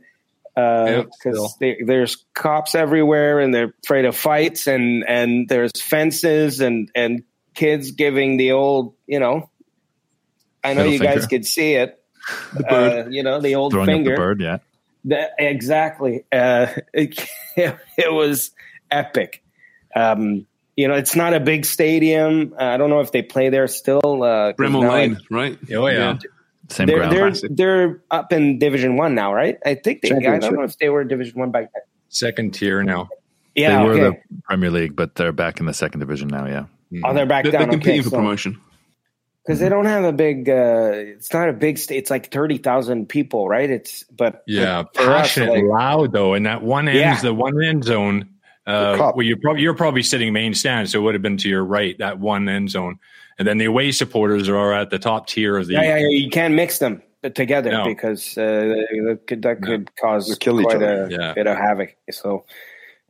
Yeah, 0.58 1.04
Because 1.04 1.54
still. 1.56 1.76
there's 1.86 2.24
cops 2.34 2.76
everywhere, 2.76 3.40
and 3.40 3.54
they're 3.54 3.74
afraid 3.84 4.06
of 4.06 4.16
fights, 4.16 4.68
and 4.68 5.04
and 5.08 5.48
there's 5.50 5.72
fences, 5.82 6.60
and 6.62 6.90
and 6.96 7.24
kids 7.56 7.92
giving 7.92 8.38
the 8.38 8.52
old, 8.52 8.94
you 9.08 9.20
know. 9.20 9.50
I 10.64 10.74
know 10.74 10.84
Middle 10.84 10.94
you 10.94 11.00
guys 11.00 11.26
could 11.28 11.46
see 11.46 11.74
it. 11.74 12.00
The 12.56 12.64
bird. 12.64 13.08
Uh, 13.08 13.10
you 13.10 13.24
know 13.24 13.42
the 13.42 13.56
old 13.56 13.74
Throwing 13.74 13.88
finger. 13.88 14.12
up 14.14 14.18
the 14.18 14.22
bird, 14.22 14.42
yeah. 14.42 14.58
That, 15.06 15.32
exactly. 15.40 16.24
Uh, 16.32 16.68
it, 16.94 17.20
it 17.58 18.14
was 18.14 18.52
epic. 18.90 19.44
Um, 19.96 20.46
you 20.78 20.88
know, 20.88 20.94
it's 20.96 21.16
not 21.16 21.34
a 21.34 21.40
big 21.42 21.66
stadium. 21.66 22.54
Uh, 22.58 22.64
I 22.64 22.78
don't 22.78 22.90
know 22.90 23.02
if 23.02 23.12
they 23.12 23.22
play 23.24 23.50
there 23.50 23.68
still. 23.68 24.24
Uh, 24.24 24.54
'cause 24.54 24.56
Bramall 24.58 24.82
now 24.84 24.92
I- 24.92 25.00
Lane, 25.00 25.20
right? 25.30 25.58
Oh 25.74 25.88
yeah. 25.88 26.18
Same 26.74 26.88
they're 26.88 26.98
ground. 26.98 27.14
they're 27.14 27.30
Classic. 27.30 27.52
they're 27.56 28.04
up 28.12 28.34
in 28.34 28.60
Division 28.60 28.98
One 28.98 29.16
now, 29.16 29.34
right? 29.34 29.58
I 29.66 29.76
think 29.76 30.02
they. 30.02 30.12
I 30.12 30.40
don't 30.40 30.56
know 30.56 30.64
if 30.64 30.78
they 30.78 30.90
were 30.90 31.04
Division 31.04 31.40
One 31.40 31.52
back 31.52 31.72
then. 31.74 31.84
Second 32.10 32.54
tier 32.54 32.84
now. 32.84 33.10
Yeah, 33.56 33.78
they 33.80 33.84
were 33.86 33.92
okay. 33.94 34.20
the 34.34 34.42
Premier 34.44 34.72
League, 34.72 34.96
but 34.96 35.16
they're 35.16 35.32
back 35.32 35.60
in 35.60 35.66
the 35.68 35.74
second 35.74 36.00
division 36.00 36.28
now. 36.28 36.48
Yeah. 36.48 36.66
oh, 37.06 37.14
they're 37.14 37.26
back 37.28 37.44
They're, 37.44 37.52
they're 37.52 37.68
competing 37.68 38.00
okay, 38.02 38.10
for 38.10 38.16
promotion. 38.18 38.60
because 39.46 39.60
they 39.60 39.70
don't 39.70 39.86
have 39.86 40.04
a 40.06 40.12
big. 40.12 40.50
Uh, 40.50 40.92
it's 40.94 41.32
not 41.32 41.50
a 41.50 41.54
big 41.54 41.78
state. 41.78 41.98
It's 41.98 42.10
like 42.10 42.32
thirty 42.32 42.58
thousand 42.58 43.10
people, 43.10 43.48
right? 43.48 43.70
It's 43.70 44.04
but 44.06 44.44
Yeah, 44.48 44.84
but 44.94 45.04
us, 45.08 45.22
passionate, 45.28 45.52
like- 45.54 45.64
loud 45.66 46.12
though, 46.14 46.34
and 46.34 46.46
that 46.48 46.64
one 46.64 46.88
end, 46.88 46.98
Yeah. 46.98 47.20
the 47.22 47.34
one 47.34 47.64
end 47.64 47.84
zone. 47.84 48.30
Uh, 48.66 49.12
well, 49.16 49.26
you're 49.26 49.38
probably 49.38 49.62
you're 49.62 49.74
probably 49.74 50.04
sitting 50.04 50.32
main 50.34 50.54
stand, 50.54 50.90
so 50.90 51.00
it 51.00 51.02
would 51.04 51.16
have 51.16 51.22
been 51.22 51.38
to 51.38 51.50
your 51.50 51.64
right 51.66 51.98
that 51.98 52.20
one 52.20 52.48
end 52.48 52.70
zone, 52.70 52.98
and 53.38 53.48
then 53.48 53.58
the 53.58 53.66
away 53.66 53.92
supporters 53.92 54.48
are 54.48 54.72
at 54.74 54.90
the 54.90 55.00
top 55.00 55.28
tier 55.28 55.58
of 55.58 55.68
the. 55.68 55.74
yeah, 55.74 55.82
yeah, 55.84 55.98
yeah, 55.98 56.08
you 56.10 56.30
can't 56.30 56.54
mix 56.54 56.78
them 56.80 57.02
together 57.36 57.72
No. 57.72 57.86
because 57.86 58.38
uh, 58.38 58.42
that 58.42 59.20
could, 59.28 59.42
that 59.44 59.62
could 59.62 59.94
cause 59.98 60.38
kill 60.40 60.62
quite 60.62 60.78
other. 60.78 61.06
a 61.06 61.10
Yeah. 61.12 61.34
bit 61.34 61.48
of 61.48 61.58
havoc. 61.58 61.96
So, 62.12 62.46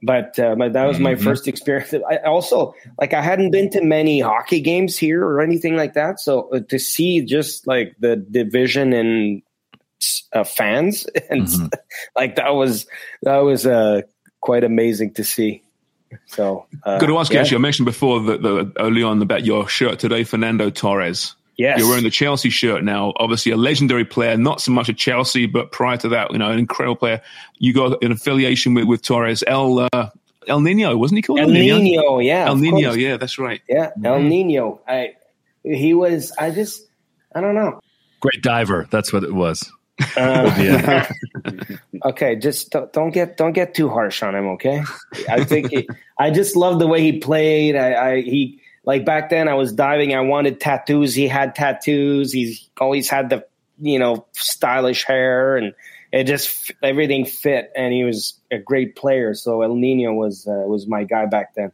but 0.02 0.38
uh, 0.40 0.56
but 0.56 0.74
that 0.74 0.86
was 0.86 1.00
my 1.00 1.14
Mhm. 1.16 1.24
first 1.24 1.48
experience. 1.48 1.94
I 2.10 2.18
also 2.18 2.74
like 3.00 3.14
I 3.14 3.22
hadn't 3.22 3.52
been 3.52 3.70
to 3.72 3.84
many 3.84 4.20
hockey 4.20 4.60
games 4.60 4.98
here 4.98 5.24
or 5.24 5.40
anything 5.42 5.76
like 5.78 5.94
that. 5.94 6.20
So 6.20 6.50
uh, 6.52 6.60
to 6.70 6.80
see 6.80 7.22
just 7.22 7.68
like 7.68 7.96
the 8.00 8.16
division 8.16 8.92
and 8.94 9.42
uh, 10.34 10.44
fans 10.44 11.06
and 11.30 11.44
Mhm. 11.48 11.72
like 12.16 12.36
that 12.36 12.54
was 12.56 12.86
that 13.22 13.38
was 13.38 13.66
uh, 13.66 14.02
quite 14.44 14.64
amazing 14.64 15.14
to 15.16 15.24
see. 15.24 15.62
So 16.28 16.68
uh, 16.84 17.00
Got 17.00 17.08
to 17.08 17.18
ask 17.18 17.32
you, 17.34 17.40
actually, 17.40 17.58
I 17.58 17.62
mentioned 17.62 17.86
before 17.88 18.22
that 18.24 18.42
the, 18.44 18.72
early 18.78 19.02
on 19.02 19.22
about 19.22 19.46
your 19.46 19.68
shirt 19.68 19.98
today, 20.00 20.24
Fernando 20.24 20.70
Torres. 20.70 21.36
yes, 21.58 21.80
You're 21.80 21.88
wearing 21.88 22.04
the 22.04 22.12
Chelsea 22.12 22.50
shirt 22.52 22.84
now. 22.84 23.14
Obviously, 23.18 23.52
a 23.52 23.58
legendary 23.58 24.06
player, 24.06 24.38
not 24.38 24.62
so 24.62 24.72
much 24.72 24.90
at 24.90 24.98
Chelsea, 24.98 25.48
but 25.48 25.72
prior 25.72 25.98
to 25.98 26.10
that, 26.10 26.32
you 26.32 26.38
know, 26.38 26.52
an 26.52 26.60
incredible 26.60 26.96
player. 26.98 27.22
You 27.58 27.74
got 27.74 28.04
an 28.04 28.12
affiliation 28.12 28.74
with, 28.76 28.86
with 28.86 29.02
Torres. 29.02 29.44
El 29.48 29.80
uh, 29.80 30.10
El 30.48 30.60
Nino, 30.62 30.96
wasn't 30.98 31.18
he 31.20 31.22
called 31.24 31.40
El 31.40 31.48
Nino, 31.48 32.20
yeah, 32.20 32.46
El 32.48 32.58
Nino, 32.58 32.82
course. 32.82 32.98
yeah, 32.98 33.18
that's 33.18 33.40
right. 33.40 33.62
yeah, 33.68 33.90
El 34.04 34.20
Mm-hmm. 34.20 34.28
Nino. 34.30 34.82
I 34.88 35.14
he 35.64 35.94
was. 35.96 36.32
I 36.38 36.52
just 36.52 36.86
I 37.34 37.42
don't 37.42 37.56
know. 37.56 37.80
Great 38.20 38.44
diver. 38.44 38.88
That's 38.92 39.12
what 39.14 39.24
it 39.24 39.34
was. 39.34 39.72
Uh, 40.18 40.56
Yeah. 40.60 41.12
okay, 42.06 42.36
just 42.36 42.72
don't, 42.72 42.92
don't 42.94 43.12
get 43.12 43.38
don't 43.38 43.54
get 43.54 43.74
too 43.74 43.90
harsh 43.90 44.24
on 44.24 44.36
him. 44.36 44.48
Okay, 44.50 44.84
I 45.30 45.44
think 45.44 45.70
he, 45.70 45.88
I 46.18 46.32
just 46.32 46.56
love 46.56 46.80
the 46.80 46.88
way 46.88 47.02
he 47.02 47.20
played. 47.20 47.76
I, 47.76 47.94
I 47.94 48.22
he 48.22 48.62
like 48.86 49.06
back 49.06 49.30
then 49.30 49.48
I 49.48 49.54
was 49.54 49.74
diving. 49.74 50.16
I 50.16 50.22
wanted 50.22 50.60
tattoos. 50.60 51.14
He 51.14 51.28
had 51.28 51.56
tattoos. 51.56 52.32
He's 52.34 52.70
always 52.80 53.10
had 53.10 53.30
the 53.30 53.46
you 53.80 54.00
know 54.00 54.26
stylish 54.34 55.06
hair 55.06 55.58
and 55.58 55.74
it 56.12 56.26
just 56.26 56.72
everything 56.82 57.26
fit. 57.26 57.72
And 57.76 57.94
he 57.94 58.04
was 58.04 58.40
a 58.52 58.60
great 58.60 58.96
player. 58.96 59.34
So 59.34 59.62
El 59.62 59.76
Nino 59.76 60.14
was 60.14 60.48
uh, 60.48 60.52
was 60.68 60.88
my 60.88 61.04
guy 61.04 61.26
back 61.26 61.56
then. 61.56 61.72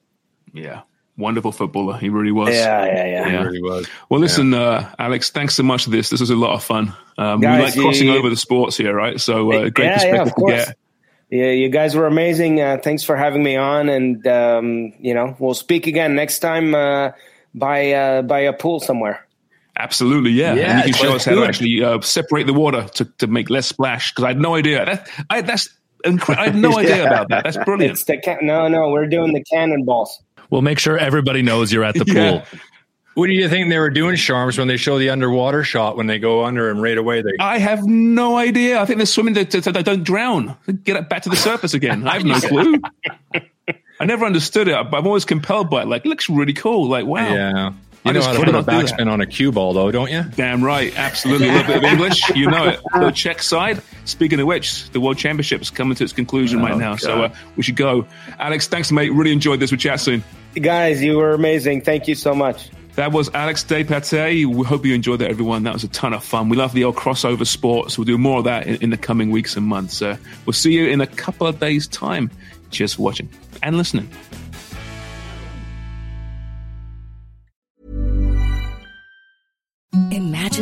Yeah. 0.53 0.81
Wonderful 1.19 1.51
footballer. 1.51 1.97
He 1.97 2.09
really 2.09 2.31
was. 2.31 2.49
Yeah, 2.55 2.85
yeah, 2.85 2.93
yeah. 3.05 3.27
It 3.27 3.33
Yeah. 3.33 3.43
really 3.43 3.61
was. 3.61 3.87
Well, 4.09 4.19
listen, 4.19 4.53
uh, 4.53 4.89
Alex, 4.97 5.29
thanks 5.29 5.53
so 5.55 5.63
much 5.63 5.83
for 5.83 5.89
this. 5.89 6.09
This 6.09 6.19
was 6.21 6.29
a 6.29 6.35
lot 6.35 6.53
of 6.53 6.63
fun. 6.63 6.93
Um, 7.17 7.41
Guys, 7.41 7.57
we 7.59 7.63
like 7.65 7.73
crossing 7.75 8.07
you- 8.07 8.17
over 8.17 8.29
the 8.29 8.35
sports 8.37 8.77
here, 8.77 8.95
right? 8.95 9.19
So, 9.19 9.51
uh, 9.51 9.69
great 9.69 9.85
Yeah, 9.85 9.89
yeah, 9.89 9.93
perspective 9.95 10.27
of 10.27 10.33
course. 10.35 10.51
to 10.51 10.57
get. 10.69 10.75
Yeah, 11.31 11.51
you 11.51 11.69
guys 11.69 11.93
were 11.95 12.07
amazing. 12.07 12.59
Uh, 12.61 12.77
thanks 12.81 13.03
for 13.03 13.15
having 13.15 13.43
me 13.43 13.55
on, 13.55 13.87
and 13.89 14.25
um, 14.25 14.93
you 14.99 15.13
know 15.13 15.35
we'll 15.37 15.53
speak 15.53 15.85
again 15.85 16.15
next 16.15 16.39
time 16.39 16.73
uh, 16.73 17.11
by 17.53 17.91
uh, 17.91 18.21
by 18.23 18.39
a 18.39 18.53
pool 18.53 18.79
somewhere. 18.79 19.27
Absolutely, 19.77 20.31
yeah. 20.31 20.55
Yeah, 20.55 20.79
and 20.79 20.87
you 20.87 20.93
can 20.93 21.03
show 21.03 21.15
us 21.15 21.25
how 21.25 21.35
to 21.35 21.45
actually 21.45 21.83
uh, 21.83 22.01
separate 22.01 22.47
the 22.47 22.53
water 22.53 22.87
to, 22.95 23.05
to 23.19 23.27
make 23.27 23.49
less 23.51 23.67
splash 23.67 24.11
because 24.11 24.23
I 24.25 24.29
had 24.29 24.41
no 24.41 24.55
idea. 24.55 24.83
That, 24.85 25.07
I, 25.29 25.41
that's 25.41 25.69
incre- 26.03 26.35
I 26.37 26.45
had 26.45 26.55
no 26.55 26.77
idea 26.83 27.05
about 27.05 27.29
that. 27.29 27.43
That's 27.43 27.57
brilliant. 27.57 27.91
It's 27.93 28.03
the 28.05 28.17
can- 28.17 28.39
no, 28.41 28.67
no, 28.67 28.89
we're 28.89 29.05
doing 29.07 29.31
the 29.33 29.43
cannonballs. 29.43 30.21
We'll 30.49 30.61
make 30.61 30.79
sure 30.79 30.97
everybody 30.97 31.41
knows 31.41 31.71
you're 31.71 31.83
at 31.83 31.95
the 31.95 32.05
Yeah. 32.11 32.31
pool. 32.31 32.59
What 33.15 33.27
do 33.27 33.33
you 33.33 33.49
think 33.49 33.69
they 33.69 33.77
were 33.79 33.89
doing, 33.89 34.15
Sharms, 34.15 34.57
when 34.57 34.67
they 34.69 34.77
show 34.77 34.97
the 34.97 35.09
underwater 35.09 35.63
shot 35.63 35.97
when 35.97 36.07
they 36.07 36.19
go 36.19 36.45
under 36.45 36.69
and 36.69 36.81
right 36.81 36.97
away 36.97 37.21
they 37.21 37.31
I 37.39 37.57
have 37.57 37.85
no 37.85 38.37
idea. 38.37 38.79
I 38.79 38.85
think 38.85 38.97
they're 38.97 39.05
swimming 39.05 39.33
to, 39.33 39.43
to, 39.45 39.61
so 39.61 39.71
they 39.73 39.83
don't 39.83 40.03
drown. 40.03 40.55
Get 40.85 41.09
back 41.09 41.23
to 41.23 41.29
the 41.29 41.35
surface 41.35 41.73
again. 41.73 42.07
I 42.07 42.13
have 42.13 42.23
no 42.25 42.39
clue. 42.39 42.75
I 43.99 44.05
never 44.05 44.25
understood 44.25 44.69
it. 44.69 44.75
But 44.89 44.97
I'm 44.99 45.07
always 45.07 45.25
compelled 45.25 45.69
by 45.69 45.81
it. 45.81 45.87
Like, 45.87 46.05
it 46.05 46.09
looks 46.09 46.29
really 46.29 46.53
cool. 46.53 46.87
Like, 46.87 47.05
wow. 47.05 47.27
Yeah. 47.33 47.71
I 48.05 48.09
You 48.09 48.13
know 48.13 48.21
how 48.21 48.31
to 48.31 48.39
put 48.39 48.47
a 48.47 48.51
not 48.53 48.65
do 48.65 48.71
that. 48.71 48.85
backspin 48.85 49.11
on 49.11 49.19
a 49.19 49.25
cue 49.25 49.51
ball 49.51 49.73
though, 49.73 49.91
don't 49.91 50.09
you? 50.09 50.23
Damn 50.37 50.63
right. 50.63 50.97
Absolutely. 50.97 51.49
A 51.49 51.51
little 51.51 51.67
bit 51.67 51.77
of 51.77 51.83
English. 51.83 52.29
You 52.29 52.49
know 52.49 52.69
it. 52.69 52.79
The 52.93 53.11
check 53.11 53.41
side. 53.41 53.81
Speaking 54.05 54.39
of 54.39 54.47
which, 54.47 54.89
the 54.91 55.01
World 55.01 55.17
Championship 55.17 55.61
is 55.61 55.69
coming 55.69 55.95
to 55.95 56.05
its 56.05 56.13
conclusion 56.13 56.61
right 56.61 56.77
now. 56.77 56.95
So 56.95 57.23
uh, 57.23 57.35
we 57.57 57.63
should 57.63 57.75
go. 57.75 58.05
Alex, 58.39 58.69
thanks, 58.69 58.89
mate. 58.93 59.09
Really 59.11 59.33
enjoyed 59.33 59.59
this. 59.59 59.71
We'll 59.71 59.79
chat 59.79 59.99
soon. 59.99 60.23
Guys, 60.55 61.01
you 61.03 61.17
were 61.17 61.31
amazing. 61.31 61.81
Thank 61.81 62.07
you 62.07 62.15
so 62.15 62.33
much. 62.33 62.69
That 62.95 63.11
was 63.11 63.29
Alex 63.33 63.63
Despatie. 63.63 64.45
We 64.45 64.65
hope 64.65 64.85
you 64.85 64.93
enjoyed 64.93 65.19
that, 65.19 65.29
everyone. 65.29 65.63
That 65.63 65.73
was 65.73 65.83
a 65.83 65.87
ton 65.87 66.13
of 66.13 66.23
fun. 66.23 66.49
We 66.49 66.57
love 66.57 66.73
the 66.73 66.83
old 66.83 66.95
crossover 66.95 67.47
sports. 67.47 67.97
We'll 67.97 68.05
do 68.05 68.17
more 68.17 68.39
of 68.39 68.43
that 68.45 68.67
in, 68.67 68.75
in 68.77 68.89
the 68.89 68.97
coming 68.97 69.31
weeks 69.31 69.55
and 69.55 69.65
months. 69.65 70.01
Uh, 70.01 70.17
we'll 70.45 70.53
see 70.53 70.73
you 70.73 70.89
in 70.89 70.99
a 70.99 71.07
couple 71.07 71.47
of 71.47 71.59
days' 71.59 71.87
time. 71.87 72.29
Cheers 72.71 72.95
for 72.95 73.03
watching 73.03 73.29
and 73.63 73.77
listening. 73.77 74.09